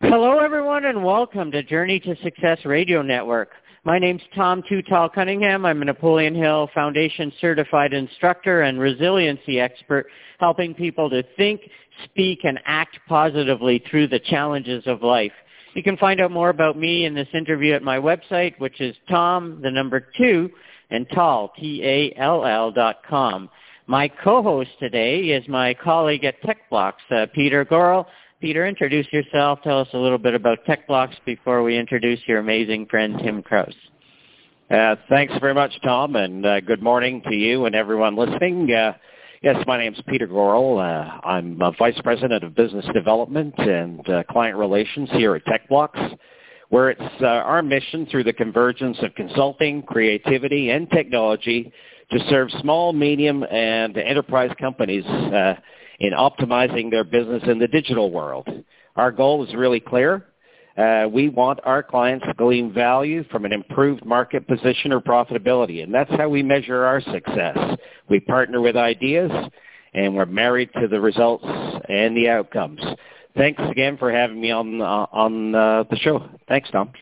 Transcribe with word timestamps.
Hello, 0.00 0.38
everyone, 0.38 0.84
and 0.84 1.02
welcome 1.02 1.50
to 1.50 1.60
Journey 1.60 1.98
to 1.98 2.14
Success 2.22 2.64
Radio 2.64 3.02
Network. 3.02 3.50
My 3.82 3.98
name's 3.98 4.22
Tom 4.32 4.62
Too 4.68 4.80
Tall 4.80 5.08
Cunningham. 5.08 5.66
I'm 5.66 5.82
a 5.82 5.86
Napoleon 5.86 6.36
Hill 6.36 6.70
Foundation 6.72 7.32
certified 7.40 7.92
instructor 7.92 8.62
and 8.62 8.78
resiliency 8.78 9.58
expert, 9.58 10.06
helping 10.38 10.72
people 10.72 11.10
to 11.10 11.24
think, 11.36 11.62
speak, 12.04 12.44
and 12.44 12.60
act 12.64 12.96
positively 13.08 13.82
through 13.90 14.06
the 14.06 14.20
challenges 14.20 14.84
of 14.86 15.02
life. 15.02 15.32
You 15.74 15.82
can 15.82 15.96
find 15.96 16.20
out 16.20 16.30
more 16.30 16.50
about 16.50 16.78
me 16.78 17.04
in 17.04 17.12
this 17.12 17.28
interview 17.34 17.74
at 17.74 17.82
my 17.82 17.98
website, 17.98 18.56
which 18.60 18.80
is 18.80 18.94
Tom, 19.10 19.58
the 19.64 19.70
number 19.70 20.06
two, 20.16 20.48
and 20.90 21.08
Tall, 21.12 21.52
T-A-L-L 21.58 22.70
dot 22.70 22.98
com. 23.08 23.50
My 23.88 24.06
co-host 24.06 24.70
today 24.78 25.20
is 25.30 25.48
my 25.48 25.74
colleague 25.74 26.24
at 26.24 26.36
TechBlocks, 26.42 26.92
uh, 27.10 27.26
Peter 27.34 27.64
Goral. 27.64 28.06
Peter, 28.40 28.66
introduce 28.66 29.12
yourself. 29.12 29.58
Tell 29.64 29.80
us 29.80 29.88
a 29.94 29.98
little 29.98 30.18
bit 30.18 30.32
about 30.32 30.64
TechBlocks 30.64 31.16
before 31.26 31.64
we 31.64 31.76
introduce 31.76 32.20
your 32.28 32.38
amazing 32.38 32.86
friend, 32.86 33.18
Tim 33.20 33.42
Krause. 33.42 33.74
Uh, 34.70 34.94
thanks 35.08 35.34
very 35.40 35.54
much, 35.54 35.72
Tom, 35.82 36.14
and 36.14 36.46
uh, 36.46 36.60
good 36.60 36.80
morning 36.80 37.20
to 37.28 37.34
you 37.34 37.64
and 37.64 37.74
everyone 37.74 38.14
listening. 38.14 38.72
Uh, 38.72 38.92
yes, 39.42 39.56
my 39.66 39.76
name 39.76 39.92
is 39.92 40.00
Peter 40.06 40.28
Goral. 40.28 40.78
Uh, 40.78 41.18
I'm 41.26 41.58
Vice 41.80 42.00
President 42.04 42.44
of 42.44 42.54
Business 42.54 42.86
Development 42.94 43.52
and 43.58 44.08
uh, 44.08 44.22
Client 44.30 44.56
Relations 44.56 45.08
here 45.14 45.34
at 45.34 45.42
TechBlocks, 45.44 46.16
where 46.68 46.90
it's 46.90 47.20
uh, 47.20 47.26
our 47.26 47.60
mission 47.60 48.06
through 48.06 48.22
the 48.22 48.32
convergence 48.32 48.98
of 49.02 49.12
consulting, 49.16 49.82
creativity, 49.82 50.70
and 50.70 50.88
technology 50.90 51.72
to 52.12 52.20
serve 52.30 52.52
small, 52.60 52.92
medium, 52.92 53.42
and 53.50 53.96
enterprise 53.96 54.52
companies 54.60 55.04
in 55.98 56.12
optimizing 56.12 56.90
their 56.90 57.04
business 57.04 57.42
in 57.46 57.58
the 57.58 57.68
digital 57.68 58.10
world. 58.10 58.48
Our 58.96 59.12
goal 59.12 59.44
is 59.46 59.54
really 59.54 59.80
clear. 59.80 60.26
Uh, 60.76 61.08
we 61.10 61.28
want 61.28 61.58
our 61.64 61.82
clients 61.82 62.24
to 62.26 62.34
glean 62.34 62.72
value 62.72 63.24
from 63.32 63.44
an 63.44 63.52
improved 63.52 64.04
market 64.04 64.46
position 64.46 64.92
or 64.92 65.00
profitability, 65.00 65.82
and 65.82 65.92
that's 65.92 66.10
how 66.12 66.28
we 66.28 66.42
measure 66.42 66.84
our 66.84 67.00
success. 67.00 67.58
We 68.08 68.20
partner 68.20 68.60
with 68.60 68.76
ideas, 68.76 69.30
and 69.92 70.14
we're 70.14 70.26
married 70.26 70.70
to 70.80 70.86
the 70.86 71.00
results 71.00 71.44
and 71.88 72.16
the 72.16 72.28
outcomes. 72.28 72.80
Thanks 73.36 73.60
again 73.68 73.96
for 73.96 74.12
having 74.12 74.40
me 74.40 74.52
on 74.52 74.80
uh, 74.80 75.06
on 75.10 75.54
uh, 75.54 75.84
the 75.90 75.96
show. 75.96 76.28
Thanks, 76.46 76.70
Tom. 76.70 76.92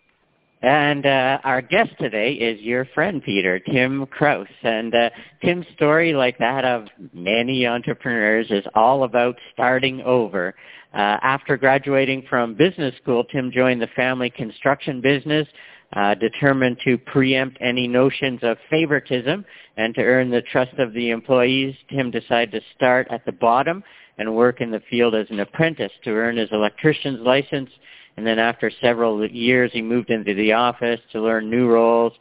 And 0.63 1.05
uh, 1.05 1.39
our 1.45 1.61
guest 1.61 1.91
today 2.01 2.33
is 2.33 2.61
your 2.61 2.87
friend, 2.87 3.23
Peter, 3.23 3.59
Tim 3.59 4.07
Krause. 4.07 4.47
And 4.63 4.95
uh, 4.95 5.11
Tim's 5.45 5.67
story, 5.75 6.15
like 6.15 6.39
that 6.39 6.65
of 6.65 6.87
many 7.13 7.67
entrepreneurs, 7.67 8.47
is 8.51 8.65
all 8.75 9.05
about 9.05 9.37
starting 9.53 10.01
over. 10.01 10.55
Uh, 10.95 11.19
after 11.23 11.59
graduating 11.59 12.25
from 12.29 12.55
business 12.55 12.95
school, 13.03 13.25
Tim 13.25 13.53
joined 13.53 13.83
the 13.83 13.89
family 13.89 14.31
construction 14.31 15.03
business, 15.03 15.47
uh, 15.95 16.15
determined 16.15 16.79
to 16.85 16.97
preempt 16.97 17.59
any 17.61 17.87
notions 17.87 18.41
of 18.43 18.57
favoritism 18.71 19.45
and 19.77 19.95
to 19.95 20.01
earn 20.01 20.31
the 20.31 20.43
trust 20.43 20.73
of 20.79 20.95
the 20.95 21.11
employees. 21.11 21.75
Tim 21.91 22.11
decided 22.11 22.53
to 22.53 22.61
start 22.75 23.09
at 23.11 23.27
the 23.27 23.33
bottom 23.33 23.85
and 24.17 24.35
work 24.35 24.63
in 24.63 24.71
the 24.71 24.83
field 24.89 25.15
as 25.15 25.27
an 25.29 25.41
apprentice 25.41 25.93
to 26.05 26.11
earn 26.11 26.39
his 26.39 26.49
electrician's 26.51 27.21
license 27.21 27.69
and 28.17 28.27
then 28.27 28.39
after 28.39 28.71
several 28.81 29.27
years, 29.29 29.71
he 29.73 29.83
moved 29.83 30.11
into 30.11 30.35
the 30.35 30.53
office 30.53 31.01
to 31.13 31.21
learn 31.21 31.51
new 31.51 31.69
roles, 31.69 32.13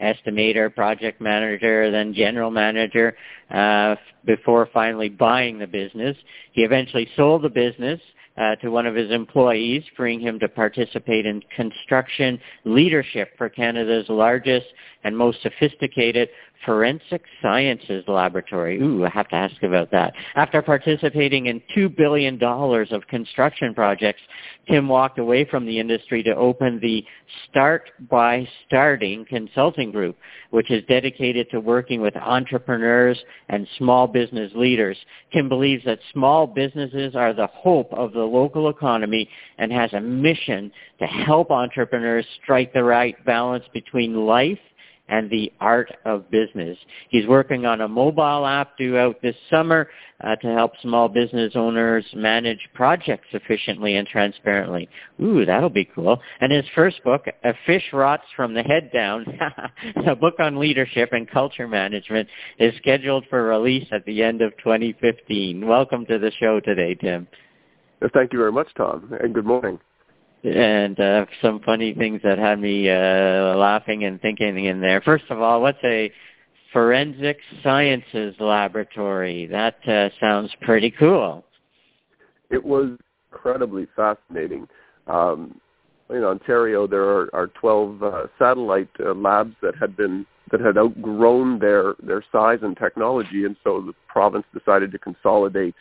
estimator, 0.00 0.74
project 0.74 1.20
manager, 1.20 1.90
then 1.90 2.14
general 2.14 2.50
manager, 2.50 3.16
uh, 3.50 3.94
before 4.24 4.68
finally 4.72 5.08
buying 5.08 5.58
the 5.58 5.66
business. 5.66 6.16
He 6.52 6.62
eventually 6.62 7.08
sold 7.16 7.42
the 7.42 7.50
business 7.50 8.00
uh, 8.36 8.56
to 8.56 8.70
one 8.70 8.86
of 8.86 8.94
his 8.94 9.10
employees, 9.10 9.82
freeing 9.96 10.20
him 10.20 10.38
to 10.38 10.48
participate 10.48 11.26
in 11.26 11.42
construction 11.54 12.38
leadership 12.64 13.30
for 13.36 13.48
Canada's 13.48 14.06
largest 14.08 14.66
and 15.04 15.16
most 15.16 15.42
sophisticated 15.42 16.28
forensic 16.64 17.22
sciences 17.40 18.04
laboratory. 18.06 18.80
Ooh, 18.80 19.04
I 19.04 19.10
have 19.10 19.28
to 19.28 19.34
ask 19.34 19.62
about 19.62 19.90
that. 19.90 20.12
After 20.36 20.62
participating 20.62 21.46
in 21.46 21.60
$2 21.76 21.96
billion 21.96 22.40
of 22.42 23.06
construction 23.08 23.74
projects, 23.74 24.20
Tim 24.68 24.88
walked 24.88 25.18
away 25.18 25.44
from 25.44 25.66
the 25.66 25.78
industry 25.78 26.22
to 26.22 26.34
open 26.36 26.78
the 26.80 27.04
Start 27.50 27.90
by 28.08 28.46
Starting 28.66 29.24
consulting 29.24 29.90
group, 29.90 30.16
which 30.50 30.70
is 30.70 30.84
dedicated 30.88 31.48
to 31.50 31.60
working 31.60 32.00
with 32.00 32.16
entrepreneurs 32.16 33.18
and 33.48 33.66
small 33.78 34.06
business 34.06 34.52
leaders. 34.54 34.96
Tim 35.32 35.48
believes 35.48 35.84
that 35.84 35.98
small 36.12 36.46
businesses 36.46 37.16
are 37.16 37.32
the 37.32 37.48
hope 37.48 37.92
of 37.92 38.12
the 38.12 38.21
local 38.24 38.68
economy 38.68 39.28
and 39.58 39.72
has 39.72 39.92
a 39.92 40.00
mission 40.00 40.70
to 40.98 41.06
help 41.06 41.50
entrepreneurs 41.50 42.26
strike 42.42 42.72
the 42.72 42.84
right 42.84 43.16
balance 43.24 43.64
between 43.72 44.26
life 44.26 44.58
and 45.12 45.28
the 45.30 45.52
art 45.60 45.92
of 46.06 46.30
business. 46.30 46.78
He's 47.10 47.26
working 47.26 47.66
on 47.66 47.82
a 47.82 47.88
mobile 47.88 48.46
app 48.46 48.78
due 48.78 48.96
out 48.96 49.20
this 49.20 49.36
summer 49.50 49.88
uh, 50.22 50.36
to 50.36 50.46
help 50.54 50.72
small 50.80 51.08
business 51.08 51.52
owners 51.54 52.04
manage 52.14 52.60
projects 52.72 53.26
efficiently 53.32 53.96
and 53.96 54.08
transparently. 54.08 54.88
Ooh, 55.20 55.44
that'll 55.44 55.68
be 55.68 55.84
cool. 55.84 56.18
And 56.40 56.50
his 56.50 56.64
first 56.74 57.02
book, 57.04 57.26
A 57.44 57.52
Fish 57.66 57.84
Rots 57.92 58.24
from 58.34 58.54
the 58.54 58.62
Head 58.62 58.90
Down, 58.92 59.26
a 60.06 60.16
book 60.16 60.36
on 60.38 60.58
leadership 60.58 61.10
and 61.12 61.30
culture 61.30 61.68
management, 61.68 62.28
is 62.58 62.74
scheduled 62.76 63.26
for 63.28 63.42
release 63.42 63.88
at 63.92 64.06
the 64.06 64.22
end 64.22 64.40
of 64.40 64.56
2015. 64.64 65.66
Welcome 65.66 66.06
to 66.06 66.18
the 66.18 66.32
show 66.40 66.60
today, 66.60 66.94
Tim. 66.94 67.26
Thank 68.12 68.32
you 68.32 68.38
very 68.38 68.52
much, 68.52 68.68
Tom, 68.76 69.12
and 69.20 69.34
good 69.34 69.46
morning 69.46 69.78
and 70.44 70.98
uh, 70.98 71.26
some 71.40 71.60
funny 71.60 71.94
things 71.94 72.20
that 72.24 72.38
had 72.38 72.58
me 72.58 72.90
uh, 72.90 73.56
laughing 73.56 74.04
and 74.04 74.20
thinking 74.20 74.64
in 74.64 74.80
there. 74.80 75.00
First 75.00 75.24
of 75.30 75.40
all, 75.40 75.60
what's 75.60 75.78
a 75.84 76.10
forensic 76.72 77.38
sciences 77.62 78.34
laboratory? 78.40 79.46
That 79.46 79.76
uh, 79.86 80.08
sounds 80.20 80.50
pretty 80.62 80.90
cool. 80.90 81.44
It 82.50 82.62
was 82.62 82.98
incredibly 83.30 83.86
fascinating. 83.94 84.66
Um, 85.06 85.60
in 86.10 86.24
Ontario, 86.24 86.86
there 86.86 87.04
are, 87.04 87.30
are 87.34 87.46
12 87.46 88.02
uh, 88.02 88.22
satellite 88.38 88.90
uh, 89.00 89.14
labs 89.14 89.54
that 89.62 89.74
had 89.80 89.96
been 89.96 90.26
that 90.50 90.60
had 90.60 90.76
outgrown 90.76 91.58
their 91.60 91.94
their 92.02 92.22
size 92.30 92.58
and 92.60 92.76
technology, 92.76 93.46
and 93.46 93.56
so 93.64 93.80
the 93.80 93.94
province 94.06 94.44
decided 94.52 94.92
to 94.92 94.98
consolidate 94.98 95.74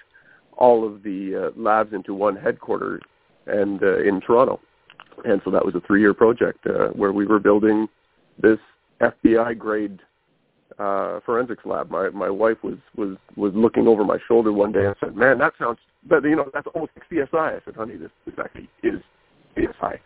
all 0.62 0.86
of 0.86 1.02
the 1.02 1.50
uh, 1.50 1.60
labs 1.60 1.92
into 1.92 2.14
one 2.14 2.36
headquarters 2.36 3.02
and 3.48 3.82
uh, 3.82 3.98
in 4.00 4.22
Toronto. 4.22 4.60
And 5.26 5.42
so 5.44 5.50
that 5.50 5.66
was 5.66 5.74
a 5.74 5.82
three-year 5.82 6.14
project 6.14 6.60
uh, 6.68 6.90
where 6.90 7.12
we 7.12 7.26
were 7.26 7.40
building 7.40 7.88
this 8.40 8.60
FBI 9.02 9.58
grade 9.58 10.00
uh, 10.78 11.20
forensics 11.26 11.66
lab. 11.66 11.90
My 11.90 12.10
my 12.10 12.30
wife 12.30 12.58
was 12.64 12.78
was 12.96 13.18
was 13.36 13.52
looking 13.56 13.88
over 13.88 14.04
my 14.04 14.18
shoulder 14.28 14.52
one 14.54 14.72
day 14.72 14.86
and 14.86 14.96
said, 15.00 15.16
"Man, 15.16 15.38
that 15.40 15.54
sounds, 15.60 15.80
but 16.08 16.24
you 16.24 16.36
know, 16.36 16.50
that's 16.54 16.68
almost 16.74 16.92
like 16.96 17.10
CSI." 17.10 17.58
I 17.58 17.60
said, 17.66 17.76
"Honey, 17.76 17.98
this 17.98 18.12
this 18.26 18.36
actually 18.40 18.70
is 18.84 19.02
CSI." 19.58 20.00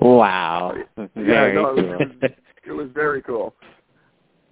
Wow, 0.00 0.74
very 0.96 1.10
yeah, 1.16 1.52
no, 1.54 1.74
cool. 1.74 1.78
It 1.78 1.98
was, 1.98 2.30
it 2.66 2.72
was 2.72 2.88
very 2.94 3.22
cool. 3.22 3.54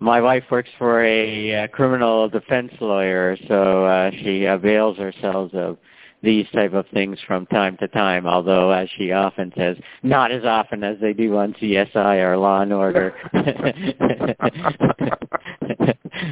My 0.00 0.20
wife 0.20 0.44
works 0.50 0.70
for 0.78 1.04
a 1.04 1.64
uh, 1.64 1.66
criminal 1.68 2.28
defense 2.28 2.72
lawyer, 2.80 3.36
so 3.48 3.84
uh, 3.84 4.10
she 4.10 4.46
avails 4.46 4.96
herself 4.96 5.52
of 5.52 5.76
these 6.22 6.46
type 6.54 6.72
of 6.72 6.86
things 6.92 7.18
from 7.26 7.44
time 7.46 7.76
to 7.78 7.88
time, 7.88 8.26
although 8.26 8.70
as 8.70 8.88
she 8.96 9.12
often 9.12 9.52
says, 9.56 9.76
not 10.02 10.32
as 10.32 10.44
often 10.44 10.82
as 10.84 10.96
they 11.00 11.12
do 11.12 11.36
on 11.36 11.54
CSI 11.54 12.22
or 12.24 12.36
Law 12.38 12.62
and 12.62 12.72
Order. 12.72 13.14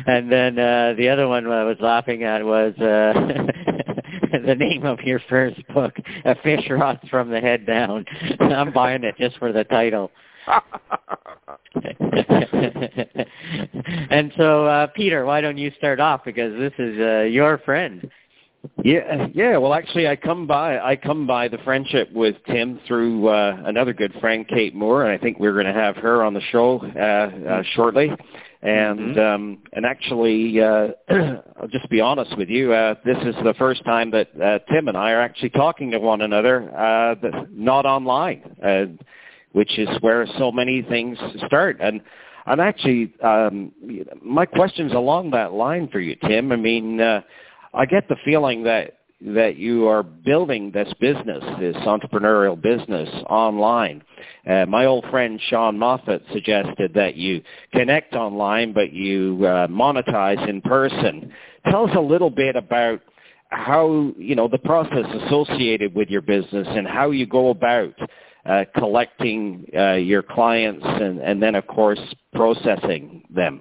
and 0.07 0.33
then 0.33 0.59
uh, 0.59 0.95
the 0.97 1.09
other 1.11 1.29
one 1.29 1.47
I 1.47 1.65
was 1.65 1.77
laughing 1.81 2.25
at 2.25 2.45
was 2.45 2.75
uh, 2.79 3.13
the 4.47 4.55
name 4.55 4.85
of 4.85 5.01
your 5.01 5.21
first 5.29 5.67
book, 5.69 5.95
A 6.25 6.35
Fish 6.37 6.67
Rots 6.71 7.07
from 7.09 7.31
the 7.31 7.41
Head 7.41 7.67
Down. 7.67 8.05
I'm 8.41 8.73
buying 8.73 9.05
it 9.05 9.17
just 9.19 9.39
for 9.39 9.53
the 9.53 9.65
title. 9.65 10.11
and 14.11 14.33
so, 14.37 14.67
uh, 14.67 14.87
Peter, 14.89 15.25
why 15.25 15.41
don't 15.41 15.59
you 15.59 15.73
start 15.79 16.01
off 16.01 16.25
because 16.25 16.59
this 16.59 16.73
is 16.79 16.99
uh, 16.99 17.21
your 17.23 17.59
friend. 17.59 18.11
Yeah, 18.83 19.29
yeah. 19.35 19.57
Well, 19.57 19.75
actually, 19.75 20.09
I 20.09 20.17
come 20.17 20.47
by 20.47 20.79
I 20.79 20.97
come 20.97 21.27
by 21.27 21.49
the 21.49 21.59
friendship 21.59 22.13
with 22.13 22.37
Tim 22.47 22.81
through 22.87 23.29
uh, 23.29 23.63
another 23.65 23.93
good 23.93 24.13
friend, 24.21 24.47
Kate 24.49 24.75
Moore, 24.75 25.05
and 25.05 25.13
I 25.13 25.23
think 25.23 25.39
we're 25.39 25.53
going 25.53 25.67
to 25.67 25.73
have 25.73 25.97
her 25.97 26.25
on 26.25 26.35
the 26.35 26.41
show 26.53 26.81
uh, 26.97 27.49
uh, 27.49 27.63
shortly. 27.75 28.11
And 28.61 29.17
mm-hmm. 29.17 29.21
um, 29.21 29.59
and 29.73 29.87
actually, 29.87 30.61
uh, 30.61 30.89
I'll 31.61 31.69
just 31.69 31.89
be 31.89 32.01
honest 32.01 32.37
with 32.37 32.49
you. 32.49 32.73
Uh, 32.73 32.95
this 33.05 33.17
is 33.19 33.37
the 33.45 33.55
first 33.59 33.85
time 33.85 34.11
that 34.11 34.29
uh, 34.41 34.59
Tim 34.73 34.89
and 34.89 34.97
I 34.97 35.13
are 35.13 35.21
actually 35.21 35.51
talking 35.51 35.93
to 35.93 36.01
one 36.01 36.23
another, 36.23 36.69
uh, 36.77 37.15
not 37.53 37.87
online, 37.87 38.43
uh, 38.65 38.87
which 39.53 39.79
is 39.79 39.89
where 40.01 40.27
so 40.39 40.53
many 40.53 40.83
things 40.83 41.19
start. 41.47 41.79
And 41.81 42.01
I'm 42.47 42.61
actually 42.61 43.15
um, 43.23 43.73
my 44.23 44.47
question's 44.47 44.93
along 44.93 45.31
that 45.33 45.53
line 45.53 45.89
for 45.89 46.01
you, 46.01 46.17
Tim. 46.27 46.53
I 46.53 46.57
mean. 46.57 47.01
Uh, 47.01 47.23
I 47.75 47.87
get 47.87 48.09
the 48.09 48.17
feeling 48.25 48.65
that 48.65 48.95
that 49.21 49.57
you 49.57 49.89
are 49.89 50.05
building 50.05 50.71
this 50.71 50.93
business, 51.01 51.43
this 51.59 51.75
entrepreneurial 51.79 52.61
business 52.61 53.09
online. 53.29 54.01
Uh, 54.49 54.65
my 54.67 54.85
old 54.85 55.05
friend 55.11 55.41
Sean 55.49 55.77
Moffat 55.77 56.23
suggested 56.33 56.95
that 56.95 57.17
you 57.17 57.43
connect 57.73 58.15
online, 58.15 58.73
but 58.73 58.93
you 58.93 59.45
uh, 59.45 59.67
monetize 59.67 60.49
in 60.49 60.61
person. 60.61 61.33
Tell 61.69 61.89
us 61.89 61.97
a 61.97 62.01
little 62.01 62.31
bit 62.31 62.55
about 62.55 63.01
how 63.49 64.13
you 64.17 64.37
know 64.37 64.47
the 64.47 64.59
process 64.59 65.07
associated 65.25 65.95
with 65.95 66.09
your 66.09 66.23
business 66.23 66.69
and 66.71 66.87
how 66.87 67.11
you 67.11 67.27
go 67.27 67.49
about 67.49 67.95
uh, 68.49 68.65
collecting 68.77 69.67
uh, 69.77 69.95
your 69.95 70.23
clients 70.23 70.85
and, 70.85 71.21
and 71.21 71.43
then 71.43 71.55
of 71.55 71.67
course 71.67 72.01
processing 72.33 73.23
them. 73.31 73.61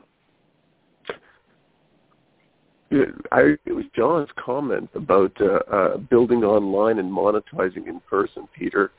I, 3.34 3.56
it 3.66 3.74
was 3.74 3.84
John's 3.94 4.30
comment 4.38 4.90
about 4.96 5.34
uh, 5.42 5.60
uh, 5.76 5.98
building 5.98 6.46
online 6.46 7.00
and 7.00 7.12
monetizing 7.12 7.88
in 7.88 8.00
person, 8.10 8.48
Peter. 8.58 8.92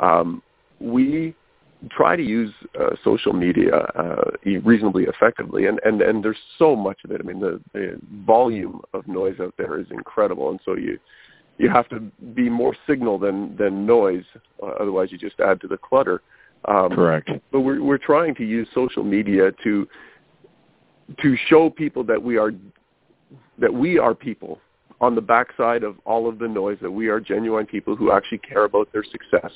Um, 0.00 0.42
we 0.80 1.34
try 1.90 2.16
to 2.16 2.22
use 2.22 2.52
uh, 2.80 2.90
social 3.04 3.34
media 3.34 3.74
uh, 3.74 4.30
reasonably 4.62 5.04
effectively, 5.04 5.66
and, 5.66 5.78
and, 5.84 6.00
and 6.00 6.24
there's 6.24 6.38
so 6.58 6.74
much 6.74 6.98
of 7.04 7.10
it. 7.10 7.20
I 7.20 7.24
mean, 7.24 7.40
the, 7.40 7.60
the 7.74 8.00
volume 8.24 8.80
of 8.94 9.06
noise 9.06 9.36
out 9.40 9.52
there 9.58 9.78
is 9.78 9.86
incredible, 9.90 10.48
and 10.48 10.60
so 10.64 10.74
you 10.74 10.98
you 11.58 11.68
have 11.68 11.88
to 11.88 12.00
be 12.34 12.48
more 12.48 12.74
signal 12.86 13.18
than 13.18 13.56
than 13.56 13.86
noise. 13.86 14.24
Uh, 14.62 14.66
otherwise, 14.80 15.12
you 15.12 15.18
just 15.18 15.38
add 15.40 15.60
to 15.60 15.68
the 15.68 15.78
clutter. 15.78 16.22
Um, 16.66 16.90
Correct. 16.90 17.30
But 17.52 17.60
we're 17.60 17.82
we're 17.82 17.98
trying 17.98 18.34
to 18.36 18.44
use 18.44 18.66
social 18.74 19.04
media 19.04 19.52
to 19.62 19.88
to 21.20 21.36
show 21.48 21.70
people 21.70 22.02
that 22.04 22.22
we 22.22 22.36
are 22.38 22.52
that 23.58 23.72
we 23.72 23.98
are 23.98 24.14
people 24.14 24.58
on 25.00 25.14
the 25.14 25.20
backside 25.20 25.82
of 25.82 25.96
all 26.04 26.28
of 26.28 26.38
the 26.38 26.48
noise, 26.48 26.78
that 26.80 26.90
we 26.90 27.08
are 27.08 27.20
genuine 27.20 27.66
people 27.66 27.94
who 27.94 28.10
actually 28.10 28.38
care 28.38 28.64
about 28.64 28.90
their 28.92 29.04
success, 29.04 29.50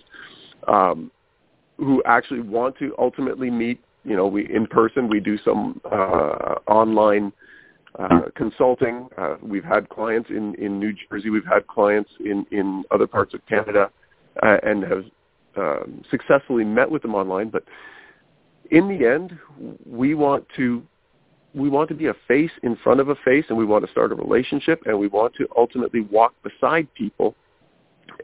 um, 0.67 1.11
who 1.79 2.03
actually 2.05 2.41
want 2.41 2.77
to 2.79 2.95
ultimately 2.99 3.50
meet, 3.50 3.81
you 4.05 4.17
know, 4.17 4.27
we 4.27 4.53
in 4.55 4.67
person, 4.67 5.09
we 5.09 5.21
do 5.21 5.39
some 5.39 5.81
uh, 5.91 6.56
online 6.67 7.33
uh, 7.99 8.20
consulting. 8.35 9.08
Uh, 9.17 9.37
we've 9.43 9.64
had 9.64 9.88
clients 9.88 10.31
in, 10.31 10.55
in 10.56 10.79
New 10.79 10.94
Jersey, 11.11 11.31
we've 11.31 11.46
had 11.46 11.67
clients 11.67 12.11
in, 12.20 12.46
in 12.50 12.85
other 12.90 13.06
parts 13.06 13.35
of 13.35 13.44
Canada, 13.46 13.90
uh, 14.43 14.56
and 14.62 14.82
have 14.85 15.05
um, 15.56 16.02
successfully 16.11 16.64
met 16.64 16.90
with 16.90 17.02
them 17.02 17.14
online. 17.14 17.49
But 17.49 17.64
in 18.70 18.88
the 18.88 19.06
end, 19.06 19.38
we 19.87 20.14
want 20.14 20.46
to 20.56 20.82
we 21.55 21.69
want 21.70 21.88
to 21.88 21.94
be 21.94 22.06
a 22.06 22.14
face 22.29 22.50
in 22.62 22.76
front 22.76 23.00
of 23.00 23.08
a 23.08 23.14
face 23.25 23.46
and 23.49 23.56
we 23.56 23.64
want 23.64 23.85
to 23.85 23.90
start 23.90 24.12
a 24.12 24.14
relationship 24.14 24.82
and 24.85 24.99
we 24.99 25.08
want 25.08 25.35
to 25.35 25.49
ultimately 25.56 26.00
walk 26.00 26.35
beside 26.43 26.87
people 26.94 27.35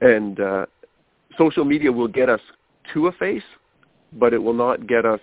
and 0.02 0.40
uh, 0.40 0.66
social 1.38 1.64
media 1.64 1.90
will 1.90 2.06
get 2.06 2.28
us 2.28 2.40
to 2.93 3.06
a 3.06 3.12
face 3.12 3.43
but 4.12 4.34
it 4.34 4.38
will 4.38 4.52
not 4.55 4.87
get 4.87 5.06
us 5.06 5.20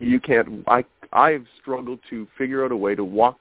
you 0.00 0.20
can't 0.20 0.48
i 0.66 0.84
i've 1.12 1.46
struggled 1.60 2.00
to 2.10 2.26
figure 2.36 2.64
out 2.64 2.72
a 2.72 2.76
way 2.76 2.94
to 2.94 3.04
walk 3.04 3.38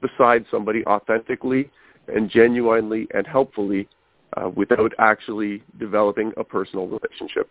beside 0.00 0.44
somebody 0.50 0.84
authentically 0.86 1.70
and 2.08 2.30
genuinely 2.30 3.06
and 3.14 3.26
helpfully 3.26 3.88
uh, 4.36 4.48
without 4.48 4.92
actually 4.98 5.62
developing 5.78 6.32
a 6.36 6.44
personal 6.44 6.86
relationship 6.86 7.48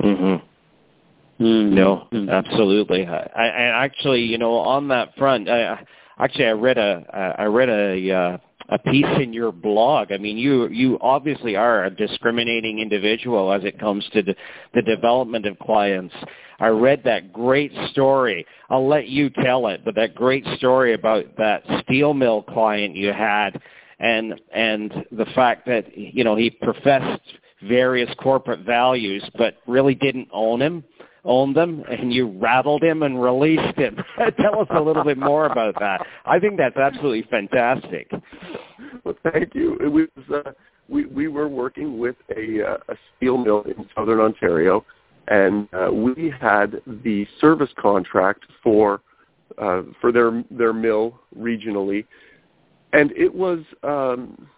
mhm 0.00 0.42
Mm, 1.40 1.72
no, 1.72 2.06
mm. 2.12 2.30
absolutely. 2.30 3.04
I, 3.06 3.24
I 3.34 3.84
actually, 3.84 4.20
you 4.20 4.38
know, 4.38 4.52
on 4.52 4.86
that 4.88 5.16
front, 5.16 5.48
I, 5.48 5.84
actually, 6.18 6.46
I 6.46 6.52
read 6.52 6.78
a, 6.78 7.34
I 7.38 7.44
read 7.44 7.68
a, 7.68 8.12
uh, 8.12 8.38
a 8.68 8.78
piece 8.78 9.20
in 9.20 9.32
your 9.32 9.52
blog. 9.52 10.12
I 10.12 10.18
mean, 10.18 10.38
you 10.38 10.68
you 10.68 10.98
obviously 11.00 11.56
are 11.56 11.84
a 11.84 11.90
discriminating 11.90 12.78
individual 12.78 13.52
as 13.52 13.64
it 13.64 13.78
comes 13.78 14.06
to 14.12 14.22
the, 14.22 14.34
the 14.74 14.82
development 14.82 15.46
of 15.46 15.58
clients. 15.58 16.14
I 16.60 16.68
read 16.68 17.02
that 17.04 17.32
great 17.32 17.72
story. 17.90 18.46
I'll 18.70 18.86
let 18.86 19.08
you 19.08 19.30
tell 19.30 19.66
it, 19.68 19.84
but 19.84 19.94
that 19.96 20.14
great 20.14 20.46
story 20.56 20.94
about 20.94 21.36
that 21.36 21.64
steel 21.82 22.14
mill 22.14 22.42
client 22.42 22.96
you 22.96 23.12
had, 23.12 23.60
and 23.98 24.40
and 24.54 24.92
the 25.12 25.26
fact 25.34 25.66
that 25.66 25.96
you 25.96 26.24
know 26.24 26.36
he 26.36 26.50
professed 26.50 27.22
various 27.62 28.12
corporate 28.18 28.60
values, 28.60 29.22
but 29.36 29.56
really 29.66 29.94
didn't 29.94 30.28
own 30.32 30.60
him 30.60 30.84
owned 31.24 31.56
them 31.56 31.84
and 31.88 32.12
you 32.12 32.28
rattled 32.28 32.82
him 32.82 33.02
and 33.02 33.22
released 33.22 33.76
him. 33.76 33.96
Tell 34.40 34.60
us 34.60 34.68
a 34.70 34.80
little 34.80 35.04
bit 35.04 35.18
more 35.18 35.46
about 35.46 35.74
that. 35.80 36.06
I 36.24 36.38
think 36.38 36.56
that's 36.56 36.76
absolutely 36.76 37.22
fantastic. 37.30 38.10
Well, 39.04 39.14
thank 39.32 39.54
you. 39.54 39.76
It 39.80 39.88
was 39.88 40.08
uh, 40.34 40.52
we 40.88 41.06
we 41.06 41.28
were 41.28 41.48
working 41.48 41.98
with 41.98 42.16
a 42.36 42.62
uh, 42.62 42.76
a 42.88 42.96
steel 43.16 43.38
mill 43.38 43.62
in 43.62 43.88
southern 43.94 44.20
Ontario, 44.20 44.84
and 45.28 45.68
uh, 45.72 45.92
we 45.92 46.32
had 46.40 46.82
the 47.04 47.26
service 47.40 47.70
contract 47.78 48.44
for 48.62 49.00
uh, 49.58 49.82
for 50.00 50.12
their 50.12 50.44
their 50.50 50.72
mill 50.72 51.20
regionally, 51.38 52.04
and 52.92 53.12
it 53.12 53.32
was. 53.32 53.60
Um, 53.82 54.48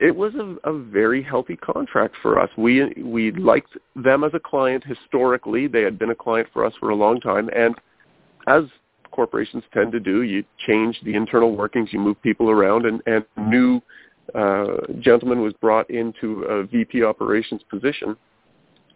it 0.00 0.14
was 0.14 0.34
a, 0.34 0.56
a 0.68 0.78
very 0.78 1.22
healthy 1.22 1.56
contract 1.56 2.14
for 2.20 2.38
us. 2.38 2.50
We 2.56 2.92
we 3.02 3.30
liked 3.32 3.76
them 3.94 4.24
as 4.24 4.32
a 4.34 4.40
client 4.40 4.84
historically. 4.84 5.66
They 5.66 5.82
had 5.82 5.98
been 5.98 6.10
a 6.10 6.14
client 6.14 6.48
for 6.52 6.64
us 6.64 6.72
for 6.80 6.90
a 6.90 6.94
long 6.94 7.20
time, 7.20 7.48
and 7.54 7.74
as 8.46 8.64
corporations 9.12 9.62
tend 9.72 9.92
to 9.92 10.00
do, 10.00 10.22
you 10.22 10.44
change 10.66 10.98
the 11.04 11.14
internal 11.14 11.56
workings, 11.56 11.92
you 11.92 12.00
move 12.00 12.20
people 12.22 12.50
around, 12.50 12.86
and 12.86 13.00
and 13.06 13.24
new 13.48 13.80
uh, 14.34 14.78
gentleman 15.00 15.40
was 15.40 15.52
brought 15.54 15.88
into 15.90 16.42
a 16.44 16.64
VP 16.64 17.04
operations 17.04 17.62
position, 17.70 18.16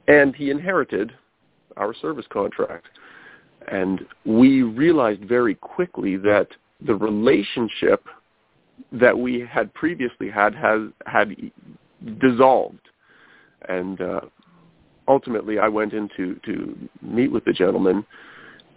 and 0.08 0.34
he 0.34 0.50
inherited 0.50 1.12
our 1.76 1.94
service 1.94 2.26
contract, 2.32 2.86
and 3.70 4.00
we 4.24 4.62
realized 4.62 5.22
very 5.24 5.54
quickly 5.54 6.16
that 6.16 6.48
the 6.84 6.94
relationship 6.94 8.04
that 8.92 9.18
we 9.18 9.46
had 9.48 9.72
previously 9.74 10.30
had 10.30 10.54
has 10.54 10.82
had 11.06 11.34
dissolved, 12.20 12.88
and 13.68 14.00
uh, 14.00 14.20
ultimately 15.06 15.58
I 15.58 15.68
went 15.68 15.92
in 15.92 16.08
to 16.16 16.34
to 16.44 16.88
meet 17.02 17.30
with 17.30 17.44
the 17.44 17.52
gentleman, 17.52 18.04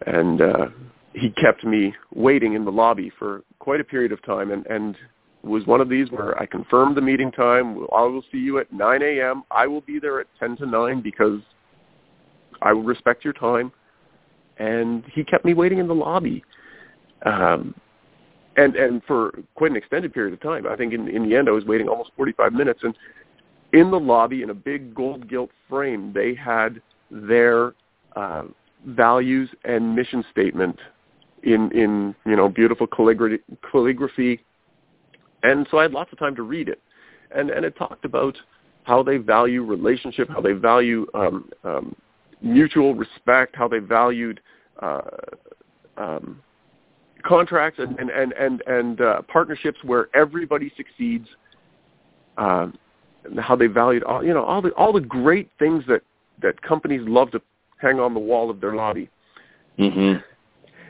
and 0.06 0.42
uh, 0.42 0.68
he 1.13 1.30
kept 1.31 1.63
me 1.63 1.94
waiting 2.13 2.53
in 2.53 2.65
the 2.65 2.71
lobby 2.71 3.12
for 3.18 3.44
quite 3.59 3.80
a 3.80 3.86
period 3.86 4.12
of 4.12 4.24
time, 4.24 4.51
and 4.51 4.65
and 4.68 4.98
was 5.44 5.65
one 5.65 5.81
of 5.81 5.89
these 5.89 6.09
where 6.12 6.39
I 6.39 6.45
confirmed 6.45 6.95
the 6.95 7.01
meeting 7.01 7.31
time. 7.31 7.86
I 7.95 8.03
will 8.03 8.24
see 8.31 8.38
you 8.38 8.59
at 8.59 8.71
9 8.71 9.01
a.m. 9.01 9.44
I 9.50 9.68
will 9.68 9.81
be 9.81 10.00
there 10.00 10.19
at 10.19 10.27
10 10.39 10.57
to 10.57 10.65
9 10.65 11.01
because 11.01 11.39
I 12.62 12.74
will 12.74 12.84
respect 12.84 13.24
your 13.24 13.34
time. 13.34 13.72
And 14.58 15.03
he 15.12 15.24
kept 15.24 15.43
me 15.43 15.53
waiting 15.53 15.79
in 15.79 15.88
the 15.88 15.96
lobby. 15.96 16.43
Um, 17.25 17.74
and 18.58 18.75
and 18.75 19.01
for 19.05 19.31
quite 19.55 19.72
an 19.72 19.77
extended 19.77 20.13
period 20.13 20.34
of 20.34 20.41
time. 20.41 20.67
I 20.67 20.75
think 20.75 20.93
in 20.93 21.08
in 21.08 21.27
the 21.27 21.36
end 21.36 21.48
I 21.48 21.51
was 21.51 21.65
waiting 21.65 21.88
almost 21.88 22.12
45 22.17 22.53
minutes, 22.53 22.81
and 22.84 22.96
in 23.74 23.91
the 23.91 24.00
lobby 24.00 24.43
in 24.43 24.50
a 24.50 24.53
big 24.53 24.93
gold 24.93 25.29
gilt 25.29 25.50
frame 25.70 26.12
they 26.13 26.36
had 26.36 26.81
their 27.10 27.74
uh, 28.15 28.43
values 28.86 29.50
and 29.63 29.96
mission 29.96 30.24
statement 30.31 30.77
in 31.43 31.72
in 31.72 32.15
you 32.25 32.36
know 32.36 32.50
beautiful 32.50 32.88
calligraphy, 32.88 33.41
calligraphy, 33.70 34.43
and 35.43 35.67
so 35.72 35.77
I 35.77 35.84
had 35.84 35.91
lots 35.91 36.12
of 36.12 36.20
time 36.20 36.36
to 36.36 36.43
read 36.43 36.70
it, 36.70 36.81
and 37.36 37.50
and 37.50 37.65
it 37.65 37.75
talked 37.77 38.05
about 38.05 38.38
how 38.84 39.03
they 39.03 39.17
value 39.17 39.63
relationship, 39.63 40.27
how 40.29 40.41
they 40.41 40.53
value 40.53 41.05
um, 41.13 41.50
um, 41.63 41.96
mutual 42.41 42.96
respect, 42.96 43.55
how 43.55 43.67
they 43.67 43.77
valued 43.77 44.41
uh, 44.81 45.01
um, 45.98 46.41
contracts 47.22 47.80
and 47.80 47.98
and 48.00 48.34
and 48.34 48.62
and, 48.68 49.01
uh, 49.01 49.22
partnerships 49.24 49.80
where 49.84 50.08
everybody 50.13 50.72
succeeds. 50.75 51.28
Um, 52.38 52.78
how 53.40 53.56
they 53.56 53.68
valued 53.68 54.04
all 54.04 54.24
you 54.24 54.34
know 54.34 54.44
all 54.44 54.62
the 54.62 54.70
all 54.72 54.92
the 54.94 55.01
great 55.01 55.50
things 55.60 55.84
that 55.88 56.01
that 56.42 56.62
companies 56.62 57.01
love 57.04 57.32
to 57.32 57.42
hang 57.78 58.00
on 58.00 58.13
the 58.13 58.20
wall 58.20 58.50
of 58.50 58.62
their 58.62 58.75
lobby. 58.75 59.10
Mm-hmm. 59.80 60.20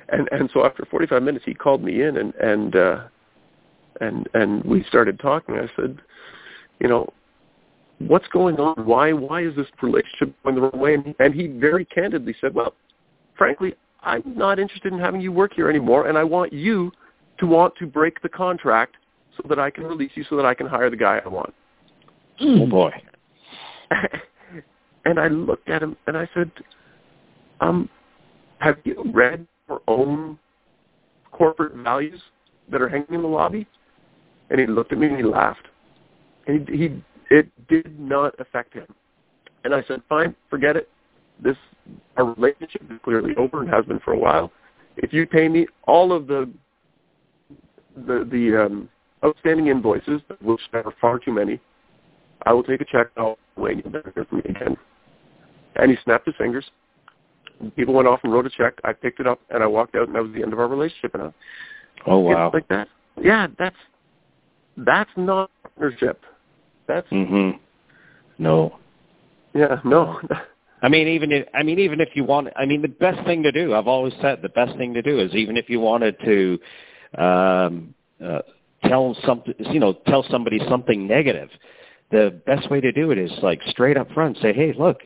And 0.09 0.29
and 0.31 0.49
so 0.53 0.65
after 0.65 0.85
45 0.85 1.23
minutes, 1.23 1.45
he 1.45 1.53
called 1.53 1.83
me 1.83 2.01
in 2.03 2.17
and 2.17 2.33
and 2.35 2.75
uh, 2.75 3.03
and 4.01 4.27
and 4.33 4.63
we 4.63 4.83
started 4.83 5.19
talking. 5.19 5.55
I 5.55 5.69
said, 5.75 5.99
you 6.79 6.87
know, 6.87 7.11
what's 7.99 8.27
going 8.27 8.57
on? 8.59 8.85
Why 8.85 9.13
why 9.13 9.43
is 9.43 9.55
this 9.55 9.67
relationship 9.81 10.33
going 10.43 10.55
the 10.55 10.61
wrong 10.61 10.79
way? 10.79 10.95
And 10.95 11.05
he, 11.05 11.15
and 11.19 11.33
he 11.33 11.47
very 11.47 11.85
candidly 11.85 12.35
said, 12.41 12.53
well, 12.53 12.75
frankly, 13.37 13.73
I'm 14.03 14.23
not 14.35 14.59
interested 14.59 14.93
in 14.93 14.99
having 14.99 15.21
you 15.21 15.31
work 15.31 15.53
here 15.53 15.69
anymore, 15.69 16.07
and 16.07 16.17
I 16.17 16.23
want 16.23 16.53
you 16.53 16.91
to 17.39 17.45
want 17.45 17.75
to 17.77 17.85
break 17.85 18.21
the 18.21 18.29
contract 18.29 18.95
so 19.37 19.47
that 19.47 19.59
I 19.59 19.69
can 19.69 19.83
release 19.83 20.11
you 20.15 20.23
so 20.29 20.35
that 20.35 20.45
I 20.45 20.53
can 20.53 20.67
hire 20.67 20.89
the 20.89 20.97
guy 20.97 21.21
I 21.23 21.27
want. 21.27 21.53
Oh 22.39 22.65
boy. 22.65 22.91
and 25.05 25.19
I 25.19 25.27
looked 25.27 25.69
at 25.69 25.83
him 25.83 25.95
and 26.07 26.17
I 26.17 26.27
said, 26.33 26.51
um, 27.59 27.89
have 28.59 28.77
you 28.83 29.11
read 29.13 29.47
your 29.67 29.81
own 29.87 30.37
corporate 31.31 31.75
values 31.75 32.19
that 32.71 32.81
are 32.81 32.89
hanging 32.89 33.13
in 33.13 33.21
the 33.21 33.27
lobby? 33.27 33.67
And 34.49 34.59
he 34.59 34.67
looked 34.67 34.91
at 34.91 34.97
me 34.97 35.07
and 35.07 35.17
he 35.17 35.23
laughed. 35.23 35.67
And 36.47 36.67
he, 36.67 36.77
he 36.77 37.03
it 37.29 37.49
did 37.67 37.99
not 37.99 38.37
affect 38.39 38.73
him. 38.73 38.87
And 39.63 39.73
I 39.73 39.83
said, 39.87 40.01
fine, 40.09 40.35
forget 40.49 40.75
it. 40.75 40.89
This 41.41 41.57
our 42.17 42.33
relationship 42.33 42.83
is 42.89 42.99
clearly 43.03 43.33
over 43.37 43.61
and 43.61 43.69
has 43.69 43.85
been 43.85 43.99
for 43.99 44.13
a 44.13 44.17
while. 44.17 44.51
If 44.97 45.13
you 45.13 45.25
pay 45.25 45.47
me 45.47 45.67
all 45.87 46.11
of 46.13 46.27
the 46.27 46.49
the 47.95 48.27
the 48.29 48.65
um, 48.65 48.89
outstanding 49.23 49.67
invoices, 49.67 50.21
which 50.41 50.61
there 50.71 50.85
are 50.85 50.93
far 51.01 51.19
too 51.19 51.31
many, 51.31 51.59
I 52.45 52.53
will 52.53 52.63
take 52.63 52.81
a 52.81 52.85
check. 52.85 53.07
I'll 53.17 53.37
wait. 53.57 53.83
You'll 53.83 53.93
never 53.93 54.11
hear 54.13 54.25
from 54.25 54.39
me 54.39 54.43
again. 54.49 54.77
And 55.75 55.91
he 55.91 55.97
snapped 56.03 56.25
his 56.25 56.35
fingers. 56.37 56.65
People 57.75 57.93
went 57.93 58.07
off 58.07 58.21
and 58.23 58.33
wrote 58.33 58.45
a 58.45 58.49
check. 58.49 58.73
I 58.83 58.93
picked 58.93 59.19
it 59.19 59.27
up 59.27 59.39
and 59.49 59.63
I 59.63 59.67
walked 59.67 59.95
out, 59.95 60.07
and 60.07 60.15
that 60.15 60.23
was 60.23 60.33
the 60.33 60.41
end 60.41 60.53
of 60.53 60.59
our 60.59 60.67
relationship. 60.67 61.13
And 61.13 61.23
I, 61.23 61.31
oh 62.07 62.19
wow, 62.19 62.51
like 62.53 62.67
that. 62.67 62.87
Yeah, 63.21 63.47
that's 63.57 63.75
that's 64.77 65.11
not 65.15 65.49
partnership. 65.63 66.21
That's 66.87 67.07
mm-hmm. 67.09 67.57
no. 68.37 68.77
Yeah, 69.53 69.79
no. 69.83 70.19
I 70.81 70.89
mean, 70.89 71.07
even 71.07 71.31
if 71.31 71.47
I 71.53 71.63
mean, 71.63 71.79
even 71.79 72.01
if 72.01 72.09
you 72.15 72.23
want, 72.23 72.49
I 72.55 72.65
mean, 72.65 72.81
the 72.81 72.87
best 72.87 73.23
thing 73.25 73.43
to 73.43 73.51
do. 73.51 73.73
I've 73.75 73.87
always 73.87 74.13
said 74.21 74.41
the 74.41 74.49
best 74.49 74.75
thing 74.77 74.93
to 74.95 75.01
do 75.01 75.19
is 75.19 75.33
even 75.35 75.57
if 75.57 75.69
you 75.69 75.79
wanted 75.79 76.17
to 76.25 76.59
um, 77.21 77.93
uh, 78.23 78.39
tell 78.85 79.15
some, 79.25 79.43
you 79.59 79.79
know, 79.79 79.93
tell 80.07 80.25
somebody 80.29 80.59
something 80.67 81.07
negative. 81.07 81.49
The 82.09 82.41
best 82.45 82.69
way 82.69 82.81
to 82.81 82.91
do 82.91 83.11
it 83.11 83.17
is 83.17 83.31
like 83.41 83.61
straight 83.67 83.95
up 83.95 84.11
front. 84.11 84.37
Say, 84.41 84.53
hey, 84.53 84.73
look, 84.77 85.01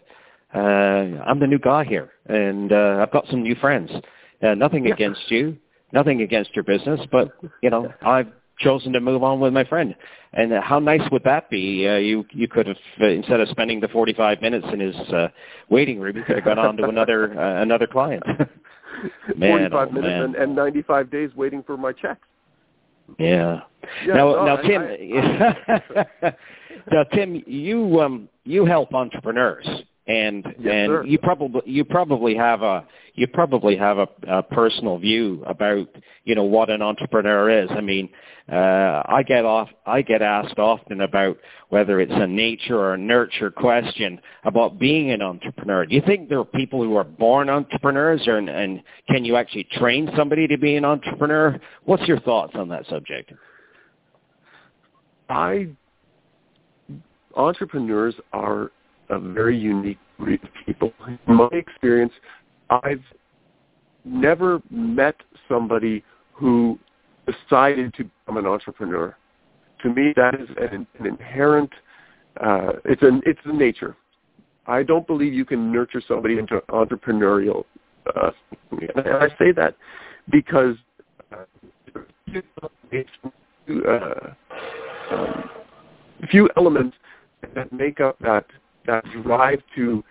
uh, 0.53 0.57
I'm 0.57 1.39
the 1.39 1.47
new 1.47 1.59
guy 1.59 1.83
here, 1.83 2.11
and 2.27 2.71
uh, 2.71 2.99
I've 3.01 3.11
got 3.11 3.27
some 3.27 3.43
new 3.43 3.55
friends. 3.55 3.91
Uh, 4.41 4.55
nothing 4.55 4.85
Yeah. 4.85 4.93
against 4.93 5.29
you, 5.29 5.57
nothing 5.91 6.21
against 6.21 6.55
your 6.55 6.63
business, 6.63 7.01
but 7.11 7.37
you 7.61 7.69
know, 7.69 7.93
I've 8.01 8.27
chosen 8.59 8.93
to 8.93 8.99
move 8.99 9.23
on 9.23 9.39
with 9.39 9.53
my 9.53 9.63
friend. 9.63 9.95
And 10.33 10.53
uh, 10.53 10.61
how 10.61 10.79
nice 10.79 11.01
would 11.11 11.23
that 11.23 11.49
be? 11.49 11.87
Uh, 11.87 11.95
you 11.95 12.25
you 12.31 12.47
could 12.47 12.67
have 12.67 12.77
uh, 13.01 13.05
instead 13.05 13.39
of 13.39 13.47
spending 13.49 13.79
the 13.79 13.87
45 13.87 14.41
minutes 14.41 14.67
in 14.71 14.79
his 14.79 14.95
uh, 15.13 15.29
waiting 15.69 15.99
room, 15.99 16.17
you 16.17 16.23
could 16.23 16.35
have 16.37 16.45
gone 16.45 16.59
on 16.59 16.77
to 16.77 16.89
another 16.89 17.39
uh, 17.39 17.61
another 17.61 17.87
client. 17.87 18.23
Man, 19.35 19.69
45 19.71 19.73
oh, 19.73 19.91
minutes 19.91 20.07
man. 20.07 20.23
and, 20.23 20.35
and 20.35 20.55
95 20.55 21.11
days 21.11 21.29
waiting 21.35 21.61
for 21.63 21.75
my 21.75 21.91
checks. 21.91 22.25
Yeah. 23.19 23.61
Yeah, 24.05 24.13
now, 24.15 24.31
no, 24.31 24.45
now, 24.45 24.57
I- 24.57 24.61
Tim. 24.61 26.33
now, 26.91 27.03
Tim, 27.03 27.43
you 27.45 28.01
um, 28.01 28.29
you 28.45 28.65
help 28.65 28.93
entrepreneurs, 28.93 29.67
and 30.07 30.45
Yes, 30.59 30.73
and 30.73 30.89
sir. 30.89 31.03
you 31.05 31.17
probably 31.17 31.61
you 31.65 31.83
probably 31.83 32.35
have 32.35 32.61
a 32.61 32.85
you 33.15 33.27
probably 33.27 33.75
have 33.75 33.97
a, 33.97 34.07
a 34.27 34.43
personal 34.43 34.97
view 34.97 35.43
about 35.47 35.87
you 36.25 36.35
know 36.35 36.43
what 36.43 36.69
an 36.69 36.81
entrepreneur 36.81 37.49
is. 37.49 37.69
I 37.71 37.81
mean, 37.81 38.09
uh, 38.51 39.01
I 39.05 39.23
get 39.27 39.45
off 39.45 39.69
I 39.85 40.03
get 40.03 40.21
asked 40.21 40.59
often 40.59 41.01
about 41.01 41.37
whether 41.69 41.99
it's 41.99 42.11
a 42.13 42.27
nature 42.27 42.77
or 42.77 42.93
a 42.93 42.97
nurture 42.97 43.49
question 43.49 44.21
about 44.43 44.77
being 44.77 45.09
an 45.09 45.23
entrepreneur. 45.23 45.87
Do 45.87 45.95
you 45.95 46.03
think 46.05 46.29
there 46.29 46.39
are 46.39 46.45
people 46.45 46.83
who 46.83 46.95
are 46.97 47.03
born 47.03 47.49
entrepreneurs, 47.49 48.27
or 48.27 48.37
and 48.37 48.83
can 49.09 49.25
you 49.25 49.35
actually 49.35 49.67
train 49.71 50.11
somebody 50.15 50.47
to 50.47 50.57
be 50.57 50.75
an 50.75 50.85
entrepreneur? 50.85 51.59
What's 51.85 52.07
your 52.07 52.19
thoughts 52.19 52.53
on 52.55 52.69
that 52.69 52.85
subject? 52.87 53.33
I 55.29 55.69
entrepreneurs 57.35 58.15
are 58.31 58.71
a 59.09 59.19
very 59.19 59.57
unique 59.57 59.99
breed 60.19 60.41
of 60.43 60.49
people. 60.65 60.93
In 61.27 61.35
my 61.35 61.49
experience, 61.51 62.13
I've 62.69 63.03
never 64.03 64.61
met 64.69 65.15
somebody 65.47 66.03
who 66.33 66.79
decided 67.25 67.93
to 67.95 68.03
become 68.03 68.37
an 68.37 68.45
entrepreneur. 68.45 69.15
To 69.83 69.89
me, 69.89 70.13
that 70.15 70.35
is 70.35 70.49
an, 70.57 70.87
an 70.99 71.05
inherent. 71.05 71.71
Uh, 72.41 72.73
it's 72.85 73.01
an 73.01 73.21
it's 73.25 73.39
a 73.45 73.53
nature. 73.53 73.95
I 74.67 74.83
don't 74.83 75.05
believe 75.05 75.33
you 75.33 75.45
can 75.45 75.71
nurture 75.71 76.01
somebody 76.07 76.37
into 76.39 76.61
entrepreneurial. 76.69 77.65
Uh, 78.15 78.31
and 78.71 79.07
I 79.07 79.29
say 79.37 79.51
that 79.55 79.75
because 80.31 80.75
uh, 81.31 81.45
uh, 83.69 84.33
um, 85.11 85.49
few 86.29 86.49
elements 86.57 86.97
that 87.53 87.71
make 87.71 87.99
up 87.99 88.17
that 88.19 88.45
that 88.85 89.03
drive 89.23 89.61
to 89.75 90.03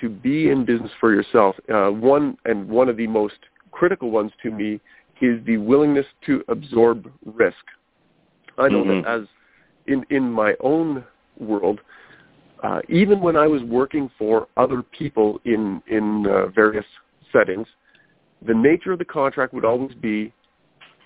to 0.00 0.08
be 0.08 0.50
in 0.50 0.64
business 0.64 0.92
for 1.00 1.12
yourself. 1.12 1.56
Uh, 1.68 1.88
one 1.88 2.36
and 2.44 2.68
one 2.68 2.88
of 2.88 2.96
the 2.96 3.06
most 3.06 3.34
critical 3.72 4.10
ones 4.10 4.30
to 4.42 4.50
me 4.50 4.80
is 5.20 5.44
the 5.44 5.56
willingness 5.56 6.06
to 6.24 6.44
absorb 6.48 7.10
risk. 7.24 7.64
I 8.56 8.68
know 8.68 8.84
Mhm. 8.84 9.02
that 9.02 9.08
as 9.08 9.28
in 9.86 10.04
in 10.10 10.30
my 10.30 10.54
own 10.60 11.04
world, 11.38 11.80
uh, 12.62 12.80
even 12.88 13.20
when 13.20 13.36
I 13.36 13.46
was 13.46 13.62
working 13.64 14.08
for 14.10 14.46
other 14.56 14.82
people 14.82 15.40
in 15.44 15.82
in 15.88 16.26
uh, 16.26 16.46
various 16.46 16.86
settings, 17.32 17.68
the 18.42 18.54
nature 18.54 18.92
of 18.92 18.98
the 18.98 19.04
contract 19.04 19.52
would 19.52 19.64
always 19.64 19.94
be, 19.94 20.32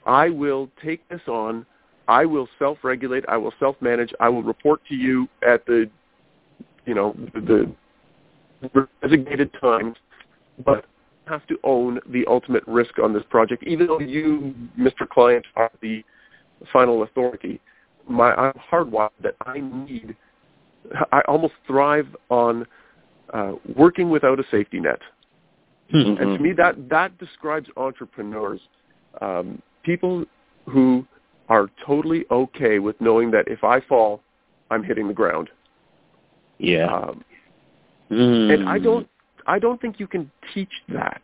I 0.07 0.29
will 0.29 0.71
take 0.81 1.07
this 1.09 1.27
on 1.29 1.67
I 2.09 2.25
will 2.25 2.49
self-regulate. 2.59 3.25
I 3.29 3.37
will 3.37 3.55
self-manage. 3.59 4.13
I 4.21 4.29
will 4.29 4.43
report 4.43 4.81
to 4.89 4.95
you 4.95 5.29
at 5.47 5.65
the, 5.67 5.89
you 6.87 6.95
know, 6.95 7.15
the 7.35 7.73
designated 9.03 9.51
times, 9.61 9.97
but 10.65 10.85
I 11.27 11.33
have 11.33 11.47
to 11.49 11.59
own 11.65 12.01
the 12.09 12.25
ultimate 12.27 12.65
risk 12.67 12.99
on 12.99 13.13
this 13.13 13.23
project, 13.31 13.63
even 13.65 13.87
though 13.87 14.01
you, 14.01 14.55
Mr. 14.79 15.09
Client, 15.09 15.47
are 15.57 15.71
the 15.81 16.05
final 16.73 17.03
authority. 17.03 17.61
My, 18.09 18.33
I'm 18.35 18.55
hardwired 18.71 19.11
that 19.23 19.37
I 19.47 19.61
need. 19.61 20.17
I 21.13 21.21
almost 21.29 21.55
thrive 21.67 22.09
on 22.29 22.67
uh, 23.33 23.53
working 23.77 24.11
without 24.11 24.41
a 24.41 24.45
safety 24.51 24.81
net. 24.81 24.99
And 26.19 26.37
to 26.37 26.43
me, 26.43 26.53
that 26.55 26.89
that 26.89 27.19
describes 27.19 27.69
entrepreneurs, 27.77 28.61
um, 29.21 29.61
people 29.83 30.25
who 30.67 31.07
are 31.49 31.69
totally 31.87 32.25
okay 32.31 32.79
with 32.79 32.99
knowing 33.01 33.31
that 33.33 33.47
if 33.47 33.63
I 33.63 33.81
fall, 33.81 34.23
I'm 34.71 34.83
hitting 34.83 35.07
the 35.07 35.15
ground. 35.15 35.51
Yeah. 36.63 36.87
Um, 36.87 37.25
Mm. 38.11 38.53
and 38.53 38.69
I 38.69 38.79
don't, 38.79 39.09
I 39.47 39.59
don't 39.59 39.81
think 39.81 39.99
you 39.99 40.07
can 40.07 40.31
teach 40.53 40.69
that. 40.91 41.23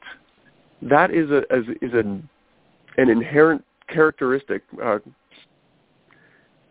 That 0.80 1.10
is 1.10 1.30
a 1.30 1.40
is, 1.54 1.66
is 1.82 1.92
an 1.92 2.26
an 2.96 3.10
inherent 3.10 3.62
characteristic. 3.88 4.62
Uh, 4.82 4.98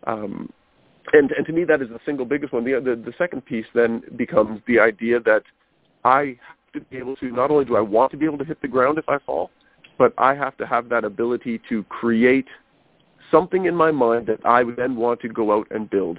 um, 0.08 0.52
and 1.14 1.32
and 1.34 1.46
to 1.46 1.54
me, 1.54 1.66
that 1.66 1.84
is 1.84 1.90
the 1.90 2.00
single 2.04 2.26
biggest 2.26 2.52
one. 2.52 2.64
The, 2.64 2.82
the 2.84 2.96
the 2.96 3.14
second 3.16 3.46
piece 3.46 3.68
then 3.76 4.02
becomes 4.16 4.60
the 4.66 4.80
idea 4.80 5.20
that 5.20 5.44
I 6.04 6.38
have 6.48 6.74
to 6.74 6.82
be 6.90 6.98
able 6.98 7.16
to. 7.18 7.30
Not 7.30 7.52
only 7.52 7.66
do 7.66 7.76
I 7.76 7.82
want 7.82 8.10
to 8.12 8.18
be 8.18 8.26
able 8.26 8.40
to 8.40 8.46
hit 8.46 8.60
the 8.64 8.68
ground 8.68 8.98
if 8.98 9.08
I 9.08 9.20
fall, 9.20 9.52
but 10.00 10.14
I 10.18 10.34
have 10.34 10.58
to 10.58 10.66
have 10.66 10.90
that 10.90 11.04
ability 11.04 11.62
to 11.70 11.84
create 11.84 12.48
something 13.30 13.66
in 13.66 13.76
my 13.76 13.92
mind 13.92 14.26
that 14.28 14.44
I 14.46 14.64
would 14.64 14.78
then 14.78 14.96
want 14.96 15.20
to 15.22 15.30
go 15.30 15.56
out 15.56 15.68
and 15.70 15.88
build. 15.90 16.18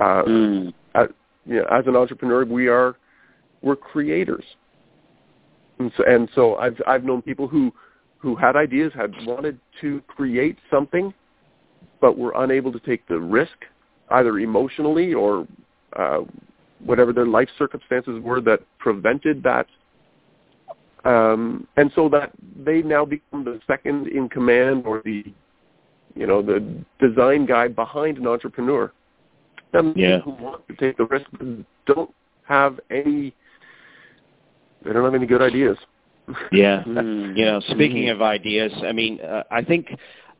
Uh, 0.00 0.22
Mm. 0.24 0.74
You 1.50 1.56
know, 1.56 1.66
as 1.70 1.84
an 1.88 1.96
entrepreneur, 1.96 2.44
we 2.44 2.68
are 2.68 2.96
we're 3.60 3.76
creators, 3.76 4.44
and 5.80 5.90
so, 5.96 6.04
and 6.06 6.28
so 6.34 6.54
I've 6.54 6.80
I've 6.86 7.04
known 7.04 7.22
people 7.22 7.48
who 7.48 7.72
who 8.18 8.36
had 8.36 8.54
ideas, 8.54 8.92
had 8.94 9.12
wanted 9.26 9.58
to 9.80 10.00
create 10.06 10.56
something, 10.70 11.12
but 12.00 12.16
were 12.16 12.32
unable 12.36 12.70
to 12.70 12.78
take 12.78 13.06
the 13.08 13.18
risk, 13.18 13.64
either 14.10 14.38
emotionally 14.38 15.12
or 15.12 15.48
uh, 15.96 16.20
whatever 16.84 17.12
their 17.12 17.26
life 17.26 17.48
circumstances 17.58 18.22
were 18.22 18.40
that 18.42 18.60
prevented 18.78 19.42
that. 19.42 19.66
Um, 21.04 21.66
and 21.76 21.90
so 21.96 22.08
that 22.10 22.30
they 22.62 22.82
now 22.82 23.04
become 23.04 23.42
the 23.42 23.58
second 23.66 24.06
in 24.06 24.28
command 24.28 24.84
or 24.86 25.02
the, 25.04 25.24
you 26.14 26.26
know, 26.26 26.42
the 26.42 26.62
design 27.00 27.46
guy 27.46 27.68
behind 27.68 28.18
an 28.18 28.26
entrepreneur. 28.26 28.92
Them 29.72 29.92
Yeah. 29.96 30.20
who 30.20 30.30
want 30.30 30.66
to 30.68 30.74
take 30.74 30.96
the 30.96 31.04
risk 31.04 31.26
but 31.32 31.46
don't 31.86 32.14
have 32.44 32.80
any. 32.90 33.34
They 34.82 34.92
don't 34.92 35.04
have 35.04 35.14
any 35.14 35.26
good 35.26 35.42
ideas. 35.42 35.78
Yeah. 36.52 36.82
Mm. 36.86 37.36
You 37.36 37.44
know, 37.44 37.60
speaking 37.60 38.08
of 38.08 38.22
ideas, 38.22 38.72
I 38.82 38.92
mean, 38.92 39.20
uh, 39.20 39.44
I 39.50 39.62
think 39.62 39.88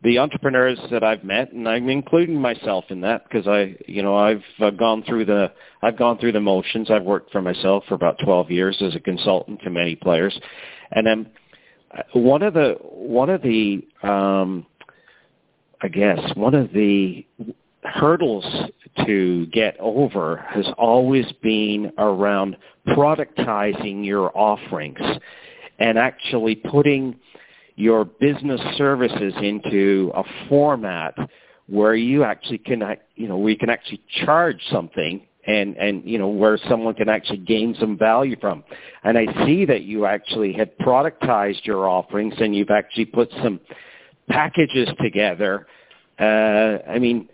the 0.03 0.19
entrepreneurs 0.19 0.79
that 0.91 1.05
I've 1.05 1.25
met, 1.25 1.53
and 1.53 1.69
I'm 1.69 1.89
including 1.89 2.41
myself 2.41 2.85
in 2.89 3.01
that 3.03 3.25
because 3.25 3.47
I, 3.47 3.77
you 3.87 4.03
know, 4.03 4.17
I've 4.17 4.43
uh, 4.61 4.71
gone 4.71 5.03
through 5.03 5.27
the, 5.27 5.53
I've 5.83 5.99
gone 5.99 6.19
through 6.19 6.33
the 6.33 6.41
motions. 6.41 6.91
I've 6.91 7.03
worked 7.05 7.31
for 7.31 7.43
myself 7.43 7.85
for 7.87 7.95
about 7.95 8.17
12 8.25 8.51
years 8.51 8.77
as 8.81 8.95
a 8.95 9.01
consultant 9.01 9.61
to 9.63 9.71
many 9.71 9.97
players, 9.97 10.39
and 10.93 11.07
um, 11.07 11.27
one 12.15 12.43
of 12.43 12.55
the, 12.55 12.77
one 12.81 13.29
of 13.29 13.43
the, 13.43 13.87
um, 14.03 14.67
I 15.83 15.89
guess 15.89 16.19
one 16.35 16.55
of 16.55 16.73
the 16.73 17.27
hurdles 17.85 18.45
to 19.07 19.47
get 19.47 19.77
over 19.81 20.37
has 20.49 20.67
always 20.77 21.27
been 21.43 21.93
around 21.99 22.57
productizing 22.89 24.05
your 24.05 24.37
offerings 24.37 25.01
and 25.79 25.99
actually 25.99 26.57
putting 26.57 27.17
your 27.77 28.05
business 28.05 28.61
services 28.77 29.33
into 29.43 30.13
a 30.15 30.23
format 30.49 31.15
where 31.67 31.95
you 31.95 32.25
actually 32.25 32.59
can, 32.59 32.83
you 33.17 33.29
know, 33.29 33.47
you 33.47 33.57
can 33.57 33.71
actually 33.71 34.03
charge 34.25 34.61
something 34.71 35.23
and 35.47 35.77
and 35.79 36.05
you 36.05 36.19
know 36.19 36.29
where 36.29 36.59
someone 36.69 36.95
can 36.95 37.09
actually 37.09 37.39
gain 37.39 37.75
some 37.81 37.97
value 37.97 38.37
from. 38.41 38.63
And 39.05 39.17
I 39.17 39.47
see 39.47 39.65
that 39.65 39.83
you 39.83 40.05
actually 40.05 40.53
had 40.53 40.77
productized 40.79 41.65
your 41.65 41.89
offerings 41.89 42.35
and 42.39 42.55
you've 42.55 42.71
actually 42.71 43.07
put 43.07 43.31
some 43.43 43.61
packages 44.29 44.89
together. 45.01 45.67
Uh, 46.19 46.79
I 46.87 46.99
mean, 46.99 47.29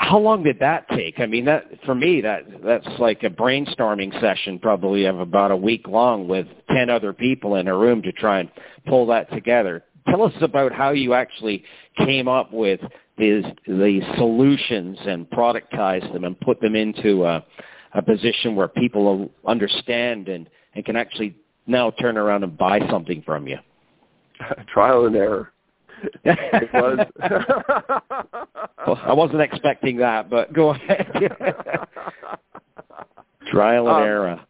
how 0.00 0.18
long 0.18 0.42
did 0.42 0.58
that 0.60 0.88
take? 0.88 1.20
I 1.20 1.26
mean, 1.26 1.44
that 1.44 1.66
for 1.84 1.94
me 1.94 2.22
that 2.22 2.44
that's 2.64 2.88
like 2.98 3.22
a 3.22 3.28
brainstorming 3.28 4.18
session, 4.18 4.58
probably 4.58 5.04
of 5.04 5.20
about 5.20 5.50
a 5.50 5.56
week 5.56 5.86
long 5.86 6.26
with 6.26 6.46
ten 6.70 6.88
other 6.88 7.12
people 7.12 7.56
in 7.56 7.68
a 7.68 7.76
room 7.76 8.00
to 8.02 8.12
try 8.12 8.40
and 8.40 8.50
pull 8.86 9.06
that 9.08 9.30
together. 9.30 9.84
Tell 10.08 10.22
us 10.22 10.32
about 10.40 10.72
how 10.72 10.92
you 10.92 11.12
actually 11.12 11.64
came 11.98 12.28
up 12.28 12.50
with 12.50 12.80
is 13.18 13.44
the 13.66 14.00
solutions 14.16 14.98
and 15.06 15.28
productize 15.28 16.10
them 16.14 16.24
and 16.24 16.40
put 16.40 16.58
them 16.62 16.74
into 16.74 17.26
a, 17.26 17.44
a 17.92 18.00
position 18.00 18.56
where 18.56 18.68
people 18.68 19.30
understand 19.46 20.28
and, 20.28 20.48
and 20.74 20.82
can 20.86 20.96
actually 20.96 21.36
now 21.66 21.90
turn 21.90 22.16
around 22.16 22.42
and 22.42 22.56
buy 22.56 22.80
something 22.90 23.22
from 23.26 23.46
you. 23.46 23.58
Trial 24.72 25.04
and 25.04 25.14
error. 25.14 25.52
It 26.24 26.72
was. 26.72 27.06
well, 28.86 29.00
I 29.04 29.12
wasn't 29.12 29.40
expecting 29.40 29.96
that, 29.98 30.30
but 30.30 30.52
go 30.52 30.70
ahead. 30.70 31.10
Trial 33.50 33.88
and 33.88 33.96
um, 33.96 34.02
error. 34.02 34.40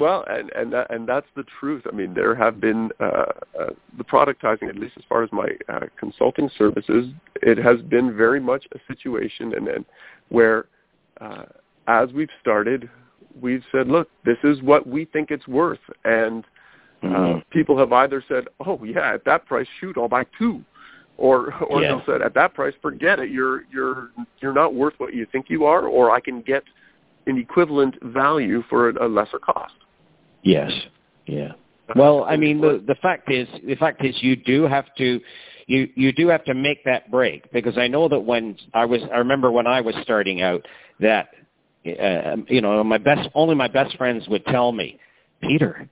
Well, 0.00 0.24
and 0.28 0.50
and 0.52 0.72
that, 0.72 0.92
and 0.92 1.06
that's 1.08 1.26
the 1.36 1.44
truth. 1.60 1.82
I 1.90 1.94
mean, 1.94 2.14
there 2.14 2.34
have 2.34 2.60
been 2.60 2.90
uh, 3.00 3.24
uh, 3.58 3.66
the 3.98 4.04
productizing, 4.04 4.68
at 4.68 4.76
least 4.76 4.94
as 4.96 5.04
far 5.08 5.22
as 5.22 5.30
my 5.32 5.48
uh, 5.68 5.80
consulting 5.98 6.50
services, 6.56 7.08
it 7.42 7.58
has 7.58 7.82
been 7.82 8.16
very 8.16 8.40
much 8.40 8.66
a 8.74 8.78
situation, 8.88 9.54
and 9.54 9.66
then 9.66 9.84
where 10.28 10.66
uh, 11.20 11.44
as 11.88 12.10
we've 12.12 12.30
started, 12.40 12.88
we've 13.40 13.64
said, 13.72 13.88
look, 13.88 14.08
this 14.24 14.38
is 14.44 14.62
what 14.62 14.86
we 14.86 15.04
think 15.06 15.30
it's 15.30 15.46
worth, 15.48 15.80
and 16.04 16.44
uh, 17.02 17.06
mm-hmm. 17.06 17.38
people 17.50 17.76
have 17.76 17.92
either 17.92 18.22
said, 18.28 18.44
oh 18.64 18.82
yeah, 18.84 19.14
at 19.14 19.24
that 19.24 19.46
price, 19.46 19.66
shoot, 19.80 19.96
I'll 19.98 20.08
buy 20.08 20.24
two, 20.38 20.62
or 21.16 21.52
or 21.64 21.82
yeah. 21.82 21.88
they'll 21.88 22.02
said, 22.06 22.22
at 22.22 22.34
that 22.34 22.54
price, 22.54 22.74
forget 22.80 23.18
it, 23.18 23.30
you're 23.30 23.64
you're 23.72 24.10
you're 24.40 24.52
not 24.52 24.74
worth 24.74 24.94
what 24.98 25.12
you 25.14 25.26
think 25.32 25.46
you 25.48 25.64
are, 25.64 25.86
or 25.86 26.10
I 26.10 26.20
can 26.20 26.42
get 26.42 26.62
an 27.26 27.38
equivalent 27.38 27.96
value 28.02 28.62
for 28.68 28.90
a, 28.90 29.06
a 29.06 29.08
lesser 29.08 29.38
cost. 29.38 29.74
Yes. 30.42 30.72
Yeah. 31.26 31.52
Well, 31.94 32.24
I 32.24 32.36
mean, 32.36 32.60
the 32.60 32.82
the 32.86 32.94
fact 32.96 33.30
is, 33.30 33.48
the 33.66 33.74
fact 33.76 34.04
is, 34.04 34.16
you 34.22 34.36
do 34.36 34.62
have 34.62 34.86
to, 34.96 35.20
you 35.66 35.88
you 35.94 36.12
do 36.12 36.28
have 36.28 36.44
to 36.44 36.54
make 36.54 36.84
that 36.84 37.10
break 37.10 37.50
because 37.52 37.76
I 37.76 37.88
know 37.88 38.08
that 38.08 38.20
when 38.20 38.56
I 38.72 38.84
was, 38.84 39.00
I 39.12 39.18
remember 39.18 39.50
when 39.50 39.66
I 39.66 39.80
was 39.80 39.94
starting 40.02 40.40
out 40.40 40.66
that, 41.00 41.28
uh, 41.84 42.36
you 42.48 42.60
know, 42.60 42.82
my 42.82 42.98
best, 42.98 43.28
only 43.34 43.54
my 43.54 43.68
best 43.68 43.96
friends 43.96 44.26
would 44.28 44.46
tell 44.46 44.72
me, 44.72 44.98
Peter, 45.42 45.88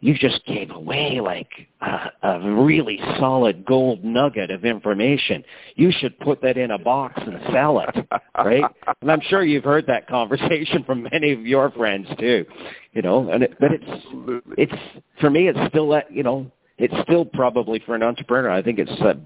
you 0.00 0.14
just 0.14 0.44
gave 0.46 0.70
away 0.70 1.20
like 1.22 1.50
a, 1.82 2.10
a 2.22 2.64
really 2.64 2.98
solid 3.18 3.64
gold 3.66 4.02
nugget 4.02 4.50
of 4.50 4.64
information. 4.64 5.44
You 5.76 5.92
should 5.92 6.18
put 6.20 6.40
that 6.42 6.56
in 6.56 6.70
a 6.70 6.78
box 6.78 7.20
and 7.24 7.38
sell 7.52 7.80
it, 7.80 8.08
right? 8.34 8.64
and 9.02 9.12
I'm 9.12 9.20
sure 9.28 9.44
you've 9.44 9.64
heard 9.64 9.86
that 9.86 10.08
conversation 10.08 10.84
from 10.86 11.06
many 11.12 11.32
of 11.32 11.46
your 11.46 11.70
friends 11.72 12.08
too, 12.18 12.46
you 12.92 13.02
know. 13.02 13.30
And 13.30 13.44
it, 13.44 13.56
but 13.60 13.72
it's 13.72 14.42
it's 14.56 14.82
for 15.20 15.28
me, 15.28 15.48
it's 15.48 15.58
still 15.68 15.90
that 15.90 16.10
you 16.10 16.22
know, 16.22 16.50
it's 16.78 16.94
still 17.02 17.26
probably 17.26 17.82
for 17.84 17.94
an 17.94 18.02
entrepreneur. 18.02 18.50
I 18.50 18.62
think 18.62 18.78
it's 18.78 18.90
a 19.02 19.20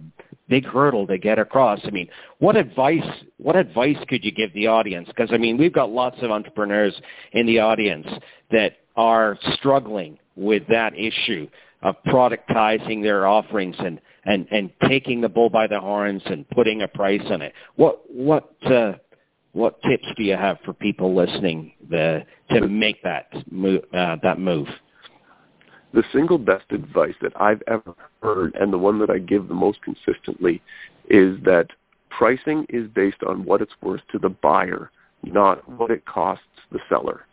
big 0.48 0.66
hurdle 0.66 1.06
to 1.06 1.18
get 1.18 1.38
across. 1.38 1.80
I 1.84 1.90
mean, 1.90 2.08
what 2.38 2.56
advice 2.56 3.06
what 3.36 3.54
advice 3.54 3.98
could 4.08 4.24
you 4.24 4.32
give 4.32 4.52
the 4.54 4.66
audience? 4.66 5.06
Because 5.06 5.30
I 5.32 5.38
mean, 5.38 5.56
we've 5.56 5.72
got 5.72 5.90
lots 5.90 6.16
of 6.20 6.32
entrepreneurs 6.32 7.00
in 7.32 7.46
the 7.46 7.60
audience 7.60 8.08
that 8.50 8.78
are 8.96 9.38
struggling 9.54 10.18
with 10.36 10.62
that 10.68 10.96
issue 10.96 11.48
of 11.82 11.96
productizing 12.06 13.02
their 13.02 13.26
offerings 13.26 13.76
and, 13.78 14.00
and, 14.24 14.46
and 14.50 14.70
taking 14.88 15.20
the 15.20 15.28
bull 15.28 15.50
by 15.50 15.66
the 15.66 15.78
horns 15.78 16.22
and 16.26 16.48
putting 16.50 16.82
a 16.82 16.88
price 16.88 17.22
on 17.30 17.42
it. 17.42 17.52
What 17.76 18.00
what 18.10 18.54
uh, 18.64 18.94
what 19.54 19.80
tips 19.82 20.06
do 20.16 20.24
you 20.24 20.36
have 20.36 20.58
for 20.64 20.72
people 20.72 21.14
listening 21.14 21.72
the, 21.88 22.24
to 22.50 22.66
make 22.66 23.02
that 23.04 23.32
move, 23.50 23.82
uh, 23.94 24.16
that 24.22 24.40
move? 24.40 24.66
The 25.92 26.02
single 26.12 26.38
best 26.38 26.64
advice 26.70 27.14
that 27.22 27.40
I've 27.40 27.62
ever 27.68 27.94
heard, 28.20 28.56
and 28.56 28.72
the 28.72 28.78
one 28.78 28.98
that 28.98 29.10
I 29.10 29.18
give 29.18 29.46
the 29.46 29.54
most 29.54 29.78
consistently, 29.82 30.60
is 31.08 31.38
that 31.44 31.68
pricing 32.10 32.66
is 32.68 32.88
based 32.88 33.22
on 33.24 33.44
what 33.44 33.62
it's 33.62 33.74
worth 33.80 34.00
to 34.10 34.18
the 34.18 34.28
buyer, 34.28 34.90
not 35.22 35.68
what 35.68 35.92
it 35.92 36.04
costs 36.04 36.44
the 36.72 36.80
seller. 36.88 37.26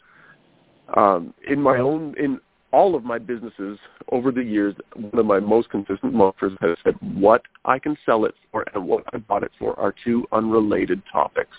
Um, 0.95 1.33
in 1.47 1.59
my 1.59 1.79
own 1.79 2.13
in 2.19 2.39
all 2.71 2.95
of 2.95 3.03
my 3.03 3.17
businesses 3.17 3.77
over 4.11 4.31
the 4.31 4.43
years, 4.43 4.75
one 4.95 5.19
of 5.19 5.25
my 5.25 5.39
most 5.39 5.69
consistent 5.69 6.13
mantras 6.13 6.53
has 6.61 6.77
said 6.83 6.95
what 7.01 7.41
I 7.65 7.79
can 7.79 7.97
sell 8.05 8.25
it 8.25 8.35
for 8.51 8.65
and 8.73 8.85
what 8.85 9.03
I 9.13 9.17
bought 9.17 9.43
it 9.43 9.51
for 9.59 9.77
are 9.79 9.93
two 10.03 10.25
unrelated 10.31 11.01
topics. 11.11 11.55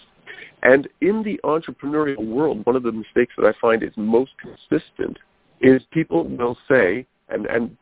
And 0.63 0.89
in 1.01 1.23
the 1.23 1.41
entrepreneurial 1.45 2.25
world, 2.25 2.65
one 2.65 2.77
of 2.77 2.83
the 2.83 2.93
mistakes 2.93 3.35
that 3.37 3.47
I 3.47 3.53
find 3.61 3.83
is 3.83 3.91
most 3.97 4.33
consistent 4.41 5.19
is 5.61 5.83
people 5.93 6.25
will 6.25 6.57
say, 6.71 7.07
and, 7.29 7.47
and 7.47 7.77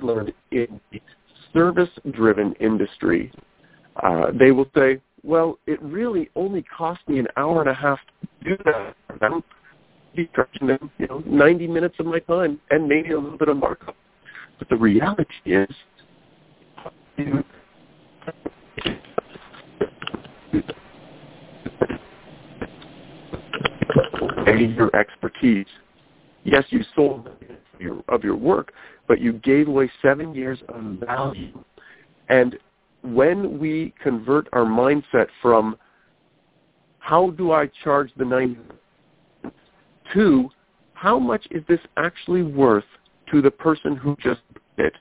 learned 0.00 0.32
in 0.50 0.80
the 0.92 1.00
service-driven 1.52 2.54
industry, 2.54 3.32
uh, 4.02 4.26
they 4.38 4.50
will 4.50 4.68
say, 4.76 5.00
well, 5.22 5.58
it 5.66 5.80
really 5.82 6.30
only 6.36 6.62
cost 6.62 7.00
me 7.08 7.18
an 7.18 7.28
hour 7.36 7.60
and 7.60 7.70
a 7.70 7.74
half 7.74 7.98
to 8.20 8.56
do 8.56 8.62
that 8.64 8.94
be 10.14 10.30
charging 10.34 10.68
them, 10.68 10.90
you 10.98 11.06
know, 11.06 11.22
90 11.26 11.66
minutes 11.66 11.96
of 11.98 12.06
my 12.06 12.18
time 12.20 12.60
and 12.70 12.88
maybe 12.88 13.12
a 13.12 13.18
little 13.18 13.38
bit 13.38 13.48
of 13.48 13.56
markup. 13.56 13.96
But 14.58 14.68
the 14.68 14.76
reality 14.76 15.32
is, 15.46 15.68
you 17.16 17.44
your 24.76 24.94
expertise. 24.96 25.66
Yes, 26.44 26.64
you 26.70 26.80
sold 26.94 27.28
your, 27.78 28.02
of 28.08 28.22
your 28.22 28.36
work, 28.36 28.72
but 29.08 29.20
you 29.20 29.34
gave 29.34 29.68
away 29.68 29.90
seven 30.02 30.34
years 30.34 30.58
of 30.68 30.82
value. 31.06 31.64
And 32.28 32.58
when 33.02 33.58
we 33.58 33.94
convert 34.02 34.48
our 34.52 34.64
mindset 34.64 35.26
from 35.42 35.76
how 36.98 37.30
do 37.30 37.52
I 37.52 37.70
charge 37.82 38.10
the 38.16 38.24
90 38.24 38.58
Two, 40.14 40.48
how 40.94 41.18
much 41.18 41.46
is 41.50 41.62
this 41.68 41.80
actually 41.96 42.42
worth 42.42 42.84
to 43.30 43.42
the 43.42 43.50
person 43.50 43.96
who 43.96 44.16
just 44.22 44.40
did 44.76 44.86
it? 44.86 44.94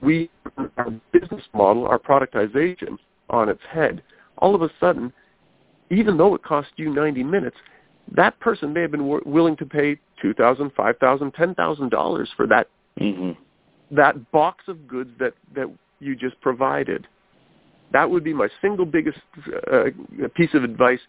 We, 0.00 0.30
our 0.78 0.90
business 1.12 1.42
model, 1.52 1.86
our 1.86 1.98
productization 1.98 2.96
on 3.28 3.48
its 3.48 3.60
head. 3.70 4.02
All 4.38 4.54
of 4.54 4.62
a 4.62 4.70
sudden, 4.80 5.12
even 5.90 6.16
though 6.16 6.34
it 6.34 6.42
cost 6.42 6.68
you 6.76 6.92
90 6.92 7.22
minutes, 7.22 7.56
that 8.16 8.38
person 8.40 8.72
may 8.72 8.82
have 8.82 8.90
been 8.90 9.00
w- 9.00 9.22
willing 9.24 9.56
to 9.56 9.66
pay 9.66 9.98
two 10.20 10.34
thousand, 10.34 10.72
five 10.76 10.96
thousand, 10.98 11.32
ten 11.32 11.54
thousand 11.54 11.90
dollars 11.90 12.28
for 12.36 12.46
that 12.46 12.68
mm-hmm. 13.00 13.32
that 13.94 14.30
box 14.32 14.64
of 14.68 14.86
goods 14.88 15.10
that 15.18 15.34
that 15.54 15.70
you 16.00 16.16
just 16.16 16.40
provided. 16.40 17.06
That 17.92 18.10
would 18.10 18.24
be 18.24 18.32
my 18.32 18.48
single 18.60 18.86
biggest 18.86 19.18
uh, 19.72 19.84
piece 20.34 20.54
of 20.54 20.64
advice. 20.64 21.00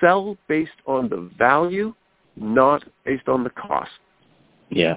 Sell 0.00 0.36
based 0.46 0.70
on 0.86 1.08
the 1.08 1.30
value 1.38 1.94
not 2.40 2.84
based 3.04 3.28
on 3.28 3.44
the 3.44 3.50
cost. 3.50 3.90
Yeah. 4.70 4.96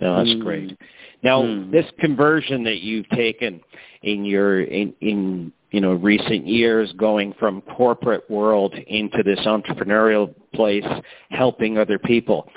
No, 0.00 0.16
that's 0.16 0.30
mm. 0.30 0.42
great. 0.42 0.78
Now, 1.22 1.42
mm. 1.42 1.70
this 1.70 1.86
conversion 2.00 2.64
that 2.64 2.80
you've 2.80 3.08
taken 3.10 3.60
in 4.02 4.24
your 4.24 4.62
in, 4.62 4.92
in 5.00 5.52
you 5.70 5.80
know 5.80 5.92
recent 5.92 6.46
years, 6.46 6.92
going 6.96 7.34
from 7.38 7.60
corporate 7.62 8.28
world 8.28 8.74
into 8.88 9.22
this 9.22 9.38
entrepreneurial 9.46 10.34
place, 10.54 10.84
helping 11.30 11.78
other 11.78 11.98
people, 11.98 12.48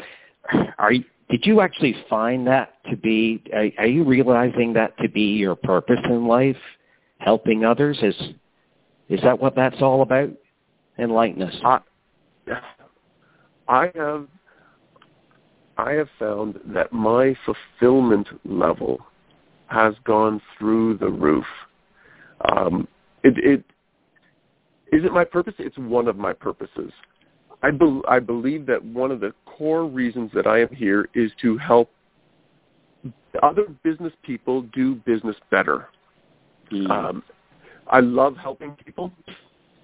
are 0.79 0.91
you, 0.91 1.03
did 1.29 1.45
you 1.45 1.61
actually 1.61 1.95
find 2.09 2.47
that 2.47 2.73
to 2.89 2.97
be? 2.97 3.43
Are, 3.53 3.69
are 3.77 3.87
you 3.87 4.03
realizing 4.03 4.73
that 4.73 4.97
to 4.97 5.09
be 5.09 5.35
your 5.35 5.55
purpose 5.55 5.99
in 6.05 6.27
life, 6.27 6.57
helping 7.19 7.63
others? 7.63 7.99
Is 8.01 8.15
is 9.07 9.21
that 9.21 9.39
what 9.39 9.55
that's 9.55 9.81
all 9.81 10.01
about? 10.01 10.29
Enlighten 10.97 11.43
us. 11.43 11.55
I 13.67 13.91
have 13.95 14.27
I 15.77 15.91
have 15.91 16.07
found 16.17 16.59
that 16.67 16.93
my 16.93 17.35
fulfillment 17.45 18.27
level 18.45 18.99
has 19.67 19.93
gone 20.05 20.41
through 20.57 20.97
the 20.97 21.09
roof. 21.09 21.45
Um, 22.49 22.87
it, 23.23 23.37
it 23.37 23.63
is 24.95 25.03
it 25.03 25.11
my 25.11 25.25
purpose? 25.25 25.53
It's 25.57 25.77
one 25.77 26.07
of 26.07 26.17
my 26.17 26.31
purposes. 26.31 26.91
I, 27.63 27.71
be, 27.71 28.01
I 28.07 28.19
believe 28.19 28.65
that 28.67 28.83
one 28.83 29.11
of 29.11 29.19
the 29.19 29.33
core 29.45 29.85
reasons 29.85 30.31
that 30.33 30.45
I 30.45 30.61
am 30.61 30.69
here 30.69 31.09
is 31.15 31.31
to 31.41 31.57
help 31.57 31.89
other 33.41 33.65
business 33.83 34.13
people 34.23 34.61
do 34.73 34.95
business 34.95 35.35
better. 35.51 35.87
Mm. 36.71 36.89
Um, 36.89 37.23
I 37.87 37.99
love 37.99 38.37
helping 38.37 38.75
people. 38.75 39.11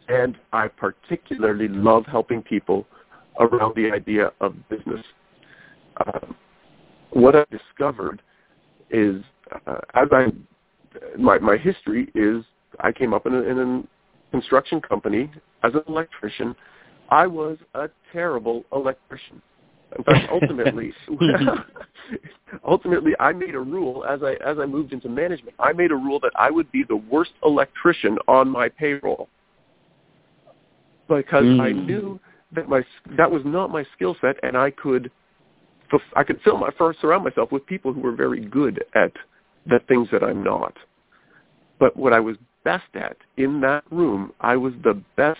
and 0.08 0.38
I 0.54 0.68
particularly 0.68 1.68
love 1.68 2.06
helping 2.06 2.42
people 2.42 2.86
around 3.40 3.76
the 3.76 3.92
idea 3.92 4.32
of 4.42 4.56
business. 4.70 5.02
Uh, 5.98 6.20
what 7.12 7.36
I 7.36 7.46
discovered 7.52 8.22
is, 8.90 9.24
uh, 9.68 9.78
as 9.94 10.08
I, 10.12 10.28
my, 11.18 11.40
my 11.40 11.58
history 11.58 12.10
is, 12.16 12.44
I 12.80 12.92
came 12.92 13.14
up 13.14 13.26
in, 13.26 13.34
a, 13.34 13.42
in 13.42 13.60
a 13.60 13.84
construction 14.32 14.82
company 14.82 15.30
as 15.64 15.74
an 15.74 15.82
electrician. 15.88 16.56
I 17.10 17.28
was 17.28 17.58
a 17.74 17.90
terrible 18.12 18.64
electrician. 18.74 19.42
In 19.98 20.04
fact, 20.06 20.30
ultimately, 20.32 20.94
ultimately, 22.66 23.12
I 23.20 23.34
made 23.34 23.56
a 23.56 23.60
rule 23.60 24.06
as 24.06 24.22
I 24.24 24.34
as 24.46 24.58
I 24.58 24.66
moved 24.66 24.94
into 24.94 25.10
management. 25.10 25.56
I 25.60 25.74
made 25.74 25.92
a 25.92 25.96
rule 25.96 26.20
that 26.22 26.32
I 26.38 26.50
would 26.50 26.72
be 26.72 26.84
the 26.88 26.96
worst 26.96 27.32
electrician 27.44 28.18
on 28.30 28.50
my 28.50 28.70
payroll 28.70 29.28
because 31.10 31.44
mm. 31.44 31.60
I 31.60 31.72
knew 31.74 32.20
that 32.54 32.68
my 32.68 32.84
that 33.18 33.32
was 33.32 33.42
not 33.46 33.70
my 33.70 33.86
skill 33.96 34.16
set, 34.22 34.36
and 34.44 34.58
I 34.58 34.72
could 34.72 35.12
I 36.16 36.24
could 36.24 36.40
fill 36.44 36.58
my 36.58 36.70
first 36.78 37.02
surround 37.02 37.24
myself 37.24 37.52
with 37.52 37.66
people 37.66 37.94
who 37.94 38.02
were 38.02 38.16
very 38.16 38.42
good 38.46 38.84
at 38.96 39.12
the 39.66 39.80
things 39.88 40.08
that 40.12 40.24
I'm 40.24 40.44
not. 40.44 40.76
But 41.80 41.96
what 41.98 42.14
I 42.14 42.20
was 42.20 42.38
best 42.64 42.84
at 42.94 43.18
in 43.38 43.62
that 43.62 43.84
room, 43.92 44.32
I 44.40 44.56
was 44.56 44.74
the 44.84 45.02
best 45.18 45.40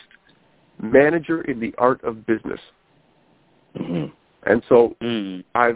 manager 0.82 1.42
in 1.44 1.60
the 1.60 1.74
art 1.78 2.04
of 2.04 2.26
business. 2.26 2.60
Mm-hmm. 3.78 4.06
And 4.44 4.64
so 4.68 4.96
mm. 5.02 5.44
I, 5.54 5.74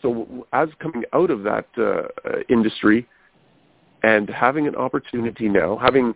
so 0.00 0.46
as 0.52 0.68
coming 0.80 1.04
out 1.12 1.30
of 1.30 1.42
that 1.42 1.66
uh, 1.76 1.82
uh, 1.82 2.38
industry 2.48 3.06
and 4.02 4.28
having 4.28 4.66
an 4.66 4.76
opportunity 4.76 5.48
now, 5.48 5.76
having 5.76 6.14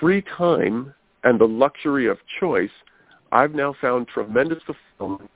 free 0.00 0.22
time 0.36 0.92
and 1.24 1.40
the 1.40 1.46
luxury 1.46 2.08
of 2.08 2.18
choice, 2.40 2.70
I've 3.32 3.54
now 3.54 3.74
found 3.80 4.08
tremendous 4.08 4.58
fulfillment 4.64 5.30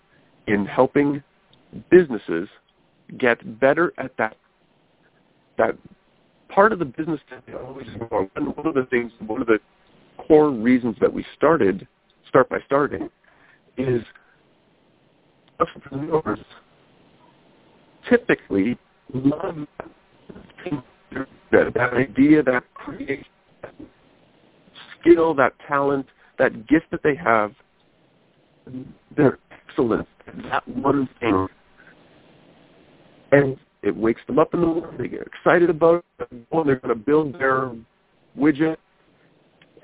in 0.47 0.67
helping 0.67 1.23
businesses 1.91 2.49
get 3.19 3.61
better 3.61 3.93
at 3.99 4.17
that 4.19 4.37
that 5.59 5.77
part 6.49 6.73
of 6.73 6.79
the 6.79 6.85
business 6.85 7.21
that 7.31 7.43
they 7.47 7.55
always. 7.55 7.87
And 8.37 8.57
one 8.57 8.67
of 8.67 8.75
the 8.75 8.87
things, 8.91 9.13
one 9.27 9.41
of 9.41 9.47
the 9.47 9.59
core 10.19 10.51
reasons 10.51 10.97
that 11.01 11.13
we 11.13 11.25
started, 11.37 11.87
start 12.29 12.49
by 12.49 12.59
starting, 12.67 13.11
is 13.77 14.03
entrepreneurs 15.61 16.39
typically 18.09 18.79
love 19.15 19.67
that, 21.51 21.75
that 21.75 21.93
idea, 21.93 22.43
that 22.43 22.65
creation, 22.75 23.25
skill, 25.01 25.35
that 25.35 25.53
talent, 25.69 26.07
that 26.39 26.67
gift 26.67 26.87
that 26.91 27.03
they 27.03 27.15
have. 27.15 27.53
They're 29.17 29.39
excellent 29.51 30.09
at 30.27 30.43
that 30.45 30.69
one 30.69 31.09
thing. 31.21 31.49
And 33.33 33.57
it 33.83 33.97
wakes 33.97 34.21
them 34.27 34.39
up 34.39 34.55
in 34.55 34.61
the 34.61 34.67
morning. 34.67 34.97
They 34.99 35.09
get 35.09 35.27
excited 35.27 35.71
about 35.71 36.05
it. 36.21 36.29
Oh, 36.53 36.63
they're 36.63 36.77
going 36.77 36.97
to 36.97 37.05
build 37.05 37.35
their 37.35 37.73
widget. 38.39 38.77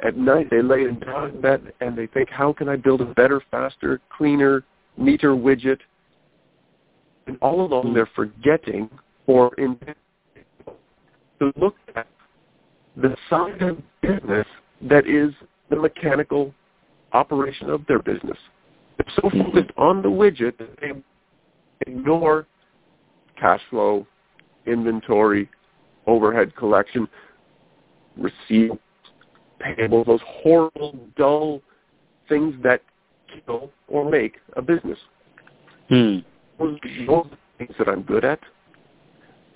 At 0.05 0.17
night, 0.17 0.49
they 0.51 0.63
lay 0.63 0.85
down 0.93 1.31
in 1.31 1.41
bed 1.41 1.73
and 1.81 1.99
they 1.99 2.07
think, 2.07 2.31
how 2.31 2.53
can 2.53 2.69
I 2.69 2.77
build 2.77 3.01
a 3.01 3.07
better, 3.07 3.43
faster, 3.51 4.01
cleaner, 4.17 4.63
neater 4.97 5.33
widget? 5.33 5.79
And 7.27 7.37
all 7.43 7.63
along, 7.63 7.95
they're 7.95 8.09
forgetting 8.15 8.89
or 9.27 9.53
intending 9.55 9.95
to 11.41 11.53
look 11.57 11.75
at 11.97 12.07
the 12.97 13.17
side 13.29 13.61
of 13.63 13.79
business 14.01 14.47
that 14.83 15.07
is 15.07 15.33
the 15.71 15.77
mechanical 15.77 16.55
operation 17.13 17.71
of 17.71 17.85
their 17.87 17.99
business. 17.99 18.39
They're 18.99 19.15
so 19.23 19.31
focused 19.31 19.71
on 19.77 20.03
the 20.03 20.09
widget 20.09 20.59
that 20.59 20.79
they 20.81 20.93
ignore 21.87 22.47
cash 23.39 23.61
flow, 23.71 24.07
inventory, 24.67 25.49
overhead 26.07 26.55
collection, 26.57 27.09
receivables, 28.19 28.79
payables, 29.61 30.07
those 30.07 30.21
horrible, 30.27 30.99
dull 31.17 31.61
things 32.29 32.55
that 32.63 32.83
kill 33.47 33.71
or 33.89 34.09
make 34.09 34.37
a 34.57 34.63
business. 34.63 34.99
Hmm. 35.89 36.19
Those, 36.59 36.79
those 37.07 37.09
are 37.09 37.31
the 37.31 37.39
things 37.59 37.75
that 37.79 37.89
I'm 37.89 38.03
good 38.03 38.25
at. 38.25 38.41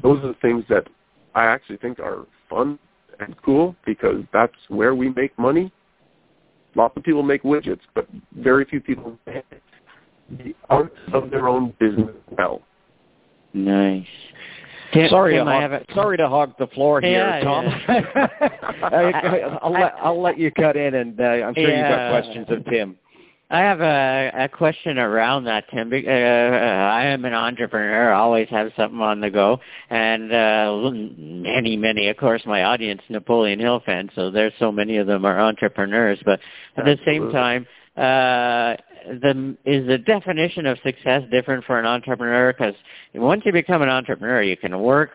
Those 0.02 0.18
are 0.24 0.28
the 0.28 0.38
things 0.40 0.64
that 0.68 0.87
I 1.35 1.44
actually 1.46 1.78
think 1.78 1.98
are 1.98 2.26
fun 2.48 2.78
and 3.20 3.35
cool 3.42 3.74
because 3.85 4.22
that's 4.33 4.57
where 4.68 4.94
we 4.94 5.11
make 5.11 5.37
money. 5.38 5.72
Lots 6.74 6.96
of 6.96 7.02
people 7.02 7.22
make 7.22 7.42
widgets, 7.42 7.80
but 7.94 8.08
very 8.37 8.64
few 8.64 8.80
people 8.80 9.18
make 9.26 9.44
the 10.30 10.54
art 10.70 10.94
of 11.12 11.30
their 11.30 11.48
own 11.48 11.74
business 11.78 12.14
well. 12.37 12.62
Nice. 13.52 14.06
Tim, 14.92 15.08
sorry, 15.08 15.35
Tim, 15.35 15.46
to 15.46 15.52
hog, 15.52 15.72
a, 15.72 15.85
sorry 15.94 16.16
to 16.18 16.28
hog 16.28 16.54
the 16.58 16.66
floor 16.68 17.00
here, 17.00 17.40
Tom. 17.42 17.64
Yeah. 17.64 18.28
I, 18.82 19.58
will 19.62 19.72
let 19.72 19.94
I'll 20.02 20.20
let 20.20 20.38
you 20.38 20.50
cut 20.50 20.76
in, 20.76 20.94
and 20.94 21.18
uh, 21.18 21.24
I'm 21.24 21.54
sure 21.54 21.68
yeah. 21.68 21.78
you've 21.78 21.96
got 21.96 22.11
questions 22.11 22.46
of 22.50 22.64
Tim. 22.70 22.98
I 23.52 23.58
have 23.58 23.82
a, 23.82 24.44
a 24.44 24.48
question 24.48 24.96
around 24.96 25.44
that, 25.44 25.68
Tim. 25.70 25.92
Uh, 25.92 26.08
I 26.08 27.04
am 27.04 27.26
an 27.26 27.34
entrepreneur. 27.34 28.10
I 28.10 28.18
always 28.18 28.48
have 28.48 28.72
something 28.78 29.00
on 29.00 29.20
the 29.20 29.28
go, 29.28 29.60
and 29.90 30.32
uh, 30.32 30.90
many, 30.90 31.76
many, 31.76 32.08
of 32.08 32.16
course, 32.16 32.40
my 32.46 32.64
audience, 32.64 33.02
Napoleon 33.10 33.60
Hill 33.60 33.82
fans. 33.84 34.10
So 34.14 34.30
there's 34.30 34.54
so 34.58 34.72
many 34.72 34.96
of 34.96 35.06
them 35.06 35.26
are 35.26 35.38
entrepreneurs. 35.38 36.18
But 36.24 36.40
at 36.78 36.88
Absolutely. 36.88 36.94
the 36.94 37.04
same 37.04 37.30
time, 37.30 37.66
uh, 37.94 38.76
the 39.20 39.56
is 39.66 39.86
the 39.86 39.98
definition 39.98 40.64
of 40.64 40.78
success 40.82 41.22
different 41.30 41.66
for 41.66 41.78
an 41.78 41.84
entrepreneur? 41.84 42.54
Because 42.54 42.74
once 43.14 43.42
you 43.44 43.52
become 43.52 43.82
an 43.82 43.90
entrepreneur, 43.90 44.40
you 44.40 44.56
can 44.56 44.80
work. 44.80 45.10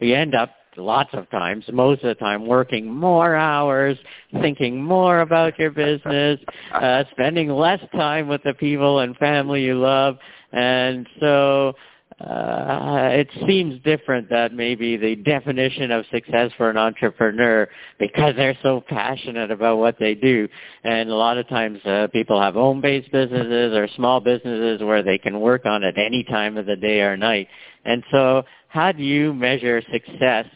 You 0.00 0.14
end 0.14 0.34
up 0.34 0.50
lots 0.76 1.10
of 1.12 1.28
times, 1.30 1.64
most 1.72 2.02
of 2.02 2.08
the 2.08 2.14
time, 2.14 2.46
working 2.46 2.92
more 2.92 3.34
hours, 3.34 3.96
thinking 4.40 4.82
more 4.82 5.20
about 5.20 5.58
your 5.58 5.70
business, 5.70 6.40
uh, 6.74 7.04
spending 7.12 7.48
less 7.48 7.80
time 7.92 8.28
with 8.28 8.42
the 8.44 8.54
people 8.54 9.00
and 9.00 9.16
family 9.16 9.62
you 9.62 9.78
love, 9.78 10.16
and 10.52 11.06
so 11.20 11.74
uh, 12.20 13.08
it 13.10 13.28
seems 13.46 13.82
different 13.82 14.28
that 14.30 14.52
maybe 14.52 14.96
the 14.96 15.16
definition 15.16 15.90
of 15.90 16.04
success 16.12 16.52
for 16.56 16.70
an 16.70 16.76
entrepreneur 16.76 17.68
because 17.98 18.34
they're 18.36 18.58
so 18.62 18.82
passionate 18.88 19.50
about 19.50 19.78
what 19.78 19.96
they 19.98 20.14
do. 20.14 20.46
And 20.84 21.10
a 21.10 21.14
lot 21.14 21.38
of 21.38 21.48
times 21.48 21.84
uh, 21.84 22.08
people 22.12 22.40
have 22.40 22.54
home-based 22.54 23.10
businesses 23.10 23.74
or 23.74 23.88
small 23.96 24.20
businesses 24.20 24.82
where 24.82 25.02
they 25.02 25.18
can 25.18 25.40
work 25.40 25.66
on 25.66 25.82
it 25.82 25.96
any 25.98 26.22
time 26.24 26.56
of 26.56 26.66
the 26.66 26.76
day 26.76 27.00
or 27.00 27.16
night. 27.16 27.48
And 27.84 28.04
so 28.12 28.44
how 28.68 28.92
do 28.92 29.02
you 29.02 29.32
measure 29.34 29.82
success 29.90 30.46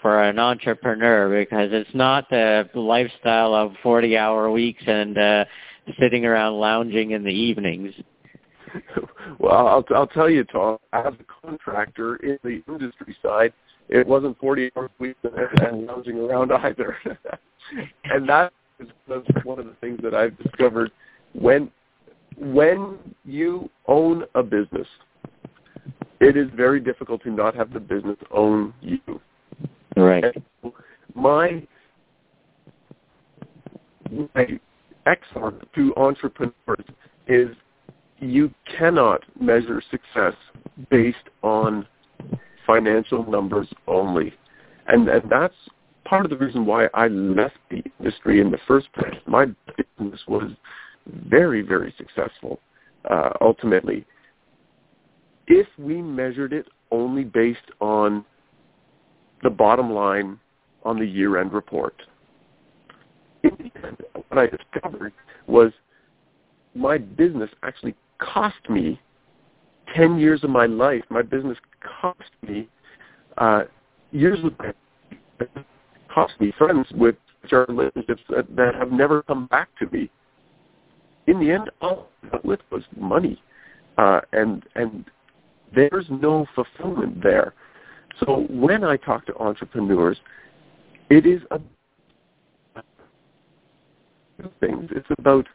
for 0.00 0.22
an 0.22 0.38
entrepreneur? 0.38 1.28
Because 1.44 1.70
it's 1.72 1.94
not 1.94 2.28
the 2.30 2.68
lifestyle 2.74 3.54
of 3.54 3.72
40-hour 3.84 4.50
weeks 4.50 4.82
and 4.86 5.16
uh, 5.16 5.44
sitting 6.00 6.24
around 6.24 6.54
lounging 6.54 7.12
in 7.12 7.24
the 7.24 7.30
evenings. 7.30 7.94
well, 9.38 9.66
I'll, 9.66 9.84
I'll 9.94 10.06
tell 10.06 10.28
you, 10.28 10.44
Tom, 10.44 10.78
as 10.92 11.14
a 11.14 11.46
contractor 11.46 12.16
in 12.16 12.38
the 12.42 12.62
industry 12.72 13.16
side, 13.22 13.52
it 13.88 14.06
wasn't 14.06 14.38
40 14.38 14.72
hours 14.76 14.90
a 14.98 15.02
week 15.02 15.16
and 15.22 15.86
lounging 15.86 16.18
around 16.18 16.52
either. 16.52 16.96
and 18.04 18.28
that 18.28 18.52
is 18.80 18.88
one 19.44 19.58
of 19.58 19.66
the 19.66 19.74
things 19.80 20.00
that 20.02 20.14
I've 20.14 20.36
discovered 20.38 20.90
when 21.32 21.70
when 22.38 22.98
you 23.24 23.70
own 23.86 24.24
a 24.34 24.42
business, 24.42 24.86
it 26.20 26.36
is 26.36 26.48
very 26.54 26.80
difficult 26.80 27.22
to 27.22 27.30
not 27.30 27.54
have 27.54 27.72
the 27.72 27.80
business 27.80 28.18
own 28.30 28.74
you. 28.80 29.00
Right. 29.96 30.24
My 31.14 31.66
my 34.34 34.60
to 35.74 35.94
entrepreneurs 35.96 36.84
is 37.26 37.48
you 38.18 38.52
cannot 38.78 39.22
measure 39.40 39.82
success 39.90 40.34
based 40.90 41.16
on 41.42 41.86
financial 42.66 43.28
numbers 43.30 43.68
only. 43.86 44.32
And, 44.88 45.08
and 45.08 45.22
that's 45.30 45.54
part 46.04 46.24
of 46.24 46.30
the 46.30 46.36
reason 46.36 46.66
why 46.66 46.88
I 46.94 47.08
left 47.08 47.58
the 47.70 47.82
industry 47.98 48.40
in 48.40 48.50
the 48.50 48.58
first 48.66 48.92
place. 48.92 49.16
My 49.26 49.46
business 49.98 50.20
was 50.26 50.50
very, 51.06 51.62
very 51.62 51.94
successful 51.96 52.60
uh, 53.10 53.30
ultimately. 53.40 54.04
If 55.46 55.66
we 55.78 56.02
measured 56.02 56.52
it 56.52 56.66
only 56.90 57.24
based 57.24 57.70
on 57.80 58.24
the 59.42 59.50
bottom 59.50 59.92
line 59.92 60.38
on 60.84 60.98
the 60.98 61.06
year-end 61.06 61.52
report, 61.52 61.94
what 63.42 64.38
I 64.38 64.46
discovered 64.46 65.12
was 65.46 65.72
my 66.74 66.98
business 66.98 67.50
actually 67.62 67.94
cost 68.18 68.56
me 68.68 69.00
10 69.94 70.18
years 70.18 70.42
of 70.44 70.50
my 70.50 70.66
life. 70.66 71.02
My 71.10 71.22
business 71.22 71.56
cost 72.00 72.30
me 72.46 72.68
uh, 73.38 73.64
years 74.12 74.38
of 74.44 74.52
my 74.58 74.72
cost 76.12 76.32
me 76.40 76.52
friends 76.56 76.86
with 76.94 77.16
relationships 77.52 78.22
that, 78.28 78.44
that 78.56 78.74
have 78.74 78.90
never 78.90 79.22
come 79.22 79.46
back 79.46 79.68
to 79.78 79.86
me. 79.90 80.10
In 81.26 81.38
the 81.38 81.50
end, 81.50 81.70
all 81.80 82.08
I 82.24 82.28
got 82.28 82.44
with 82.44 82.60
was 82.70 82.82
money, 82.98 83.40
uh, 83.98 84.20
and 84.32 84.64
and 84.74 85.04
there's 85.74 86.06
no 86.10 86.46
fulfillment 86.54 87.22
there. 87.22 87.54
So 88.20 88.46
when 88.48 88.84
I 88.84 88.96
talk 88.96 89.26
to 89.26 89.36
entrepreneurs, 89.36 90.18
it 91.10 91.26
is 91.26 91.42
a 91.50 91.60
things. 94.60 94.90
It's 94.94 95.06
about 95.18 95.46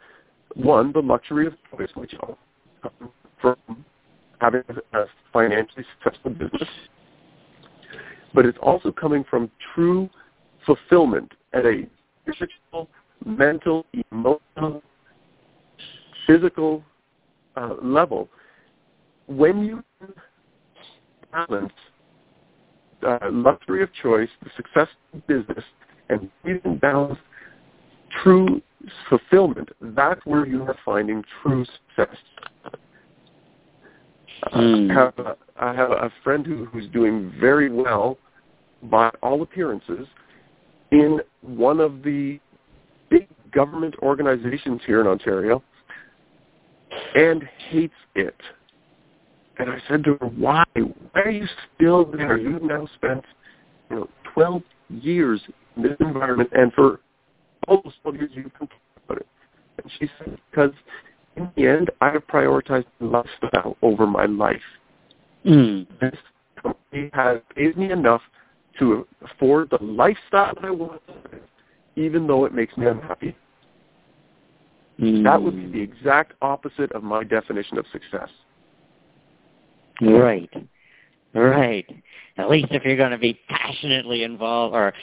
one, 0.55 0.91
the 0.91 0.99
luxury 0.99 1.47
of 1.47 1.53
choice, 1.71 1.89
which 1.95 2.13
comes 2.81 3.11
from 3.41 3.85
having 4.39 4.63
a 4.93 5.03
financially 5.31 5.85
successful 6.03 6.31
business, 6.31 6.69
but 8.33 8.45
it's 8.45 8.57
also 8.61 8.91
coming 8.91 9.23
from 9.29 9.49
true 9.73 10.09
fulfillment 10.65 11.31
at 11.53 11.65
a 11.65 11.87
physical, 12.25 12.89
mental, 13.25 13.85
emotional, 14.11 14.81
physical 16.27 16.83
uh, 17.55 17.75
level. 17.81 18.29
When 19.27 19.63
you 19.63 19.83
balance 21.31 21.71
uh, 23.03 23.19
luxury 23.31 23.83
of 23.83 23.89
choice, 23.93 24.29
the 24.43 24.49
success 24.55 24.87
of 25.13 25.25
business, 25.27 25.63
and 26.09 26.29
you 26.43 26.59
can 26.59 26.77
balance 26.77 27.17
true 28.23 28.61
fulfillment, 29.09 29.69
that's 29.81 30.25
where 30.25 30.45
you 30.45 30.63
are 30.63 30.75
finding 30.83 31.23
true 31.41 31.65
success. 31.95 32.15
Mm. 34.53 34.89
I 34.89 34.93
have 34.93 35.19
a, 35.19 35.37
I 35.57 35.73
have 35.73 35.91
a 35.91 36.11
friend 36.23 36.45
who, 36.45 36.65
who's 36.65 36.87
doing 36.87 37.33
very 37.39 37.71
well 37.71 38.17
by 38.83 39.11
all 39.21 39.43
appearances 39.43 40.07
in 40.91 41.19
one 41.41 41.79
of 41.79 42.01
the 42.03 42.39
big 43.09 43.27
government 43.51 43.95
organizations 44.01 44.81
here 44.85 45.01
in 45.01 45.07
Ontario 45.07 45.61
and 47.15 47.43
hates 47.69 47.93
it. 48.15 48.35
And 49.61 49.69
I 49.69 49.77
said 49.87 50.03
to 50.05 50.17
her, 50.19 50.25
why? 50.25 50.63
Why 50.73 51.21
are 51.21 51.29
you 51.29 51.45
still 51.75 52.03
there? 52.05 52.35
You've 52.35 52.63
now 52.63 52.87
spent, 52.95 53.23
you 53.91 53.97
know, 53.97 54.09
12 54.33 54.63
years 54.89 55.39
in 55.75 55.83
this 55.83 55.95
environment, 55.99 56.49
and 56.53 56.73
for 56.73 56.99
almost 57.67 57.97
12 58.01 58.15
years 58.15 58.31
you've 58.33 58.53
complained 58.55 58.81
about 59.05 59.17
it. 59.19 59.27
And 59.83 59.91
she 59.99 60.09
said, 60.17 60.39
because 60.49 60.71
in 61.35 61.47
the 61.55 61.67
end, 61.67 61.91
I 62.01 62.09
have 62.09 62.25
prioritized 62.25 62.85
lifestyle 62.99 63.77
over 63.83 64.07
my 64.07 64.25
life. 64.25 64.61
Mm. 65.45 65.85
This 65.99 66.17
company 66.59 67.11
has 67.13 67.37
paid 67.55 67.77
me 67.77 67.91
enough 67.91 68.21
to 68.79 69.07
afford 69.23 69.69
the 69.69 69.83
lifestyle 69.83 70.55
that 70.55 70.65
I 70.65 70.71
want, 70.71 71.03
even 71.95 72.25
though 72.25 72.45
it 72.45 72.53
makes 72.55 72.75
me 72.77 72.87
unhappy. 72.87 73.35
Mm. 74.99 75.23
That 75.23 75.39
would 75.39 75.55
be 75.55 75.71
the 75.71 75.83
exact 75.83 76.33
opposite 76.41 76.91
of 76.93 77.03
my 77.03 77.23
definition 77.23 77.77
of 77.77 77.85
success. 77.91 78.29
Right. 80.01 80.49
Right. 81.33 81.85
At 82.37 82.49
least 82.49 82.69
if 82.71 82.83
you're 82.83 82.97
going 82.97 83.11
to 83.11 83.17
be 83.17 83.39
passionately 83.49 84.23
involved 84.23 84.73
or 84.73 84.93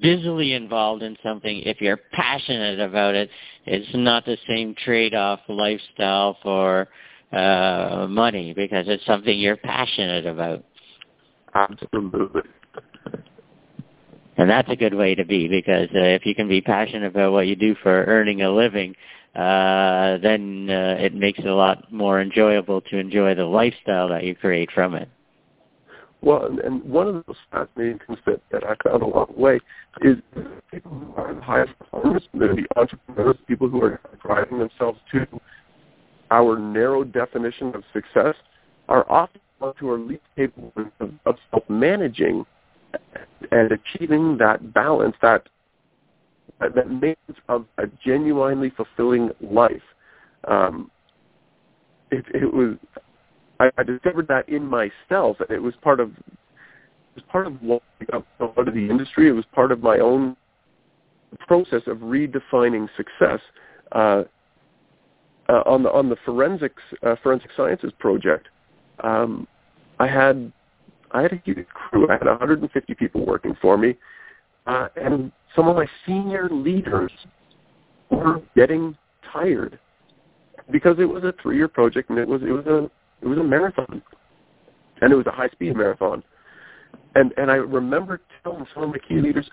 busily 0.00 0.54
involved 0.54 1.02
in 1.02 1.16
something, 1.22 1.60
if 1.60 1.80
you're 1.80 2.00
passionate 2.12 2.80
about 2.80 3.14
it, 3.14 3.30
it's 3.66 3.88
not 3.94 4.24
the 4.24 4.36
same 4.48 4.74
trade-off 4.74 5.40
lifestyle 5.48 6.36
for 6.42 6.88
uh, 7.32 8.06
money 8.08 8.52
because 8.54 8.86
it's 8.88 9.04
something 9.06 9.38
you're 9.38 9.56
passionate 9.56 10.26
about. 10.26 10.64
Absolutely. 11.54 12.42
And 14.36 14.50
that's 14.50 14.68
a 14.68 14.76
good 14.76 14.94
way 14.94 15.14
to 15.14 15.24
be 15.24 15.46
because 15.46 15.88
uh, 15.94 16.00
if 16.00 16.26
you 16.26 16.34
can 16.34 16.48
be 16.48 16.60
passionate 16.60 17.06
about 17.06 17.32
what 17.32 17.46
you 17.46 17.54
do 17.54 17.76
for 17.82 18.04
earning 18.04 18.42
a 18.42 18.50
living, 18.50 18.94
uh, 19.34 20.18
then 20.18 20.68
uh, 20.70 20.96
it 20.98 21.14
makes 21.14 21.40
it 21.40 21.46
a 21.46 21.54
lot 21.54 21.92
more 21.92 22.20
enjoyable 22.20 22.80
to 22.80 22.98
enjoy 22.98 23.34
the 23.34 23.44
lifestyle 23.44 24.08
that 24.08 24.24
you 24.24 24.34
create 24.34 24.70
from 24.72 24.94
it. 24.94 25.08
Well, 26.22 26.46
and, 26.64 26.82
one 26.84 27.08
of 27.08 27.14
the 27.14 27.24
most 27.26 27.40
fascinating 27.50 28.00
things 28.06 28.18
that, 28.26 28.40
that 28.50 28.64
I 28.64 28.74
found 28.82 29.02
along 29.02 29.34
the 29.34 29.40
way 29.40 29.60
is 30.02 30.16
people 30.70 30.92
who 30.92 31.14
are 31.16 31.34
the 31.34 31.42
highest 31.42 31.78
performers, 31.78 32.22
the 32.32 32.64
entrepreneurs, 32.76 33.36
people 33.46 33.68
who 33.68 33.82
are 33.82 34.00
driving 34.22 34.58
themselves 34.58 34.98
to 35.12 35.26
our 36.30 36.58
narrow 36.58 37.04
definition 37.04 37.74
of 37.74 37.82
success, 37.92 38.34
are 38.88 39.10
often 39.10 39.40
ones 39.60 39.74
who 39.78 39.90
are 39.90 39.98
least 39.98 40.22
capable 40.36 40.72
of, 41.00 41.10
of 41.26 41.36
self-managing 41.50 42.46
and 43.50 43.72
achieving 43.72 44.38
that 44.38 44.72
balance, 44.72 45.16
that 45.20 45.48
that 46.74 46.90
makes 46.90 47.20
of 47.48 47.66
a 47.78 47.84
genuinely 48.04 48.70
fulfilling 48.70 49.30
life. 49.40 49.82
Um, 50.48 50.90
it, 52.10 52.24
it 52.34 52.52
was 52.52 52.76
I, 53.60 53.70
I 53.78 53.82
discovered 53.82 54.28
that 54.28 54.48
in 54.48 54.66
myself, 54.66 55.36
it 55.48 55.62
was 55.62 55.74
part 55.82 56.00
of 56.00 56.10
it 56.10 57.22
was 57.22 57.24
part 57.30 57.46
of 57.46 57.60
what 57.62 57.82
out 58.12 58.26
of 58.40 58.74
the 58.74 58.88
industry. 58.90 59.28
It 59.28 59.32
was 59.32 59.44
part 59.54 59.72
of 59.72 59.82
my 59.82 59.98
own 59.98 60.36
process 61.46 61.82
of 61.86 61.98
redefining 61.98 62.88
success. 62.96 63.40
Uh, 63.92 64.24
uh, 65.48 65.62
on 65.66 65.82
the 65.82 65.92
on 65.92 66.08
the 66.08 66.16
forensics 66.24 66.82
uh, 67.02 67.16
forensic 67.22 67.50
sciences 67.56 67.92
project, 67.98 68.48
um, 69.00 69.46
I 70.00 70.06
had 70.06 70.52
I 71.12 71.22
had 71.22 71.32
a 71.32 71.42
huge 71.44 71.66
crew. 71.68 72.08
I 72.08 72.14
had 72.14 72.26
150 72.26 72.94
people 72.94 73.24
working 73.26 73.54
for 73.60 73.76
me, 73.76 73.96
uh, 74.66 74.88
and 74.96 75.30
some 75.54 75.68
of 75.68 75.76
my 75.76 75.86
senior 76.06 76.48
leaders 76.50 77.12
were 78.10 78.42
getting 78.56 78.96
tired 79.32 79.78
because 80.70 80.96
it 80.98 81.04
was 81.04 81.24
a 81.24 81.34
three-year 81.42 81.68
project 81.68 82.10
and 82.10 82.18
it 82.18 82.26
was 82.26 82.42
it 82.42 82.52
was 82.52 82.66
a 82.66 82.90
it 83.22 83.28
was 83.28 83.38
a 83.38 83.44
marathon, 83.44 84.02
and 85.00 85.12
it 85.12 85.16
was 85.16 85.26
a 85.26 85.30
high-speed 85.30 85.76
marathon. 85.76 86.22
And 87.14 87.32
and 87.36 87.50
I 87.50 87.54
remember 87.54 88.20
telling 88.42 88.66
some 88.74 88.84
of 88.84 88.90
my 88.90 88.98
key 88.98 89.20
leaders, 89.20 89.48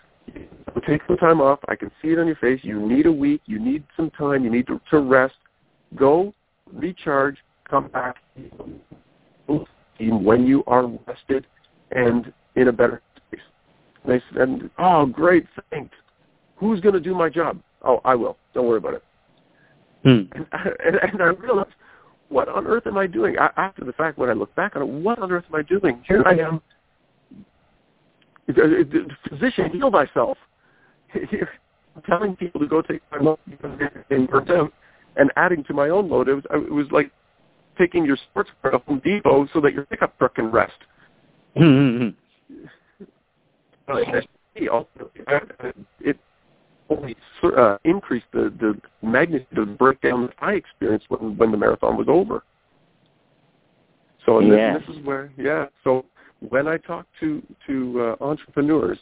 take 0.87 1.01
some 1.07 1.17
time 1.17 1.41
off. 1.41 1.59
I 1.67 1.75
can 1.75 1.91
see 2.01 2.09
it 2.09 2.19
on 2.19 2.27
your 2.27 2.35
face. 2.37 2.59
You 2.63 2.85
need 2.85 3.05
a 3.05 3.11
week. 3.11 3.41
You 3.45 3.59
need 3.59 3.83
some 3.95 4.09
time. 4.11 4.43
You 4.43 4.49
need 4.49 4.67
to, 4.67 4.81
to 4.91 4.99
rest. 4.99 5.35
Go, 5.95 6.33
recharge, 6.73 7.37
come 7.69 7.87
back 7.89 8.15
when 9.99 10.45
you 10.45 10.63
are 10.67 10.87
rested 11.07 11.45
and 11.91 12.33
in 12.55 12.67
a 12.67 12.71
better 12.71 13.01
they 14.05 14.21
said, 14.33 14.69
oh, 14.79 15.05
great, 15.05 15.45
thanks. 15.69 15.95
Who's 16.55 16.79
going 16.79 16.93
to 16.93 16.99
do 16.99 17.13
my 17.13 17.29
job? 17.29 17.59
Oh, 17.83 18.01
I 18.05 18.15
will. 18.15 18.37
Don't 18.53 18.67
worry 18.67 18.77
about 18.77 18.95
it. 18.95 19.03
Hmm. 20.03 20.21
And, 20.33 20.47
and, 20.85 20.95
and 20.95 21.21
I 21.21 21.27
realized, 21.27 21.69
what 22.29 22.47
on 22.47 22.65
earth 22.65 22.87
am 22.87 22.97
I 22.97 23.07
doing? 23.07 23.37
I, 23.39 23.49
after 23.57 23.83
the 23.83 23.93
fact, 23.93 24.17
when 24.17 24.29
I 24.29 24.33
look 24.33 24.53
back 24.55 24.75
on 24.75 24.81
it, 24.81 24.87
what 24.87 25.19
on 25.19 25.31
earth 25.31 25.45
am 25.49 25.55
I 25.55 25.63
doing? 25.63 26.03
Here 26.07 26.23
I 26.25 26.33
am, 26.37 26.61
uh, 28.49 28.61
uh, 28.61 29.29
physician, 29.29 29.69
heal 29.71 29.91
thyself. 29.91 30.37
Here, 31.29 31.49
telling 32.07 32.35
people 32.35 32.61
to 32.61 32.67
go 32.67 32.81
take 32.81 33.01
my 33.11 33.17
load 33.19 33.39
because 33.49 33.77
they're 33.77 34.27
burnt 34.27 34.49
out, 34.49 34.73
and 35.17 35.31
adding 35.35 35.63
to 35.65 35.73
my 35.73 35.89
own 35.89 36.09
load. 36.09 36.29
It 36.29 36.35
was, 36.35 36.43
it 36.51 36.71
was 36.71 36.87
like 36.91 37.11
taking 37.77 38.05
your 38.05 38.17
sports 38.29 38.49
car 38.61 38.71
to 38.71 38.77
Home 38.79 39.01
Depot 39.03 39.47
so 39.53 39.59
that 39.61 39.73
your 39.73 39.85
pickup 39.85 40.17
truck 40.17 40.35
can 40.35 40.51
rest. 40.51 40.73
Hmm, 41.55 41.63
hmm, 41.63 41.97
hmm. 41.97 42.65
It 46.00 46.17
only 46.89 47.15
uh, 47.58 47.78
increased 47.84 48.26
the, 48.34 48.54
the 48.60 48.80
magnitude 49.08 49.58
of 49.58 49.67
the 49.67 49.74
breakdown 49.74 50.28
that 50.28 50.36
I 50.39 50.54
experienced 50.54 51.06
when, 51.10 51.38
when 51.38 51.52
the 51.52 51.58
marathon 51.58 51.98
was 51.98 52.08
over. 52.10 52.44
So 54.26 54.39
and 54.39 54.50
yeah. 54.50 54.78
this, 54.78 54.84
this 54.88 54.98
is 54.98 55.06
where, 55.06 55.32
yeah. 55.38 55.65
So 55.84 56.06
when 56.50 56.67
I 56.67 56.78
talk 56.78 57.06
to 57.20 57.41
to 57.67 58.15
uh, 58.22 58.24
entrepreneurs, 58.24 59.00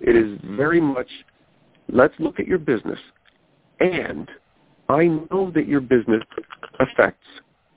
it 0.00 0.16
is 0.16 0.38
very 0.56 0.80
much 0.80 1.08
let's 1.92 2.14
look 2.18 2.38
at 2.38 2.46
your 2.46 2.58
business, 2.58 2.98
and 3.80 4.28
I 4.88 5.06
know 5.06 5.50
that 5.54 5.66
your 5.66 5.80
business 5.80 6.22
affects 6.80 7.26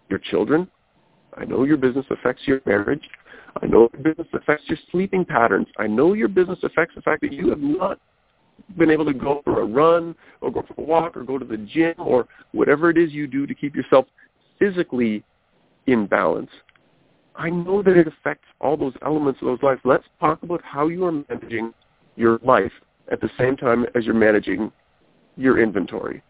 your 0.09 0.19
children. 0.19 0.69
I 1.37 1.45
know 1.45 1.63
your 1.63 1.77
business 1.77 2.05
affects 2.09 2.43
your 2.45 2.61
marriage. 2.65 3.03
I 3.61 3.65
know 3.65 3.89
your 3.93 4.03
business 4.03 4.27
affects 4.33 4.63
your 4.67 4.77
sleeping 4.91 5.25
patterns. 5.25 5.67
I 5.77 5.87
know 5.87 6.13
your 6.13 6.27
business 6.27 6.59
affects 6.63 6.95
the 6.95 7.01
fact 7.01 7.21
that 7.21 7.33
you 7.33 7.49
have 7.49 7.59
not 7.59 7.99
been 8.77 8.91
able 8.91 9.05
to 9.05 9.13
go 9.13 9.41
for 9.43 9.61
a 9.61 9.65
run 9.65 10.15
or 10.41 10.51
go 10.51 10.63
for 10.67 10.81
a 10.81 10.83
walk 10.83 11.17
or 11.17 11.23
go 11.23 11.37
to 11.37 11.45
the 11.45 11.57
gym 11.57 11.95
or 11.97 12.27
whatever 12.51 12.89
it 12.89 12.97
is 12.97 13.11
you 13.11 13.27
do 13.27 13.45
to 13.45 13.53
keep 13.53 13.75
yourself 13.75 14.05
physically 14.59 15.23
in 15.87 16.05
balance. 16.05 16.49
I 17.35 17.49
know 17.49 17.81
that 17.81 17.97
it 17.97 18.07
affects 18.07 18.45
all 18.59 18.77
those 18.77 18.93
elements 19.03 19.41
of 19.41 19.47
those 19.47 19.63
lives. 19.63 19.81
Let's 19.83 20.03
talk 20.19 20.43
about 20.43 20.61
how 20.63 20.87
you 20.87 21.05
are 21.05 21.11
managing 21.11 21.73
your 22.15 22.39
life 22.43 22.71
at 23.11 23.21
the 23.21 23.29
same 23.37 23.57
time 23.57 23.85
as 23.95 24.05
you're 24.05 24.13
managing 24.13 24.71
your 25.37 25.59
inventory. 25.59 26.21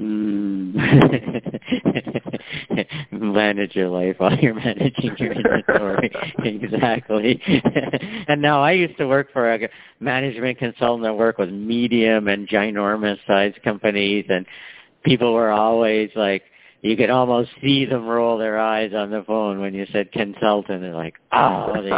Mm. 0.00 1.60
manage 3.10 3.74
your 3.74 3.88
life 3.88 4.16
while 4.18 4.36
you're 4.38 4.54
managing 4.54 5.16
your 5.18 5.32
inventory. 5.32 6.12
exactly. 6.44 7.40
and 8.28 8.40
now 8.40 8.62
I 8.62 8.72
used 8.72 8.98
to 8.98 9.06
work 9.06 9.32
for 9.32 9.52
a 9.52 9.68
management 10.00 10.58
consultant 10.58 11.04
that 11.04 11.14
worked 11.14 11.38
with 11.38 11.50
medium 11.50 12.28
and 12.28 12.48
ginormous 12.48 13.18
sized 13.26 13.62
companies 13.62 14.26
and 14.28 14.46
people 15.04 15.34
were 15.34 15.50
always 15.50 16.10
like 16.16 16.42
you 16.84 16.98
could 16.98 17.08
almost 17.08 17.48
see 17.62 17.86
them 17.86 18.06
roll 18.06 18.36
their 18.36 18.58
eyes 18.58 18.92
on 18.94 19.10
the 19.10 19.24
phone 19.26 19.58
when 19.58 19.72
you 19.72 19.86
said 19.90 20.12
consultant. 20.12 20.82
They're 20.82 20.94
like, 20.94 21.14
oh, 21.32 21.72
they 21.82 21.90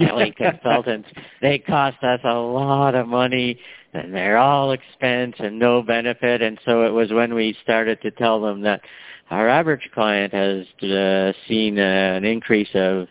silly 0.06 0.32
consultants. 0.36 1.08
They 1.42 1.58
cost 1.58 1.96
us 2.04 2.20
a 2.22 2.34
lot 2.34 2.94
of 2.94 3.08
money 3.08 3.58
and 3.92 4.14
they're 4.14 4.38
all 4.38 4.70
expense 4.70 5.34
and 5.40 5.58
no 5.58 5.82
benefit. 5.82 6.42
And 6.42 6.60
so 6.64 6.86
it 6.86 6.90
was 6.90 7.10
when 7.10 7.34
we 7.34 7.56
started 7.64 8.00
to 8.02 8.12
tell 8.12 8.40
them 8.40 8.60
that 8.60 8.82
our 9.30 9.48
average 9.48 9.90
client 9.92 10.32
has 10.32 10.64
uh, 10.88 11.32
seen 11.48 11.76
uh, 11.76 11.82
an 11.82 12.24
increase 12.24 12.70
of 12.74 13.08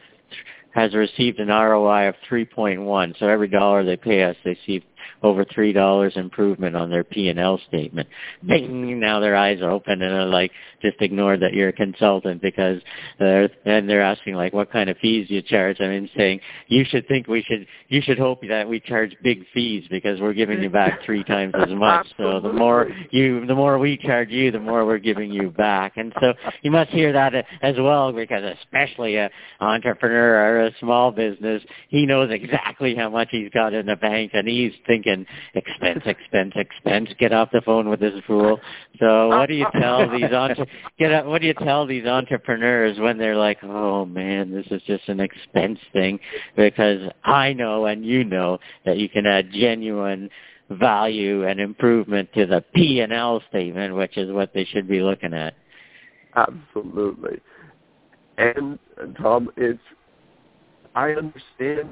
has 0.71 0.93
received 0.93 1.39
an 1.39 1.49
ROI 1.49 2.07
of 2.07 2.15
3.1. 2.31 3.19
So 3.19 3.27
every 3.27 3.49
dollar 3.49 3.83
they 3.83 3.97
pay 3.97 4.23
us, 4.23 4.37
they 4.45 4.57
see 4.65 4.85
over 5.23 5.45
three 5.45 5.73
dollars 5.73 6.13
improvement 6.15 6.75
on 6.75 6.89
their 6.89 7.03
P 7.03 7.29
and 7.29 7.39
L 7.39 7.59
statement. 7.67 8.07
Bing! 8.45 8.99
Now 9.07 9.19
their 9.19 9.35
eyes 9.35 9.61
are 9.61 9.69
open 9.69 10.01
and 10.01 10.01
they're 10.01 10.25
like, 10.25 10.51
just 10.81 10.97
ignore 11.01 11.37
that 11.37 11.53
you're 11.53 11.69
a 11.69 11.73
consultant 11.73 12.41
because 12.41 12.81
they're 13.19 13.49
and 13.65 13.89
they're 13.89 14.01
asking 14.01 14.35
like, 14.35 14.53
what 14.53 14.71
kind 14.71 14.89
of 14.89 14.97
fees 14.97 15.27
do 15.27 15.35
you 15.35 15.41
charge? 15.41 15.77
I 15.79 15.87
mean, 15.87 16.09
saying 16.15 16.41
you 16.67 16.83
should 16.89 17.07
think 17.07 17.27
we 17.27 17.43
should, 17.43 17.65
you 17.87 18.01
should 18.01 18.19
hope 18.19 18.41
that 18.47 18.67
we 18.67 18.79
charge 18.79 19.15
big 19.23 19.45
fees 19.53 19.85
because 19.89 20.19
we're 20.19 20.33
giving 20.33 20.61
you 20.61 20.69
back 20.69 20.99
three 21.05 21.23
times 21.23 21.53
as 21.57 21.69
much. 21.75 22.07
So 22.17 22.39
the 22.39 22.53
more 22.53 22.89
you, 23.11 23.45
the 23.45 23.55
more 23.55 23.77
we 23.77 23.97
charge 23.97 24.29
you, 24.29 24.51
the 24.51 24.59
more 24.59 24.85
we're 24.85 24.97
giving 24.97 25.31
you 25.31 25.49
back. 25.49 25.97
And 25.97 26.13
so 26.19 26.33
you 26.61 26.71
must 26.71 26.91
hear 26.91 27.13
that 27.13 27.33
as 27.61 27.75
well 27.77 28.11
because 28.11 28.43
especially 28.61 29.15
a 29.15 29.29
entrepreneur 29.59 30.35
or 30.35 30.65
a 30.65 30.71
small 30.79 31.11
business, 31.11 31.63
he 31.89 32.05
knows 32.05 32.29
exactly 32.31 32.95
how 32.95 33.09
much 33.09 33.29
he's 33.31 33.49
got 33.49 33.73
in 33.73 33.85
the 33.85 33.95
bank 33.95 34.31
and 34.33 34.47
he's 34.47 34.73
thinking 34.85 35.06
thinking 35.07 35.25
expense, 35.53 36.03
expense, 36.05 36.53
expense. 36.55 37.09
Get 37.19 37.33
off 37.33 37.49
the 37.51 37.61
phone 37.61 37.89
with 37.89 37.99
this 37.99 38.13
fool. 38.25 38.59
So 38.99 39.29
what 39.29 39.47
do 39.47 39.55
you 39.55 39.65
uh, 39.65 39.69
uh, 39.73 39.79
tell 39.79 40.01
uh. 40.01 40.17
these 40.17 40.31
entre- 40.33 40.67
get 40.99 41.11
up, 41.11 41.25
what 41.25 41.41
do 41.41 41.47
you 41.47 41.53
tell 41.53 41.85
these 41.85 42.05
entrepreneurs 42.05 42.99
when 42.99 43.17
they're 43.17 43.35
like, 43.35 43.63
oh 43.63 44.05
man, 44.05 44.51
this 44.51 44.65
is 44.71 44.81
just 44.83 45.07
an 45.07 45.19
expense 45.19 45.79
thing? 45.93 46.19
Because 46.55 47.09
I 47.23 47.53
know 47.53 47.85
and 47.85 48.05
you 48.05 48.23
know 48.23 48.59
that 48.85 48.97
you 48.97 49.09
can 49.09 49.25
add 49.25 49.51
genuine 49.51 50.29
value 50.69 51.47
and 51.47 51.59
improvement 51.59 52.29
to 52.33 52.45
the 52.45 52.63
P 52.75 52.99
and 52.99 53.13
L 53.13 53.41
statement, 53.49 53.95
which 53.95 54.17
is 54.17 54.31
what 54.31 54.53
they 54.53 54.65
should 54.65 54.87
be 54.87 55.01
looking 55.01 55.33
at. 55.33 55.55
Absolutely. 56.35 57.39
And 58.37 58.77
Tom, 59.19 59.49
it's 59.57 59.79
I 60.93 61.11
understand 61.11 61.89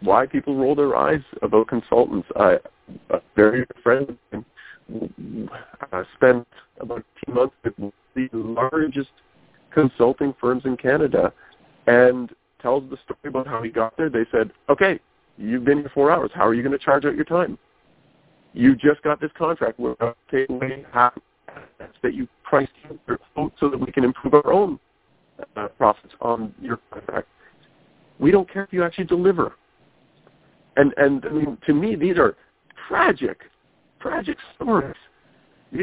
why 0.00 0.26
people 0.26 0.56
roll 0.56 0.74
their 0.74 0.96
eyes 0.96 1.22
about 1.42 1.68
consultants. 1.68 2.28
I, 2.36 2.58
a 3.10 3.20
very 3.34 3.66
good 3.66 3.82
friend 3.82 4.18
uh, 5.92 6.04
spent 6.14 6.46
about 6.80 7.04
two 7.24 7.32
months 7.32 7.54
with 7.64 7.92
the 8.14 8.28
largest 8.32 9.10
consulting 9.72 10.34
firms 10.40 10.62
in 10.64 10.76
Canada 10.76 11.32
and 11.86 12.30
tells 12.60 12.88
the 12.90 12.96
story 13.04 13.18
about 13.26 13.46
how 13.46 13.62
he 13.62 13.70
got 13.70 13.96
there. 13.96 14.08
They 14.08 14.24
said, 14.30 14.52
okay, 14.68 15.00
you've 15.36 15.64
been 15.64 15.78
here 15.78 15.90
four 15.92 16.10
hours. 16.10 16.30
How 16.34 16.46
are 16.46 16.54
you 16.54 16.62
going 16.62 16.76
to 16.76 16.84
charge 16.84 17.04
out 17.04 17.14
your 17.14 17.24
time? 17.24 17.58
You 18.54 18.74
just 18.74 19.02
got 19.02 19.20
this 19.20 19.30
contract. 19.36 19.78
We're 19.78 19.94
going 19.96 20.14
to 20.30 20.36
take 20.38 20.48
away 20.48 20.84
half 20.92 21.14
that 22.02 22.14
you 22.14 22.26
priced 22.42 22.72
so 23.60 23.68
that 23.68 23.78
we 23.78 23.92
can 23.92 24.04
improve 24.04 24.34
our 24.34 24.52
own 24.52 24.78
uh, 25.56 25.68
profits 25.68 26.14
on 26.20 26.54
your 26.60 26.78
contract. 26.90 27.28
We 28.18 28.30
don't 28.30 28.50
care 28.50 28.64
if 28.64 28.72
you 28.72 28.82
actually 28.82 29.04
deliver. 29.04 29.54
And 30.76 30.92
and 30.96 31.24
I 31.24 31.28
mean, 31.30 31.58
to 31.66 31.74
me, 31.74 31.96
these 31.96 32.18
are 32.18 32.36
tragic, 32.88 33.40
tragic 34.00 34.36
stories. 34.54 34.94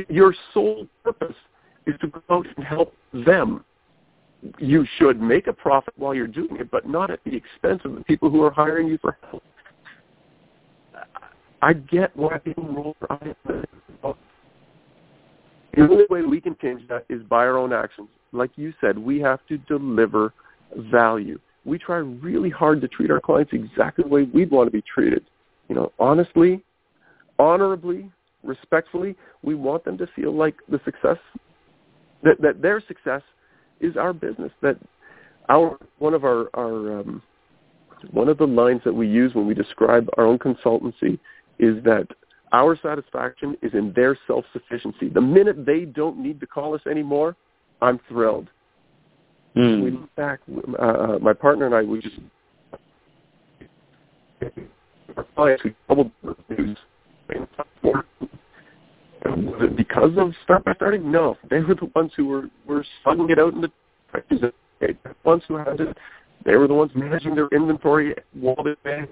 Your 0.10 0.34
sole 0.53 0.88
purpose 1.03 1.36
is 1.86 1.95
to 2.01 2.08
go 2.08 2.21
out 2.29 2.47
and 2.56 2.65
help 2.65 2.93
them. 3.25 3.65
You 4.60 4.86
should 4.97 5.21
make 5.21 5.47
a 5.47 5.53
profit 5.53 5.93
while 5.97 6.13
you're 6.13 6.27
doing 6.27 6.58
it, 6.58 6.69
but 6.69 6.88
not 6.88 7.10
at 7.10 7.19
the 7.23 7.36
expense 7.36 7.82
of 7.86 7.95
the 7.95 8.03
people 8.03 8.29
who 8.29 8.43
are 8.43 8.51
hiring 8.51 8.88
you 8.88 8.97
for 8.99 9.17
help. 9.29 9.43
I 11.62 11.73
get 11.73 12.15
why 12.15 12.38
people 12.39 12.65
roll 12.65 12.95
their 12.99 13.13
eyes. 13.13 13.65
The 15.75 15.82
only 15.82 16.06
way 16.10 16.21
we 16.21 16.39
can 16.39 16.56
change 16.62 16.88
that 16.89 17.06
is 17.10 17.23
by 17.23 17.45
our 17.45 17.58
own 17.58 17.73
actions. 17.73 18.10
Like 18.32 18.51
you 18.58 18.73
said, 18.79 18.97
we 18.97 19.19
have 19.21 19.39
to 19.47 19.58
deliver 19.60 20.34
value 20.75 21.39
we 21.65 21.78
try 21.78 21.97
really 21.97 22.49
hard 22.49 22.82
to 22.82 22.88
treat 22.88 23.10
our 23.12 23.21
clients 23.21 23.54
exactly 23.54 24.04
the 24.04 24.10
way 24.10 24.23
we'd 24.23 24.52
want 24.52 24.67
to 24.67 24.71
be 24.71 24.82
treated. 24.82 25.23
You 25.69 25.76
know, 25.76 25.91
honestly, 25.97 26.63
honorably, 27.39 28.12
respectfully, 28.43 29.15
we 29.41 29.56
want 29.56 29.86
them 29.86 29.97
to 29.97 30.08
feel 30.15 30.36
like 30.36 30.56
the 30.69 30.80
success 30.86 31.17
that 32.23 32.41
that 32.41 32.62
their 32.62 32.82
success 32.88 33.21
is 33.80 33.97
our 33.97 34.13
business. 34.13 34.52
That 34.62 34.78
our 35.49 35.78
one 35.99 36.13
of 36.13 36.23
our 36.23 36.49
our 36.54 36.99
um, 36.99 37.21
one 38.12 38.30
of 38.30 38.38
the 38.38 38.47
lines 38.47 38.82
that 38.84 38.93
we 38.93 39.08
use 39.08 39.34
when 39.34 39.47
we 39.47 39.54
describe 39.54 40.10
our 40.17 40.26
own 40.26 40.38
consultancy 40.38 41.19
is 41.60 41.82
that 41.84 42.08
our 42.52 42.78
satisfaction 42.82 43.58
is 43.62 43.73
in 43.73 43.93
their 43.93 44.17
self-sufficiency. 44.28 45.10
The 45.10 45.21
minute 45.21 45.65
they 45.65 45.86
don't 45.86 46.19
need 46.19 46.39
to 46.41 46.47
call 46.47 46.76
us 46.76 46.82
anymore, 46.89 47.36
I'm 47.82 47.99
thrilled. 48.08 48.47
Mm. 49.56 49.84
We 49.84 49.92
look 49.92 50.16
back, 50.16 50.39
uh, 50.80 50.82
uh, 50.82 51.20
my 51.20 51.34
partner 51.34 51.66
and 51.68 51.76
I, 51.76 51.84
we 51.84 52.02
just, 52.02 52.16
our 55.16 55.24
clients, 55.36 55.63
we 55.63 55.76
doubled 55.88 56.12
news. 56.50 56.78
Was 59.26 59.62
it 59.62 59.76
because 59.78 60.12
of 60.18 60.34
Start 60.44 60.66
by 60.66 60.74
Starting? 60.74 61.12
No. 61.12 61.38
They 61.50 61.60
were 61.60 61.76
the 61.76 61.89
ones 61.96 62.12
who 62.16 62.26
were, 62.26 62.50
were 62.66 62.86
slugging 63.04 63.30
it 63.30 63.39
out 63.39 63.54
in 63.54 63.62
the 63.62 63.72
trenches. 64.12 64.52
The 64.80 64.96
ones 65.24 65.44
who 65.48 65.56
had 65.56 65.80
it. 65.80 65.98
They 66.46 66.56
were 66.58 66.68
the 66.68 66.74
ones 66.74 66.92
managing 66.94 67.36
their 67.36 67.48
inventory 67.50 68.16
while 68.34 68.62
they 68.63 68.76
managed? 68.84 69.12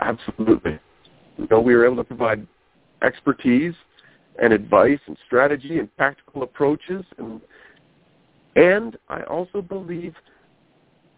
Absolutely. 0.00 0.78
You 1.38 1.48
know, 1.50 1.60
we 1.60 1.74
were 1.74 1.86
able 1.86 1.96
to 1.96 2.04
provide 2.04 2.46
expertise 3.02 3.74
and 4.40 4.52
advice 4.52 5.00
and 5.06 5.16
strategy 5.26 5.78
and 5.78 5.94
practical 5.96 6.42
approaches 6.42 7.04
and 7.18 7.40
and 8.56 8.96
I 9.08 9.22
also 9.24 9.60
believe 9.60 10.14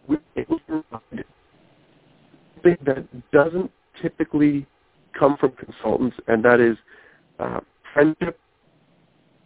we're 0.09 0.19
able 0.37 0.59
to 0.59 0.85
provide 0.91 1.25
something 2.55 2.77
that 2.85 3.31
doesn't 3.31 3.71
typically 4.03 4.67
come 5.17 5.37
from 5.39 5.53
consultants, 5.53 6.17
and 6.27 6.45
that 6.45 6.61
is 6.61 6.77
uh, 7.39 7.61
friendship, 7.95 8.39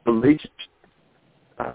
relationship, 0.06 0.50
uh, 1.58 1.72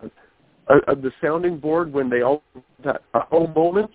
uh, 0.69 0.95
the 0.95 1.11
sounding 1.21 1.59
board 1.59 1.93
when 1.93 2.09
they 2.09 2.21
all 2.21 2.43
that 2.83 3.03
a 3.13 3.19
whole 3.19 3.47
moment. 3.47 3.91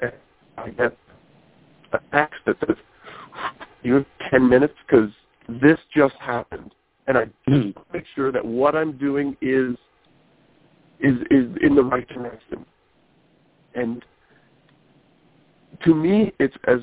And 0.00 0.12
I 0.56 0.70
get 0.70 0.96
a 1.92 1.98
text 2.12 2.40
that 2.46 2.56
says, 2.60 2.76
"You 3.82 3.94
have 3.94 4.06
ten 4.30 4.48
minutes 4.48 4.74
because 4.86 5.10
this 5.48 5.78
just 5.94 6.14
happened." 6.16 6.74
And 7.06 7.18
I 7.18 7.24
just 7.48 7.76
make 7.92 8.04
sure 8.14 8.32
that 8.32 8.44
what 8.44 8.74
I'm 8.74 8.96
doing 8.98 9.36
is 9.40 9.76
is 11.00 11.16
is 11.30 11.46
in 11.62 11.74
the 11.74 11.82
right 11.82 12.08
direction. 12.08 12.64
And 13.74 14.02
to 15.84 15.94
me, 15.94 16.32
it's 16.38 16.56
as 16.66 16.80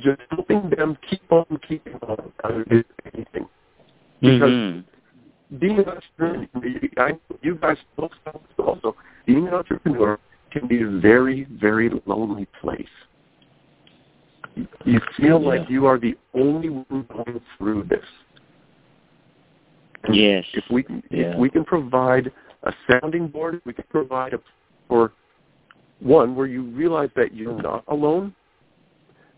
just 0.00 0.20
helping 0.30 0.70
them 0.76 0.98
keep 1.08 1.30
on 1.30 1.46
keeping 1.66 1.94
on 2.02 2.32
rather 2.42 2.64
than 2.68 2.84
anything. 3.14 3.48
Because 4.20 4.50
mm-hmm. 4.50 5.56
being 5.58 5.78
an 5.78 5.84
entrepreneur, 5.88 6.48
I, 6.98 7.12
you 7.42 7.56
guys 7.56 7.76
both 7.96 8.10
also, 8.58 8.96
being 9.26 9.46
an 9.48 9.54
entrepreneur 9.54 10.18
can 10.50 10.66
be 10.68 10.82
a 10.82 10.88
very, 10.88 11.46
very 11.60 11.90
lonely 12.06 12.46
place. 12.60 12.86
You 14.84 15.00
feel 15.16 15.40
yeah. 15.40 15.48
like 15.48 15.70
you 15.70 15.86
are 15.86 15.98
the 15.98 16.16
only 16.34 16.68
one 16.68 17.06
going 17.08 17.40
through 17.56 17.84
this. 17.88 18.04
Yes. 20.10 20.44
If 20.54 20.64
we 20.70 20.82
can, 20.82 21.02
yeah. 21.10 21.32
if 21.32 21.38
we 21.38 21.50
can 21.50 21.64
provide 21.64 22.32
a 22.64 22.72
sounding 22.90 23.28
board, 23.28 23.60
we 23.64 23.72
can 23.72 23.84
provide 23.90 24.34
a 24.34 24.40
for 24.88 25.12
one 26.00 26.34
where 26.34 26.46
you 26.46 26.62
realize 26.64 27.10
that 27.16 27.34
you're 27.34 27.60
not 27.62 27.84
alone, 27.88 28.34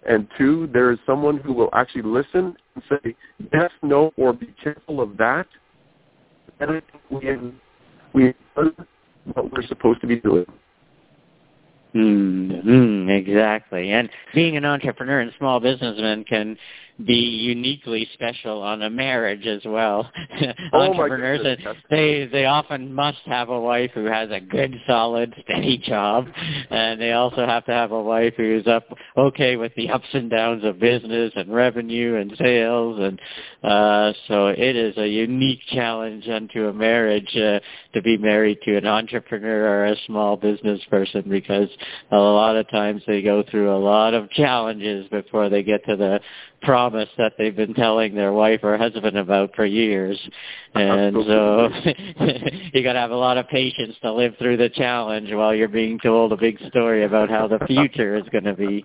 and 0.07 0.27
two, 0.37 0.69
there 0.73 0.91
is 0.91 0.99
someone 1.07 1.39
who 1.39 1.53
will 1.53 1.71
actually 1.73 2.03
listen 2.03 2.57
and 2.75 2.85
say 2.89 3.15
yes, 3.53 3.71
no, 3.83 4.13
or 4.17 4.33
be 4.33 4.55
careful 4.63 5.01
of 5.01 5.17
that. 5.17 5.47
And 6.61 6.71
I 6.71 6.75
think 6.75 7.03
we 7.11 7.27
have, 7.27 7.53
we 8.13 8.25
have 8.27 8.35
done 8.57 8.87
what 9.33 9.53
we're 9.53 9.67
supposed 9.67 10.01
to 10.03 10.07
be 10.07 10.17
doing. 10.21 10.47
Mm, 11.95 13.09
exactly. 13.09 13.93
And 13.93 14.11
being 14.35 14.57
an 14.57 14.65
entrepreneur 14.65 15.21
and 15.21 15.33
small 15.39 15.61
businessman 15.61 16.25
can 16.25 16.57
be 17.05 17.15
uniquely 17.15 18.09
special 18.15 18.63
on 18.63 18.83
a 18.83 18.91
marriage 18.91 19.47
as 19.47 19.63
well. 19.65 20.11
Oh, 20.73 20.91
Entrepreneurs, 20.91 21.41
goodness. 21.43 21.77
they 21.91 22.29
they 22.31 22.45
often 22.47 22.93
must 22.93 23.19
have 23.27 23.49
a 23.49 23.61
wife 23.61 23.93
who 23.95 24.07
has 24.07 24.31
a 24.31 24.41
good, 24.41 24.75
solid, 24.87 25.33
steady 25.45 25.79
job, 25.79 26.27
and 26.71 27.01
they 27.01 27.13
also 27.13 27.47
have 27.47 27.65
to 27.67 27.73
have 27.73 27.93
a 27.93 28.03
wife 28.03 28.35
who's 28.37 28.67
up 28.67 28.85
okay 29.17 29.57
with 29.57 29.73
the 29.77 29.89
ups 29.91 30.07
and 30.13 30.31
downs 30.31 30.65
of 30.65 30.81
business 30.81 31.33
and 31.37 31.55
revenue 31.55 32.17
and 32.17 32.35
sales, 32.39 32.99
and 33.01 33.21
uh, 33.63 34.13
so 34.27 34.49
it 34.49 34.77
is 34.77 34.97
a 34.97 35.07
unique 35.07 35.61
challenge 35.69 36.29
unto 36.29 36.69
a 36.69 36.73
marriage 36.73 37.37
uh, 37.37 37.61
to 37.93 38.03
be 38.03 38.17
married 38.17 38.59
to 38.65 38.77
an 38.77 38.87
entrepreneur 38.87 39.67
or 39.67 39.87
a 39.87 39.97
small 40.07 40.37
business 40.37 40.81
person 40.91 41.23
because 41.29 41.69
a 42.11 42.17
lot 42.17 42.57
of 42.57 42.69
times 42.71 43.03
they 43.07 43.23
go 43.23 43.43
through 43.51 43.75
a 43.75 43.79
lot 43.79 44.15
of 44.15 44.29
challenges 44.31 45.07
before 45.09 45.49
they 45.49 45.63
get 45.63 45.85
to 45.87 45.97
the 45.97 46.21
promise 46.91 47.09
that 47.17 47.33
they've 47.39 47.57
been 47.57 47.75
telling 47.75 48.15
their 48.15 48.33
wife 48.33 48.61
or 48.63 48.77
husband 48.77 49.17
about 49.17 49.55
for 49.57 49.65
years. 49.65 50.19
And 50.75 51.17
so 51.27 51.69
you 52.73 52.83
got 52.83 52.93
to 52.93 52.99
have 52.99 53.11
a 53.11 53.17
lot 53.17 53.39
of 53.39 53.49
patience 53.49 53.97
to 54.03 54.13
live 54.13 54.35
through 54.39 54.59
the 54.59 54.69
challenge 54.69 55.33
while 55.33 55.55
you're 55.55 55.69
being 55.69 55.99
told 55.99 56.33
a 56.33 56.37
big 56.37 56.59
story 56.69 57.05
about 57.05 57.31
how 57.31 57.49
the 57.49 57.59
future 57.67 58.17
is 58.17 58.25
going 58.31 58.45
to 58.45 58.55
be. 58.55 58.85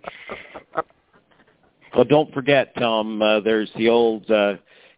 Well, 1.94 2.06
don't 2.06 2.34
forget, 2.34 2.74
Tom, 2.78 3.22
uh, 3.22 3.42
there's 3.42 3.70
the 3.76 3.90
old 3.90 4.30
uh, 4.32 4.54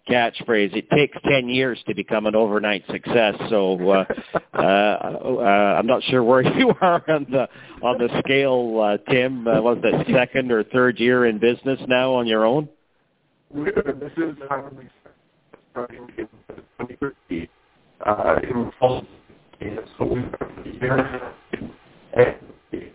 catchphrase, 0.10 0.76
it 0.76 0.90
takes 0.90 1.18
10 1.28 1.50
years 1.50 1.82
to 1.88 1.96
become 1.96 2.26
an 2.26 2.36
overnight 2.36 2.84
success. 2.92 3.36
So 3.50 3.90
uh, 3.90 4.06
uh, 4.54 4.60
uh, 4.60 5.76
I'm 5.80 5.88
not 5.88 6.04
sure 6.04 6.24
where 6.24 6.42
you 6.58 6.74
are 6.82 7.04
on 7.10 7.26
the 7.30 7.48
on 7.82 7.98
the 7.98 8.10
scale, 8.20 8.80
uh, 8.80 9.12
Tim. 9.12 9.48
Uh, 9.48 9.62
was 9.62 9.78
that 9.84 10.06
second 10.14 10.52
or 10.52 10.64
third 10.64 11.00
year 11.00 11.26
in 11.26 11.40
business 11.40 11.80
now 11.88 12.14
on 12.14 12.28
your 12.28 12.46
own? 12.46 12.70
This 13.54 14.12
is 14.18 14.36
we 14.78 14.88
starting 15.72 16.08
in 16.18 16.28
2013 16.80 17.48
uh, 18.06 18.36
in 18.44 18.72
fall. 18.80 19.04
So 19.98 20.06
we 20.06 20.22
a 20.22 20.74
year 20.80 20.94
and 20.94 21.02
a 21.02 21.04
half. 21.04 21.34
And 22.14 22.92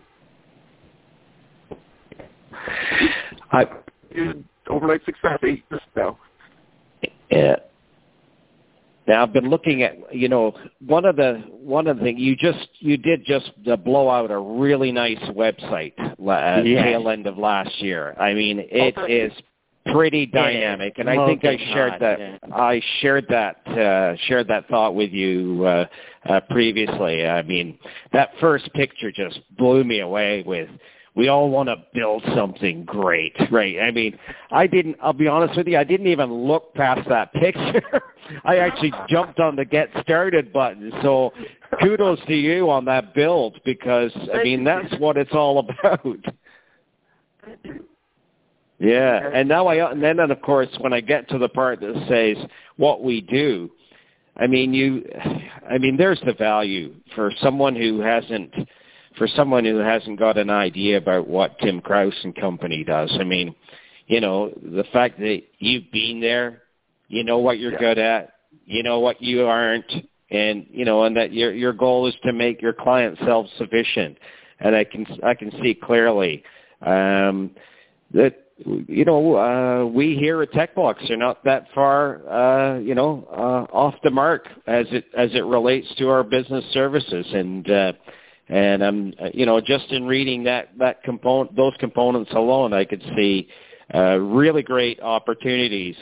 I 3.51 3.65
overnight 4.69 5.05
success 5.05 5.39
eight 5.43 5.63
years 5.69 5.81
now. 5.95 6.17
Yeah. 7.29 7.55
Now 9.07 9.23
I've 9.23 9.33
been 9.33 9.49
looking 9.49 9.83
at 9.83 10.13
you 10.13 10.27
know 10.27 10.53
one 10.85 11.05
of 11.05 11.15
the 11.17 11.43
one 11.51 11.87
of 11.87 11.97
the 11.97 12.03
things 12.03 12.19
you 12.19 12.35
just 12.35 12.67
you 12.79 12.97
did 12.97 13.23
just 13.25 13.51
uh, 13.71 13.75
blow 13.75 14.09
out 14.09 14.31
a 14.31 14.37
really 14.39 14.91
nice 14.91 15.19
website 15.29 15.93
uh, 15.99 16.63
Yeah. 16.63 16.83
tail 16.83 17.09
end 17.09 17.27
of 17.27 17.37
last 17.37 17.79
year. 17.79 18.15
I 18.19 18.33
mean 18.33 18.59
it 18.59 18.97
is 19.09 19.31
pretty 19.93 20.25
dynamic, 20.25 20.97
and 20.97 21.09
I 21.09 21.25
think 21.25 21.43
I 21.45 21.57
shared 21.73 21.91
hot, 21.91 21.99
that 21.99 22.19
yeah. 22.19 22.37
I 22.53 22.81
shared 23.01 23.25
that 23.29 23.67
uh, 23.67 24.15
shared 24.27 24.47
that 24.47 24.67
thought 24.67 24.95
with 24.95 25.11
you 25.11 25.63
uh, 25.65 25.85
uh, 26.29 26.41
previously. 26.49 27.25
I 27.25 27.41
mean 27.43 27.77
that 28.13 28.31
first 28.39 28.71
picture 28.73 29.11
just 29.11 29.39
blew 29.57 29.83
me 29.83 29.99
away 29.99 30.43
with 30.45 30.69
we 31.17 31.29
all 31.29 31.49
want 31.49 31.67
to 31.67 31.77
build 31.95 32.23
something 32.35 32.85
great, 32.85 33.35
right? 33.51 33.79
I 33.79 33.89
mean, 33.89 34.19
I 34.51 34.67
didn't, 34.67 34.97
I'll 35.01 35.13
be 35.13 35.27
honest 35.27 35.57
with 35.57 35.65
you, 35.65 35.75
I 35.75 35.83
didn't 35.83 36.05
even 36.05 36.31
look 36.31 36.75
past 36.75 37.09
that 37.09 37.33
picture. 37.41 37.81
I 38.45 38.57
actually 38.57 38.93
jumped 39.09 39.39
on 39.39 39.55
the 39.55 39.65
get 39.65 39.89
started 40.03 40.53
button. 40.53 40.93
So 41.01 41.33
kudos 41.81 42.19
to 42.27 42.35
you 42.35 42.69
on 42.69 42.85
that 42.85 43.15
build 43.15 43.59
because, 43.65 44.11
I 44.31 44.43
mean, 44.43 44.63
that's 44.63 44.93
what 44.99 45.17
it's 45.17 45.33
all 45.33 45.57
about. 45.83 46.05
Yeah, 48.79 49.29
and 49.33 49.49
now 49.49 49.67
I, 49.67 49.91
and 49.91 50.03
then 50.03 50.19
of 50.19 50.41
course 50.41 50.69
when 50.79 50.93
I 50.93 51.01
get 51.01 51.27
to 51.29 51.39
the 51.39 51.49
part 51.49 51.79
that 51.81 52.05
says 52.07 52.45
what 52.77 53.03
we 53.03 53.21
do, 53.21 53.71
I 54.35 54.45
mean 54.45 54.73
you, 54.73 55.03
I 55.69 55.77
mean 55.79 55.97
there's 55.97 56.21
the 56.25 56.33
value 56.33 56.93
for 57.15 57.31
someone 57.41 57.75
who 57.75 58.01
hasn't, 58.01 58.53
for 59.17 59.27
someone 59.27 59.65
who 59.65 59.77
hasn't 59.77 60.19
got 60.19 60.37
an 60.37 60.51
idea 60.51 60.97
about 60.97 61.27
what 61.27 61.57
Tim 61.59 61.81
Krause 61.81 62.13
and 62.23 62.35
company 62.35 62.83
does. 62.83 63.15
I 63.19 63.23
mean, 63.23 63.55
you 64.05 64.21
know 64.21 64.51
the 64.61 64.85
fact 64.93 65.17
that 65.19 65.41
you've 65.57 65.91
been 65.91 66.21
there, 66.21 66.61
you 67.07 67.23
know 67.23 67.39
what 67.39 67.57
you're 67.57 67.71
Yeah. 67.73 67.79
good 67.79 67.97
at, 67.97 68.33
you 68.67 68.83
know 68.83 68.99
what 68.99 69.21
you 69.23 69.45
aren't, 69.47 69.91
and 70.29 70.67
you 70.69 70.85
know, 70.85 71.03
and 71.05 71.17
that 71.17 71.33
your 71.33 71.51
your 71.51 71.73
goal 71.73 72.05
is 72.05 72.15
to 72.25 72.31
make 72.31 72.61
your 72.61 72.73
client 72.73 73.17
self 73.25 73.47
sufficient. 73.57 74.17
And 74.59 74.75
I 74.75 74.83
can 74.83 75.05
I 75.23 75.33
can 75.33 75.51
see 75.63 75.73
clearly 75.73 76.43
um, 76.85 77.51
that 78.13 78.46
you 78.65 79.05
know 79.05 79.35
uh, 79.35 79.85
we 79.85 80.15
here 80.15 80.41
at 80.41 80.51
TechBlocks 80.51 81.09
are 81.09 81.17
not 81.17 81.43
that 81.43 81.67
far 81.73 82.27
uh, 82.29 82.79
you 82.79 82.95
know 82.95 83.27
uh, 83.31 83.75
off 83.75 83.95
the 84.03 84.11
mark 84.11 84.47
as 84.65 84.85
it 84.91 85.05
as 85.15 85.29
it 85.33 85.45
relates 85.45 85.87
to 85.97 86.09
our 86.09 86.23
business 86.23 86.65
services 86.73 87.25
and. 87.33 87.69
Uh, 87.69 87.93
and 88.49 88.81
I'm, 88.81 89.13
you 89.33 89.45
know, 89.45 89.59
just 89.59 89.91
in 89.91 90.05
reading 90.05 90.45
that 90.45 90.69
that 90.79 91.03
component, 91.03 91.53
those 91.57 91.73
components 91.79 92.31
alone, 92.33 92.71
I 92.71 92.85
could 92.85 93.03
see 93.17 93.49
uh, 93.93 94.19
really 94.19 94.63
great 94.63 95.01
opportunities 95.01 95.97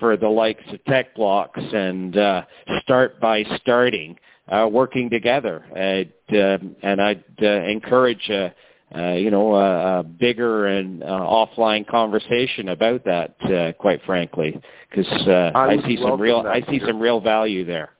for 0.00 0.16
the 0.16 0.28
likes 0.28 0.64
of 0.68 0.82
TechBlocks 0.84 1.74
and 1.74 2.16
uh, 2.16 2.42
Start 2.82 3.20
by 3.20 3.44
Starting 3.60 4.18
uh, 4.48 4.68
working 4.70 5.08
together. 5.10 5.64
I'd, 5.74 6.36
uh, 6.36 6.58
and 6.82 7.00
I'd 7.00 7.24
uh, 7.42 7.46
encourage, 7.46 8.28
uh, 8.30 8.50
uh, 8.96 9.12
you 9.12 9.30
know, 9.30 9.54
a, 9.54 10.00
a 10.00 10.02
bigger 10.02 10.66
and 10.66 11.02
uh, 11.02 11.06
offline 11.06 11.86
conversation 11.86 12.68
about 12.68 13.04
that. 13.04 13.34
Uh, 13.42 13.72
quite 13.72 14.00
frankly, 14.04 14.60
because 14.90 15.10
uh, 15.26 15.50
I 15.54 15.72
I, 15.72 15.76
see 15.86 15.98
some 16.00 16.20
real, 16.20 16.44
I 16.46 16.60
see 16.70 16.80
some 16.86 17.00
real 17.00 17.20
value 17.20 17.64
there. 17.64 17.90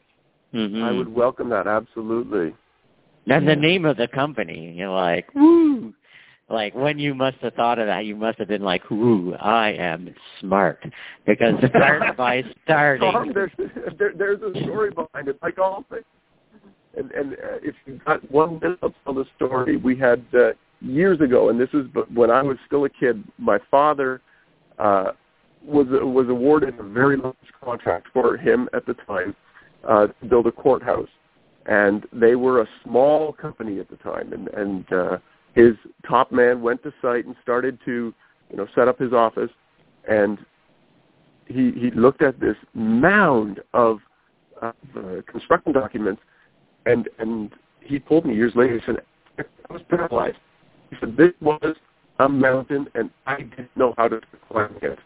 Mhm. 0.55 0.82
I 0.82 0.92
would 0.92 1.12
welcome 1.12 1.49
that 1.51 1.66
absolutely. 1.66 2.55
And 3.26 3.45
Yeah. 3.45 3.55
the 3.55 3.57
name 3.57 3.84
of 3.84 3.97
the 3.97 4.09
company, 4.09 4.74
you're 4.76 4.88
like, 4.90 5.34
woo. 5.34 5.92
Like 6.49 6.74
when 6.74 6.99
you 6.99 7.14
must 7.14 7.38
have 7.38 7.55
thought 7.55 7.78
of 7.78 7.86
that, 7.86 8.05
you 8.05 8.14
must 8.16 8.38
have 8.38 8.49
been 8.49 8.62
like, 8.62 8.90
"Woo, 8.90 9.34
I 9.40 9.70
am 9.70 10.14
smart," 10.40 10.84
because 11.26 11.55
start 11.70 12.16
by 12.18 12.42
Tom, 12.42 12.53
starting. 12.64 13.32
there's 13.32 13.51
there, 13.99 14.12
there's 14.14 14.42
a 14.42 14.53
story 14.62 14.90
behind 14.90 15.28
it, 15.28 15.38
like 15.42 15.59
all 15.59 15.84
things. 15.90 16.05
And 16.99 17.11
and 17.12 17.32
uh, 17.32 17.59
if 17.62 17.74
you 17.86 17.99
got 18.05 18.30
one 18.30 18.59
minute 18.61 18.78
to 18.82 18.92
tell 19.05 19.14
the 19.14 19.24
story, 19.36 19.76
we 19.78 19.97
had 19.97 20.22
uh, 20.34 20.51
years 20.85 21.20
ago, 21.20 21.49
and 21.49 21.59
this 21.59 21.70
is 21.72 21.87
when 22.12 22.30
I 22.30 22.43
was 22.43 22.57
still 22.66 22.85
a 22.85 22.91
kid. 22.91 23.22
My 23.39 23.59
father 23.70 24.20
uh, 24.78 25.12
was 25.64 25.87
was 25.91 26.28
awarded 26.28 26.78
a 26.78 26.82
very 26.82 27.16
large 27.16 27.37
contract 27.62 28.09
for 28.12 28.37
him 28.37 28.68
at 28.74 28.87
the 28.87 28.95
time 29.07 29.35
uh, 29.89 30.09
to 30.09 30.26
build 30.26 30.47
a 30.47 30.53
courthouse, 30.53 31.09
and 31.66 32.07
they 32.12 32.35
were 32.35 32.62
a 32.62 32.68
small 32.85 33.32
company 33.32 33.80
at 33.80 33.89
the 33.89 33.97
time, 33.97 34.32
and 34.32 34.49
and 34.49 34.93
uh, 34.93 35.18
his 35.55 35.74
top 36.09 36.32
man 36.32 36.61
went 36.61 36.82
to 36.82 36.93
site 37.01 37.26
and 37.26 37.35
started 37.43 37.78
to 37.85 38.12
you 38.51 38.57
know 38.57 38.66
set 38.74 38.89
up 38.89 38.99
his 38.99 39.12
office, 39.12 39.51
and 40.09 40.39
he 41.47 41.72
he 41.72 41.91
looked 41.93 42.22
at 42.22 42.41
this 42.41 42.57
mound 42.74 43.61
of 43.72 43.99
uh, 44.62 44.72
construction 45.26 45.72
documents, 45.72 46.20
and 46.87 47.09
and 47.18 47.53
he 47.80 47.99
told 47.99 48.26
me 48.26 48.35
years 48.35 48.53
later. 48.55 48.78
He 48.78 48.80
said, 48.87 48.97
"I 49.39 49.72
was 49.72 49.82
paralyzed." 49.89 50.37
He 50.95 51.01
said, 51.01 51.16
"This 51.16 51.32
was 51.40 51.76
a 52.20 52.28
mountain, 52.28 52.88
and 52.95 53.11
I 53.26 53.42
didn't 53.42 53.76
know 53.76 53.95
how 53.97 54.09
to 54.09 54.20
climb 54.49 54.76
it." 54.82 54.99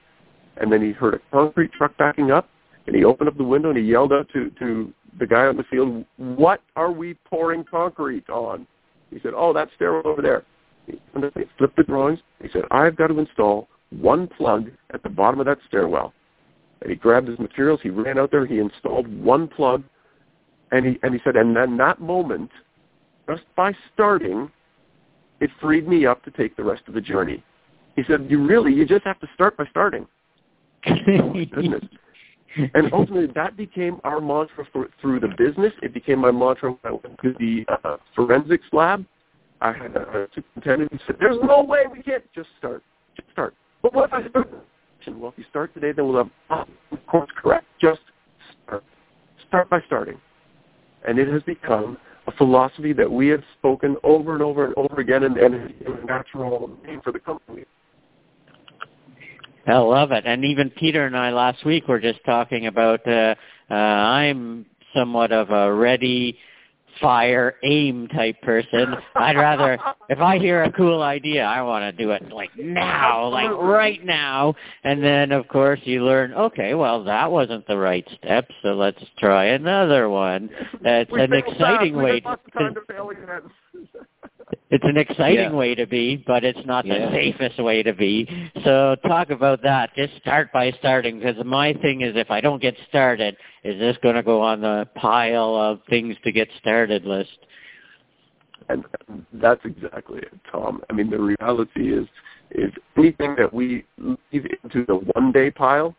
And 0.58 0.70
then 0.72 0.82
he 0.82 0.92
heard 0.92 1.14
a 1.14 1.20
concrete 1.30 1.72
truck 1.72 1.96
backing 1.96 2.30
up, 2.30 2.48
and 2.86 2.94
he 2.94 3.04
opened 3.04 3.28
up 3.28 3.36
the 3.36 3.44
window 3.44 3.70
and 3.70 3.78
he 3.78 3.84
yelled 3.84 4.12
out 4.12 4.28
to 4.30 4.50
to 4.50 4.92
the 5.18 5.26
guy 5.26 5.46
on 5.46 5.56
the 5.56 5.64
field, 5.64 6.04
"What 6.16 6.60
are 6.76 6.92
we 6.92 7.14
pouring 7.14 7.64
concrete 7.64 8.28
on?" 8.28 8.66
He 9.10 9.18
said, 9.20 9.32
"Oh, 9.34 9.52
that 9.52 9.70
stairwell 9.74 10.06
over 10.06 10.20
there." 10.20 10.44
He 10.86 11.00
flipped 11.58 11.76
the 11.76 11.84
drawings. 11.84 12.20
He 12.42 12.48
said, 12.48 12.64
"I've 12.70 12.96
got 12.96 13.08
to 13.08 13.18
install 13.18 13.68
one 13.90 14.26
plug 14.26 14.70
at 14.90 15.02
the 15.02 15.08
bottom 15.08 15.40
of 15.40 15.46
that 15.46 15.58
stairwell." 15.66 16.12
And 16.82 16.90
he 16.90 16.96
grabbed 16.96 17.28
his 17.28 17.38
materials. 17.38 17.80
He 17.82 17.90
ran 17.90 18.18
out 18.18 18.30
there. 18.30 18.46
He 18.46 18.58
installed 18.58 19.06
one 19.22 19.48
plug, 19.48 19.82
and 20.70 20.84
he 20.84 20.98
and 21.02 21.14
he 21.14 21.20
said, 21.24 21.36
and 21.36 21.56
then 21.56 21.76
that 21.78 22.00
moment, 22.00 22.50
just 23.28 23.44
by 23.56 23.74
starting, 23.92 24.50
it 25.40 25.50
freed 25.60 25.88
me 25.88 26.06
up 26.06 26.22
to 26.24 26.30
take 26.30 26.56
the 26.56 26.64
rest 26.64 26.82
of 26.88 26.94
the 26.94 27.00
journey. 27.00 27.42
He 27.96 28.02
said, 28.04 28.26
"You 28.28 28.44
really, 28.46 28.72
you 28.72 28.84
just 28.84 29.04
have 29.04 29.18
to 29.20 29.28
start 29.34 29.56
by 29.56 29.66
starting." 29.70 30.06
Goodness. 30.84 31.84
And 32.74 32.92
ultimately, 32.92 33.30
that 33.34 33.56
became 33.56 34.00
our 34.04 34.20
mantra 34.20 34.64
for, 34.72 34.88
through 35.00 35.20
the 35.20 35.28
business. 35.36 35.72
It 35.82 35.92
became 35.92 36.18
my 36.20 36.30
mantra 36.30 36.70
when 36.70 36.78
I 36.84 36.90
went 36.90 37.18
to 37.22 37.34
the 37.38 37.64
uh, 37.84 37.98
forensics 38.16 38.66
lab. 38.72 39.04
I 39.60 39.72
had 39.72 39.94
a, 39.96 40.22
a 40.22 40.26
superintendent 40.34 40.92
who 40.92 40.98
said, 41.06 41.16
"There's 41.20 41.38
no 41.42 41.62
way 41.62 41.84
we 41.90 42.02
can't 42.02 42.24
just 42.34 42.48
start. 42.58 42.82
Just 43.16 43.30
start." 43.32 43.54
But 43.82 43.94
what 43.94 44.06
if 44.06 44.12
I 44.12 44.28
start? 44.28 44.50
Well, 45.06 45.30
if 45.30 45.38
you 45.38 45.44
start 45.48 45.72
today, 45.72 45.92
then 45.92 46.08
we'll 46.08 46.30
have 46.50 46.68
of 46.90 47.06
course 47.06 47.30
correct. 47.40 47.66
Just 47.80 48.00
start. 48.66 48.84
Start 49.46 49.70
by 49.70 49.80
starting. 49.86 50.20
And 51.06 51.18
it 51.18 51.28
has 51.28 51.42
become 51.44 51.96
a 52.28 52.32
philosophy 52.32 52.92
that 52.92 53.10
we 53.10 53.28
have 53.28 53.42
spoken 53.58 53.96
over 54.04 54.34
and 54.34 54.42
over 54.42 54.66
and 54.66 54.74
over 54.76 55.00
again, 55.00 55.24
and, 55.24 55.36
and 55.38 55.54
a 55.86 56.06
natural 56.06 56.70
name 56.86 57.00
for 57.02 57.10
the 57.10 57.18
company. 57.18 57.64
I 59.66 59.78
love 59.78 60.12
it. 60.12 60.24
And 60.26 60.44
even 60.44 60.70
Peter 60.70 61.06
and 61.06 61.16
I 61.16 61.30
last 61.30 61.64
week 61.64 61.88
were 61.88 62.00
just 62.00 62.20
talking 62.24 62.66
about 62.66 63.06
uh, 63.06 63.34
uh, 63.70 63.74
I'm 63.74 64.66
somewhat 64.94 65.32
of 65.32 65.50
a 65.50 65.72
ready 65.72 66.38
fire 67.00 67.56
aim 67.62 68.08
type 68.08 68.40
person. 68.42 68.94
I'd 69.14 69.36
rather 69.36 69.78
if 70.08 70.20
I 70.20 70.38
hear 70.38 70.64
a 70.64 70.72
cool 70.72 71.02
idea, 71.02 71.44
I 71.44 71.62
want 71.62 71.82
to 71.82 72.04
do 72.04 72.10
it 72.12 72.30
like 72.30 72.50
now, 72.56 73.28
like 73.28 73.50
right 73.50 74.04
now. 74.04 74.54
And 74.84 75.02
then 75.02 75.32
of 75.32 75.48
course 75.48 75.80
you 75.84 76.04
learn, 76.04 76.32
okay, 76.34 76.74
well 76.74 77.04
that 77.04 77.30
wasn't 77.30 77.66
the 77.66 77.76
right 77.76 78.06
step, 78.18 78.48
so 78.62 78.74
let's 78.74 79.02
try 79.18 79.46
another 79.46 80.08
one. 80.08 80.50
It's 80.80 81.10
an 81.12 81.32
exciting 81.32 81.94
way 81.96 82.20
to, 82.20 82.38
it's 84.70 84.84
an 84.84 84.98
exciting 84.98 85.50
yeah. 85.50 85.52
way 85.52 85.74
to 85.74 85.86
be, 85.86 86.22
but 86.26 86.44
it's 86.44 86.58
not 86.66 86.84
the 86.84 86.90
yeah. 86.90 87.10
safest 87.10 87.62
way 87.62 87.82
to 87.82 87.94
be. 87.94 88.28
So 88.64 88.96
talk 89.06 89.30
about 89.30 89.62
that. 89.62 89.94
Just 89.96 90.16
start 90.18 90.52
by 90.52 90.72
starting 90.72 91.18
because 91.18 91.42
my 91.44 91.72
thing 91.74 92.02
is 92.02 92.14
if 92.16 92.30
I 92.30 92.40
don't 92.40 92.60
get 92.60 92.76
started, 92.88 93.36
is 93.64 93.78
this 93.78 93.96
going 94.02 94.16
to 94.16 94.22
go 94.22 94.42
on 94.42 94.60
the 94.60 94.86
pile 94.94 95.54
of 95.54 95.80
things 95.88 96.16
to 96.24 96.32
get 96.32 96.48
started 96.60 97.04
list? 97.04 97.38
And 98.68 98.84
that's 99.32 99.60
exactly 99.64 100.18
it, 100.18 100.38
Tom. 100.52 100.82
I 100.90 100.92
mean, 100.92 101.08
the 101.08 101.18
reality 101.18 101.94
is, 101.94 102.06
is 102.50 102.70
anything 102.96 103.36
that 103.38 103.52
we 103.52 103.86
leave 103.96 104.46
into 104.62 104.84
the 104.86 104.96
one 105.14 105.32
day 105.32 105.50
pile 105.50 105.94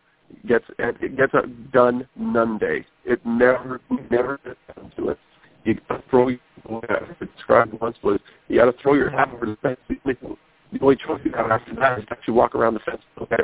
gets 0.47 0.65
it 0.78 1.17
gets 1.17 1.34
done 1.74 2.07
none 2.15 2.59
day. 2.59 2.86
It 3.05 3.20
never 3.26 3.82
never 4.11 4.39
gets 4.45 4.59
done 4.76 4.91
to 4.97 5.09
it. 5.09 5.20
You 5.66 5.76
got 5.88 5.97
to 5.97 6.03
throw 6.10 6.30
I 6.30 7.26
described 7.36 7.80
once 7.80 7.97
was 8.03 8.20
you 8.47 8.57
got 8.57 8.66
to 8.66 8.74
throw 8.82 8.93
your 8.93 9.10
hat 9.10 9.30
over 9.34 9.45
the 9.45 9.57
fence. 9.57 9.80
The 9.88 10.80
only 10.82 10.95
choice 10.95 11.20
you 11.24 11.32
have 11.36 11.49
after 11.49 11.76
that 11.76 11.99
is 11.99 12.05
to 12.05 12.12
actually 12.12 12.36
walk 12.36 12.55
around 12.55 12.76
the 12.76 12.80
fence. 12.82 13.01
Okay, 13.22 13.43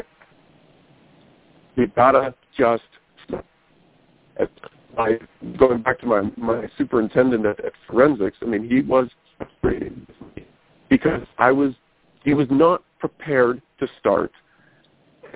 you 1.76 1.88
gotta 1.88 2.34
just 2.58 2.84
my 4.98 5.18
going 5.58 5.82
back 5.82 6.00
to 6.00 6.06
my 6.06 6.22
my 6.38 6.70
superintendent 6.78 7.46
at, 7.46 7.64
at 7.64 7.74
forensics. 7.88 8.38
I 8.42 8.46
mean, 8.46 8.70
he 8.70 8.82
was 8.82 9.10
frustrated 9.38 10.08
because 10.90 11.24
I 11.38 11.52
was 11.52 11.74
he 12.24 12.34
was 12.34 12.48
not 12.50 12.84
prepared 13.00 13.62
to 13.80 13.88
start, 14.00 14.32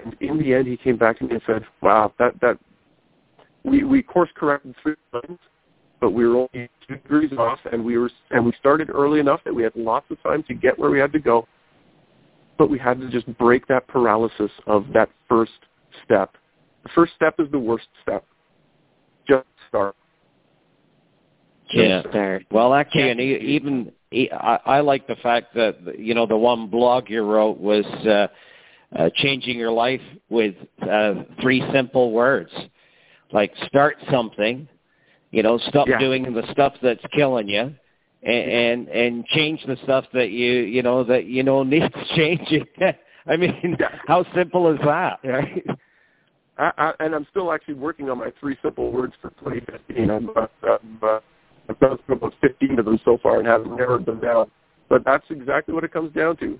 and 0.03 0.15
in 0.21 0.37
the 0.37 0.53
end, 0.53 0.67
he 0.67 0.77
came 0.77 0.97
back 0.97 1.19
to 1.19 1.25
me 1.25 1.33
and 1.33 1.41
said, 1.45 1.65
"Wow, 1.81 2.13
that 2.19 2.39
that 2.41 2.57
we 3.63 3.83
we 3.83 4.01
course 4.01 4.29
corrected 4.35 4.75
three 4.81 4.95
times." 5.11 5.39
But 5.99 6.11
we 6.11 6.25
were 6.25 6.35
only 6.35 6.69
two 6.87 6.95
degrees 6.95 7.31
off, 7.37 7.59
and 7.71 7.83
we 7.83 7.97
were 7.97 8.09
and 8.31 8.45
we 8.45 8.53
started 8.59 8.89
early 8.89 9.19
enough 9.19 9.41
that 9.45 9.53
we 9.53 9.63
had 9.63 9.75
lots 9.75 10.05
of 10.09 10.21
time 10.23 10.43
to 10.43 10.53
get 10.53 10.77
where 10.77 10.89
we 10.89 10.99
had 10.99 11.11
to 11.13 11.19
go. 11.19 11.47
But 12.57 12.69
we 12.69 12.77
had 12.77 12.99
to 12.99 13.09
just 13.09 13.25
break 13.37 13.67
that 13.67 13.87
paralysis 13.87 14.51
of 14.67 14.85
that 14.93 15.09
first 15.27 15.51
step. 16.03 16.35
The 16.83 16.89
first 16.95 17.13
step 17.15 17.35
is 17.39 17.49
the 17.51 17.59
worst 17.59 17.87
step. 18.01 18.25
Just 19.27 19.45
start. 19.67 19.95
yeah. 21.71 22.01
Start. 22.09 22.45
Well, 22.51 22.73
actually, 22.73 23.11
and 23.11 23.19
even 23.19 23.91
I, 24.11 24.59
I 24.65 24.79
like 24.79 25.07
the 25.07 25.15
fact 25.17 25.53
that 25.55 25.97
you 25.97 26.13
know 26.13 26.25
the 26.25 26.37
one 26.37 26.67
blog 26.67 27.09
you 27.09 27.23
wrote 27.23 27.59
was 27.59 27.85
uh, 27.85 28.27
uh, 28.97 29.09
changing 29.15 29.57
your 29.57 29.71
life 29.71 30.01
with 30.29 30.55
uh, 30.81 31.15
three 31.41 31.63
simple 31.73 32.11
words, 32.11 32.51
like 33.31 33.53
start 33.67 33.97
something 34.09 34.67
you 35.31 35.43
know, 35.43 35.57
stop 35.69 35.87
yeah. 35.87 35.99
doing 35.99 36.33
the 36.33 36.43
stuff 36.51 36.73
that's 36.81 37.03
killing 37.13 37.47
you, 37.47 37.73
and, 38.23 38.51
and 38.51 38.87
and 38.89 39.25
change 39.27 39.63
the 39.65 39.77
stuff 39.83 40.05
that 40.13 40.29
you 40.29 40.53
you 40.61 40.81
know 40.81 41.03
that 41.03 41.25
you 41.25 41.43
know 41.43 41.63
needs 41.63 41.93
changing. 42.15 42.65
I 43.27 43.37
mean, 43.37 43.77
yeah. 43.79 43.89
how 44.07 44.25
simple 44.33 44.73
is 44.73 44.79
that, 44.83 45.19
right? 45.23 45.65
I, 46.57 46.71
I, 46.77 46.93
and 46.99 47.15
I'm 47.15 47.27
still 47.29 47.53
actually 47.53 47.75
working 47.75 48.09
on 48.09 48.17
my 48.17 48.31
three 48.39 48.57
simple 48.61 48.91
words 48.91 49.13
for 49.21 49.29
2015. 49.41 50.09
I'm, 50.09 50.29
uh, 50.29 50.47
I'm, 50.63 50.99
uh, 51.01 51.19
I've 51.69 51.79
done 51.79 51.99
about 52.09 52.33
15 52.41 52.79
of 52.79 52.85
them 52.85 52.99
so 53.05 53.17
far 53.21 53.39
and 53.39 53.47
haven't 53.47 53.75
narrowed 53.75 54.05
them 54.05 54.19
down. 54.19 54.49
But 54.89 55.05
that's 55.05 55.25
exactly 55.29 55.73
what 55.73 55.83
it 55.83 55.93
comes 55.93 56.13
down 56.13 56.37
to. 56.37 56.59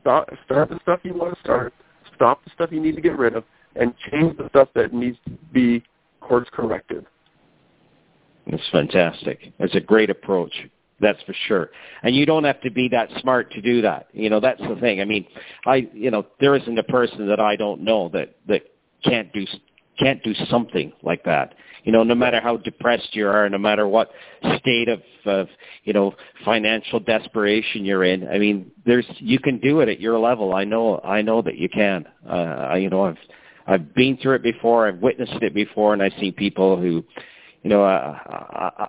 Stop, 0.00 0.28
start 0.44 0.68
the 0.68 0.78
stuff 0.82 1.00
you 1.02 1.14
want 1.14 1.34
to 1.34 1.40
start, 1.40 1.72
stop 2.14 2.44
the 2.44 2.50
stuff 2.54 2.70
you 2.70 2.80
need 2.80 2.94
to 2.94 3.00
get 3.00 3.18
rid 3.18 3.34
of, 3.34 3.44
and 3.76 3.94
change 4.10 4.36
the 4.36 4.48
stuff 4.50 4.68
that 4.74 4.92
needs 4.92 5.18
to 5.24 5.32
be 5.52 5.82
course 6.20 6.48
corrected. 6.52 7.06
It's 8.52 8.68
fantastic. 8.70 9.52
It's 9.58 9.74
a 9.74 9.80
great 9.80 10.10
approach. 10.10 10.52
That's 11.00 11.22
for 11.22 11.34
sure. 11.46 11.70
And 12.02 12.14
you 12.14 12.26
don't 12.26 12.44
have 12.44 12.60
to 12.62 12.70
be 12.70 12.88
that 12.88 13.08
smart 13.20 13.52
to 13.52 13.62
do 13.62 13.80
that. 13.82 14.08
You 14.12 14.28
know, 14.28 14.40
that's 14.40 14.60
the 14.60 14.76
thing. 14.80 15.00
I 15.00 15.04
mean, 15.04 15.26
I, 15.66 15.88
you 15.94 16.10
know, 16.10 16.26
there 16.40 16.54
isn't 16.56 16.78
a 16.78 16.82
person 16.82 17.26
that 17.28 17.40
I 17.40 17.56
don't 17.56 17.82
know 17.82 18.10
that, 18.10 18.36
that 18.48 18.62
can't 19.04 19.32
do, 19.32 19.46
can't 19.98 20.22
do 20.22 20.34
something 20.50 20.92
like 21.02 21.24
that. 21.24 21.54
You 21.84 21.92
know, 21.92 22.02
no 22.02 22.14
matter 22.14 22.40
how 22.40 22.58
depressed 22.58 23.14
you 23.14 23.26
are, 23.28 23.48
no 23.48 23.56
matter 23.56 23.88
what 23.88 24.10
state 24.58 24.88
of, 24.88 25.00
of, 25.24 25.48
you 25.84 25.94
know, 25.94 26.14
financial 26.44 27.00
desperation 27.00 27.84
you're 27.86 28.04
in. 28.04 28.28
I 28.28 28.38
mean, 28.38 28.70
there's, 28.84 29.06
you 29.18 29.38
can 29.38 29.58
do 29.58 29.80
it 29.80 29.88
at 29.88 30.00
your 30.00 30.18
level. 30.18 30.54
I 30.54 30.64
know, 30.64 31.00
I 31.02 31.22
know 31.22 31.40
that 31.40 31.56
you 31.56 31.70
can. 31.70 32.06
Uh, 32.28 32.32
I, 32.32 32.76
you 32.76 32.90
know, 32.90 33.04
I've, 33.04 33.16
I've 33.66 33.94
been 33.94 34.18
through 34.18 34.34
it 34.34 34.42
before. 34.42 34.86
I've 34.88 34.98
witnessed 34.98 35.40
it 35.40 35.54
before, 35.54 35.94
and 35.94 36.02
I've 36.02 36.12
seen 36.20 36.34
people 36.34 36.76
who, 36.76 37.02
you 37.62 37.70
know, 37.70 37.84
uh, 37.84 38.70
uh, 38.78 38.86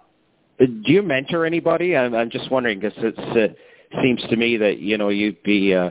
do 0.60 0.92
you 0.92 1.02
mentor 1.02 1.46
anybody? 1.46 1.96
I'm, 1.96 2.14
I'm 2.14 2.30
just 2.30 2.50
wondering 2.52 2.80
because 2.80 2.98
it 2.98 3.18
uh, 3.20 4.02
seems 4.02 4.22
to 4.30 4.36
me 4.36 4.58
that 4.58 4.80
you 4.80 4.98
know 4.98 5.10
you'd 5.10 5.42
be 5.44 5.74
uh, 5.74 5.90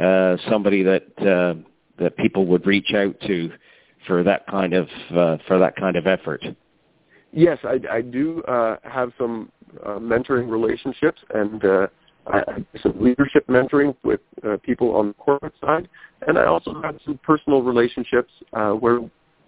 uh, 0.00 0.36
somebody 0.48 0.82
that 0.82 1.04
uh, 1.18 1.54
that 1.98 2.16
people 2.16 2.46
would 2.46 2.66
reach 2.66 2.92
out 2.94 3.18
to 3.26 3.50
for 4.06 4.22
that 4.22 4.46
kind 4.46 4.72
of 4.72 4.88
uh, 5.14 5.36
for 5.46 5.58
that 5.58 5.76
kind 5.76 5.96
of 5.96 6.06
effort. 6.06 6.44
Yes, 7.32 7.58
I, 7.64 7.78
I 7.90 8.00
do 8.00 8.42
uh, 8.44 8.76
have 8.82 9.12
some 9.18 9.50
uh, 9.84 9.98
mentoring 9.98 10.50
relationships 10.50 11.20
and 11.34 11.64
uh, 11.64 11.86
some 12.82 12.94
leadership 12.98 13.46
mentoring 13.46 13.94
with 14.02 14.20
uh, 14.46 14.56
people 14.62 14.94
on 14.96 15.08
the 15.08 15.14
corporate 15.14 15.54
side, 15.60 15.88
and 16.26 16.38
I 16.38 16.46
also 16.46 16.80
have 16.82 16.96
some 17.04 17.18
personal 17.22 17.62
relationships 17.62 18.32
uh, 18.52 18.70
where 18.70 19.00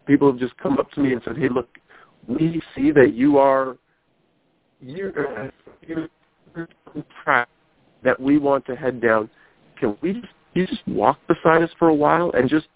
people 0.07 0.31
have 0.31 0.39
just 0.39 0.57
come 0.59 0.79
up 0.79 0.91
to 0.93 1.01
me 1.01 1.13
and 1.13 1.23
said, 1.25 1.37
"Hey, 1.39 1.49
look, 1.49 1.69
we 2.29 2.63
see 2.77 2.91
that 2.93 3.15
you 3.15 3.39
are 3.39 3.77
you're 4.81 5.13
track 7.25 7.49
that 8.05 8.21
we 8.21 8.39
want 8.39 8.65
to 8.67 8.77
head 8.77 9.01
down. 9.01 9.29
Can 9.79 9.97
we 10.03 10.15
just 10.15 10.27
you 10.55 10.67
just 10.67 10.87
walk 10.87 11.19
beside 11.27 11.63
us 11.63 11.71
for 11.79 11.89
a 11.89 11.95
while 11.95 12.31
and 12.33 12.49
just 12.49 12.69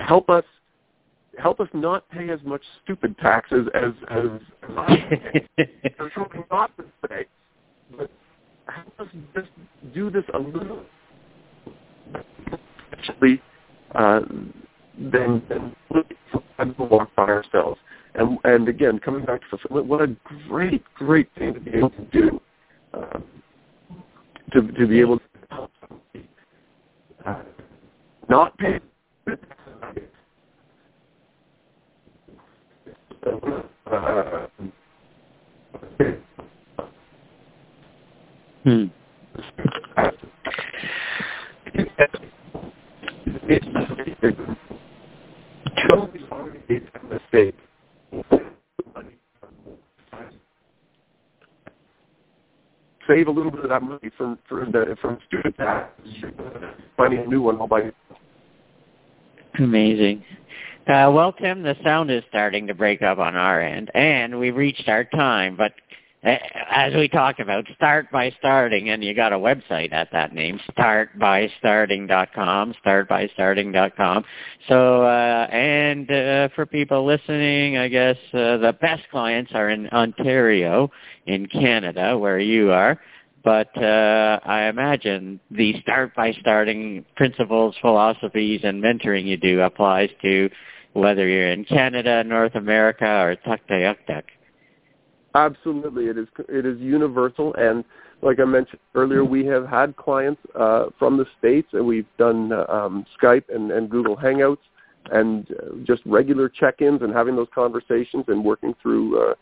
help 0.00 0.28
us 0.28 0.44
help 1.38 1.60
us 1.60 1.68
not 1.72 2.08
pay 2.10 2.30
as 2.30 2.40
much 2.44 2.62
stupid 2.82 3.16
taxes 3.18 3.66
as 3.74 3.92
as, 4.10 4.26
as 4.62 4.70
I 4.76 5.08
There's 5.56 6.12
something 6.14 6.44
not 6.50 6.76
to 6.76 6.84
say, 7.08 7.26
but 7.96 8.10
help 8.66 9.00
us 9.00 9.08
just 9.34 9.48
do 9.94 10.10
this 10.10 10.24
a 10.34 10.38
little 10.38 10.84
actually 12.92 13.40
uh, 13.94 14.20
then 14.98 15.42
then 15.48 15.74
walk 16.78 17.08
by 17.16 17.24
ourselves. 17.24 17.80
And, 18.16 18.38
and 18.44 18.68
again, 18.68 19.00
coming 19.00 19.24
back 19.24 19.40
to 19.40 19.46
fulfillment, 19.50 19.86
what 19.86 20.00
a 20.00 20.16
great, 20.48 20.82
great 20.94 21.28
thing 21.36 21.54
to 21.54 21.60
be 21.60 21.70
able 21.72 21.90
to 21.90 22.04
do. 22.12 22.40
Uh, 22.92 23.18
to, 24.52 24.62
to 24.72 24.86
be 24.86 25.00
able 25.00 25.18
to 25.18 25.24
help 25.50 25.70
somebody 25.80 26.28
uh, 27.26 27.42
not 28.28 28.56
pay. 28.58 28.78
Hmm. 38.62 38.84
It's 46.66 46.86
a 46.94 47.04
mistake 47.06 47.54
save 53.08 53.28
a 53.28 53.30
little 53.30 53.50
bit 53.50 53.64
of 53.64 53.70
that 53.70 53.82
money 53.82 54.10
from 54.16 54.38
from 54.48 54.72
the 54.72 54.96
from 55.00 55.18
student 55.26 55.56
tax, 55.56 55.90
finding 56.96 57.20
a 57.20 57.26
new 57.26 57.42
one 57.42 57.56
all 57.56 57.66
by. 57.66 57.92
Amazing. 59.58 60.24
Uh, 60.86 61.10
well, 61.14 61.32
Tim, 61.32 61.62
the 61.62 61.76
sound 61.82 62.10
is 62.10 62.22
starting 62.28 62.66
to 62.66 62.74
break 62.74 63.00
up 63.02 63.18
on 63.18 63.36
our 63.36 63.60
end, 63.60 63.90
and 63.94 64.38
we've 64.38 64.56
reached 64.56 64.88
our 64.88 65.04
time. 65.04 65.56
But 65.56 65.72
as 66.24 66.94
we 66.94 67.06
talked 67.08 67.38
about, 67.38 67.66
start 67.76 68.10
by 68.10 68.30
starting, 68.38 68.88
and 68.88 69.04
you 69.04 69.12
got 69.14 69.34
a 69.34 69.38
website 69.38 69.92
at 69.92 70.10
that 70.12 70.32
name, 70.32 70.58
startbystarting.com, 70.76 72.74
startbystarting.com. 72.84 74.24
So, 74.68 75.02
uh, 75.02 75.46
and 75.50 76.10
uh, 76.10 76.48
for 76.54 76.64
people 76.64 77.04
listening, 77.04 77.76
I 77.76 77.88
guess 77.88 78.16
uh, 78.32 78.56
the 78.56 78.74
best 78.80 79.02
clients 79.10 79.52
are 79.54 79.68
in 79.68 79.88
Ontario, 79.88 80.90
in 81.26 81.46
Canada, 81.46 82.16
where 82.16 82.38
you 82.38 82.70
are. 82.72 82.98
but 83.44 83.76
uh, 83.76 84.40
I 84.44 84.68
imagine 84.68 85.38
the 85.50 85.78
start 85.82 86.14
by 86.14 86.32
starting 86.40 87.04
principles, 87.16 87.76
philosophies, 87.82 88.62
and 88.64 88.82
mentoring 88.82 89.26
you 89.26 89.36
do 89.36 89.60
applies 89.60 90.08
to 90.22 90.48
whether 90.94 91.28
you're 91.28 91.50
in 91.50 91.66
Canada, 91.66 92.24
North 92.24 92.54
America, 92.54 93.04
or 93.04 93.36
Tuktoyaktuk. 93.46 94.22
Absolutely, 95.34 96.06
it 96.06 96.16
is 96.16 96.28
it 96.48 96.64
is 96.64 96.78
universal, 96.80 97.54
and 97.54 97.84
like 98.22 98.38
I 98.38 98.44
mentioned 98.44 98.80
earlier, 98.94 99.24
we 99.24 99.44
have 99.46 99.66
had 99.66 99.96
clients 99.96 100.40
uh, 100.58 100.86
from 100.98 101.16
the 101.16 101.26
states, 101.38 101.68
and 101.72 101.84
we've 101.84 102.06
done 102.18 102.52
uh, 102.52 102.64
um, 102.68 103.04
Skype 103.20 103.44
and, 103.52 103.72
and 103.72 103.90
Google 103.90 104.16
Hangouts, 104.16 104.58
and 105.10 105.46
uh, 105.50 105.76
just 105.84 106.02
regular 106.06 106.48
check-ins 106.48 107.02
and 107.02 107.12
having 107.12 107.34
those 107.34 107.48
conversations 107.54 108.24
and 108.28 108.44
working 108.44 108.74
through 108.80 109.20
uh, 109.20 109.34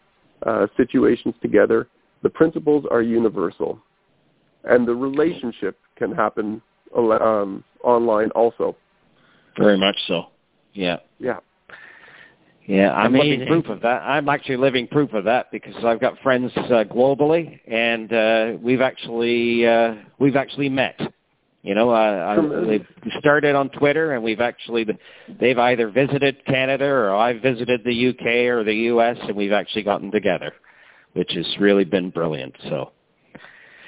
uh, 0.47 0.67
situations 0.79 1.35
together. 1.43 1.89
The 2.23 2.31
principles 2.31 2.87
are 2.91 3.03
universal, 3.03 3.79
and 4.65 4.89
the 4.89 4.95
relationship 4.95 5.79
can 5.97 6.11
happen 6.13 6.63
um, 6.97 7.63
online 7.85 8.31
also. 8.31 8.77
Very 9.59 9.79
much 9.79 9.97
so. 10.07 10.27
Yeah. 10.73 10.97
Yeah. 11.19 11.39
Yeah, 12.67 12.93
I'm 12.93 13.13
living 13.13 13.47
proof 13.47 13.67
of 13.67 13.81
that. 13.81 14.03
I'm 14.03 14.29
actually 14.29 14.57
living 14.57 14.87
proof 14.87 15.13
of 15.15 15.25
that 15.25 15.51
because 15.51 15.75
I've 15.85 16.01
got 16.01 16.19
friends 16.21 16.53
uh, 16.57 16.85
globally, 16.85 17.59
and 17.67 18.13
uh, 18.13 18.59
we've 18.63 18.81
actually 18.81 19.67
uh, 19.67 19.95
we've 20.19 20.37
actually 20.37 20.69
met. 20.69 21.01
You 21.63 21.75
know, 21.75 21.91
uh, 21.91 21.95
I, 21.95 22.67
they've 22.67 22.87
started 23.19 23.55
on 23.55 23.69
Twitter, 23.71 24.15
and 24.15 24.23
we've 24.23 24.41
actually 24.41 24.87
they've 25.41 25.59
either 25.59 25.91
visited 25.91 26.45
Canada 26.45 26.85
or 26.85 27.15
I've 27.15 27.41
visited 27.41 27.83
the 27.85 28.09
UK 28.09 28.27
or 28.53 28.65
the 28.65 28.75
US, 28.75 29.17
and 29.23 29.37
we've 29.37 29.53
actually 29.53 29.83
gotten 29.83 30.11
together, 30.11 30.53
which 31.15 31.33
has 31.35 31.47
really 31.59 31.85
been 31.85 32.11
brilliant. 32.11 32.55
So, 32.69 32.93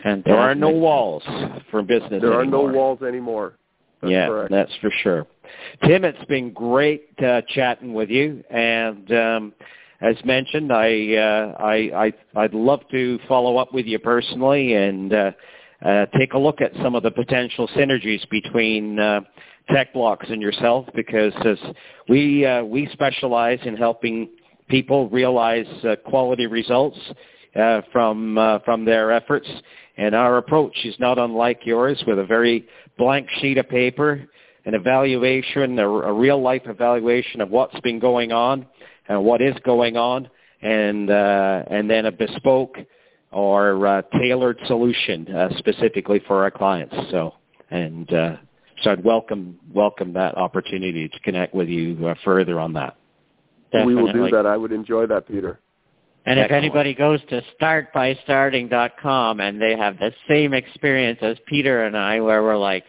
and 0.04 0.22
there 0.24 0.36
are 0.36 0.54
no 0.54 0.70
walls 0.70 1.22
for 1.70 1.82
business. 1.82 2.22
There 2.22 2.40
anymore. 2.40 2.40
are 2.40 2.46
no 2.46 2.72
walls 2.72 3.02
anymore. 3.02 3.54
That's 4.00 4.10
yeah, 4.12 4.26
correct. 4.26 4.50
that's 4.50 4.72
for 4.80 4.90
sure. 5.02 5.26
Tim, 5.86 6.04
it's 6.04 6.24
been 6.26 6.52
great 6.52 7.08
uh, 7.22 7.42
chatting 7.48 7.94
with 7.94 8.10
you, 8.10 8.42
and 8.50 9.12
um, 9.12 9.52
as 10.00 10.16
mentioned, 10.24 10.72
I, 10.72 11.14
uh, 11.14 11.62
I, 11.62 12.12
I, 12.36 12.42
I'd 12.42 12.54
love 12.54 12.80
to 12.90 13.18
follow 13.26 13.56
up 13.56 13.72
with 13.72 13.86
you 13.86 13.98
personally 13.98 14.74
and 14.74 15.12
uh, 15.12 15.30
uh, 15.84 16.06
take 16.18 16.34
a 16.34 16.38
look 16.38 16.60
at 16.60 16.72
some 16.82 16.94
of 16.94 17.02
the 17.02 17.10
potential 17.10 17.68
synergies 17.68 18.28
between 18.28 18.98
uh, 18.98 19.20
TechBlocks 19.70 20.30
and 20.30 20.42
yourself, 20.42 20.86
because 20.94 21.32
we 22.08 22.44
uh, 22.44 22.62
we 22.62 22.88
specialize 22.92 23.58
in 23.64 23.76
helping 23.76 24.28
people 24.68 25.08
realize 25.08 25.66
quality 26.04 26.46
results 26.46 26.98
from 27.92 28.60
from 28.64 28.84
their 28.84 29.10
efforts, 29.10 29.48
and 29.96 30.14
our 30.14 30.36
approach 30.36 30.76
is 30.84 30.94
not 30.98 31.18
unlike 31.18 31.60
yours, 31.64 32.02
with 32.06 32.18
a 32.18 32.26
very 32.26 32.66
blank 32.98 33.26
sheet 33.40 33.56
of 33.56 33.68
paper 33.70 34.28
an 34.64 34.74
evaluation, 34.74 35.78
a, 35.78 35.88
a 35.88 36.12
real 36.12 36.40
life 36.40 36.62
evaluation 36.66 37.40
of 37.40 37.50
what's 37.50 37.78
been 37.80 37.98
going 37.98 38.32
on 38.32 38.66
and 39.08 39.22
what 39.22 39.42
is 39.42 39.54
going 39.64 39.96
on, 39.96 40.28
and 40.62 41.10
uh, 41.10 41.62
and 41.68 41.88
then 41.90 42.06
a 42.06 42.12
bespoke 42.12 42.76
or 43.30 43.86
uh, 43.86 44.02
tailored 44.18 44.58
solution 44.66 45.28
uh, 45.34 45.48
specifically 45.58 46.22
for 46.26 46.42
our 46.42 46.50
clients. 46.50 46.94
So 47.10 47.34
and 47.70 48.12
uh, 48.12 48.36
so 48.82 48.90
I'd 48.90 49.04
welcome 49.04 49.58
welcome 49.72 50.12
that 50.14 50.36
opportunity 50.36 51.08
to 51.08 51.20
connect 51.20 51.54
with 51.54 51.68
you 51.68 52.08
uh, 52.08 52.14
further 52.24 52.60
on 52.60 52.72
that. 52.74 52.96
Definitely. 53.72 53.94
We 53.94 54.02
will 54.02 54.12
do 54.12 54.30
that. 54.30 54.46
I 54.46 54.56
would 54.56 54.72
enjoy 54.72 55.06
that, 55.06 55.26
Peter. 55.26 55.60
And 56.26 56.38
Excellent. 56.38 56.64
if 56.64 56.64
anybody 56.64 56.94
goes 56.94 57.20
to 57.28 57.42
startbystarting.com 57.60 59.40
and 59.40 59.60
they 59.60 59.76
have 59.76 59.98
the 59.98 60.12
same 60.26 60.54
experience 60.54 61.18
as 61.20 61.36
Peter 61.46 61.84
and 61.84 61.96
I, 61.96 62.20
where 62.20 62.42
we're 62.42 62.56
like, 62.56 62.84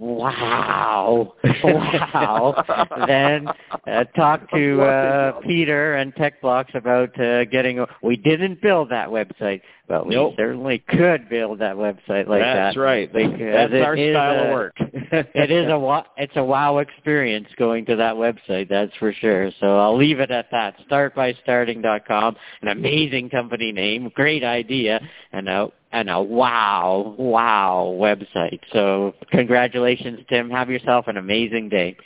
wow, 0.00 1.34
wow. 1.64 2.64
then 3.06 3.46
uh, 3.86 4.04
talk 4.16 4.50
to 4.50 4.82
uh, 4.82 5.40
Peter 5.40 5.94
and 5.96 6.14
TechBlocks 6.14 6.74
about 6.74 7.20
uh, 7.20 7.44
getting. 7.44 7.84
We 8.02 8.16
didn't 8.16 8.62
build 8.62 8.90
that 8.90 9.08
website, 9.08 9.60
but 9.86 10.06
we 10.06 10.14
nope. 10.14 10.34
certainly 10.36 10.78
could 10.88 11.28
build 11.28 11.58
that 11.58 11.76
website 11.76 12.26
like 12.26 12.40
That's 12.40 12.74
that. 12.74 12.74
That's 12.74 12.76
right. 12.78 13.12
That's 13.12 13.72
our 13.74 13.96
style 13.96 14.40
a, 14.40 14.44
of 14.44 14.50
work. 14.52 14.74
it 14.80 15.50
is 15.50 15.66
a 15.66 16.02
it's 16.16 16.36
a 16.36 16.44
wow 16.44 16.78
experience 16.78 17.48
going 17.58 17.84
to 17.86 17.96
that 17.96 18.14
website. 18.14 18.68
That's 18.70 18.94
for 18.98 19.12
sure. 19.12 19.50
So 19.60 19.78
I'll 19.78 19.96
leave 19.96 20.20
it 20.20 20.30
at 20.30 20.46
that. 20.50 20.76
Startbystarting.com, 20.90 22.36
an 22.62 22.68
amazing 22.68 23.28
company 23.28 23.70
name, 23.70 24.10
great 24.14 24.44
idea, 24.44 25.00
and 25.32 25.48
a 25.48 25.68
and 25.92 26.08
a 26.10 26.20
wow, 26.20 27.14
wow 27.18 27.96
website. 27.98 28.60
So 28.72 29.14
congratulations, 29.30 30.20
Tim. 30.28 30.50
Have 30.50 30.70
yourself 30.70 31.06
an 31.08 31.16
amazing 31.16 31.68
day. 31.68 31.96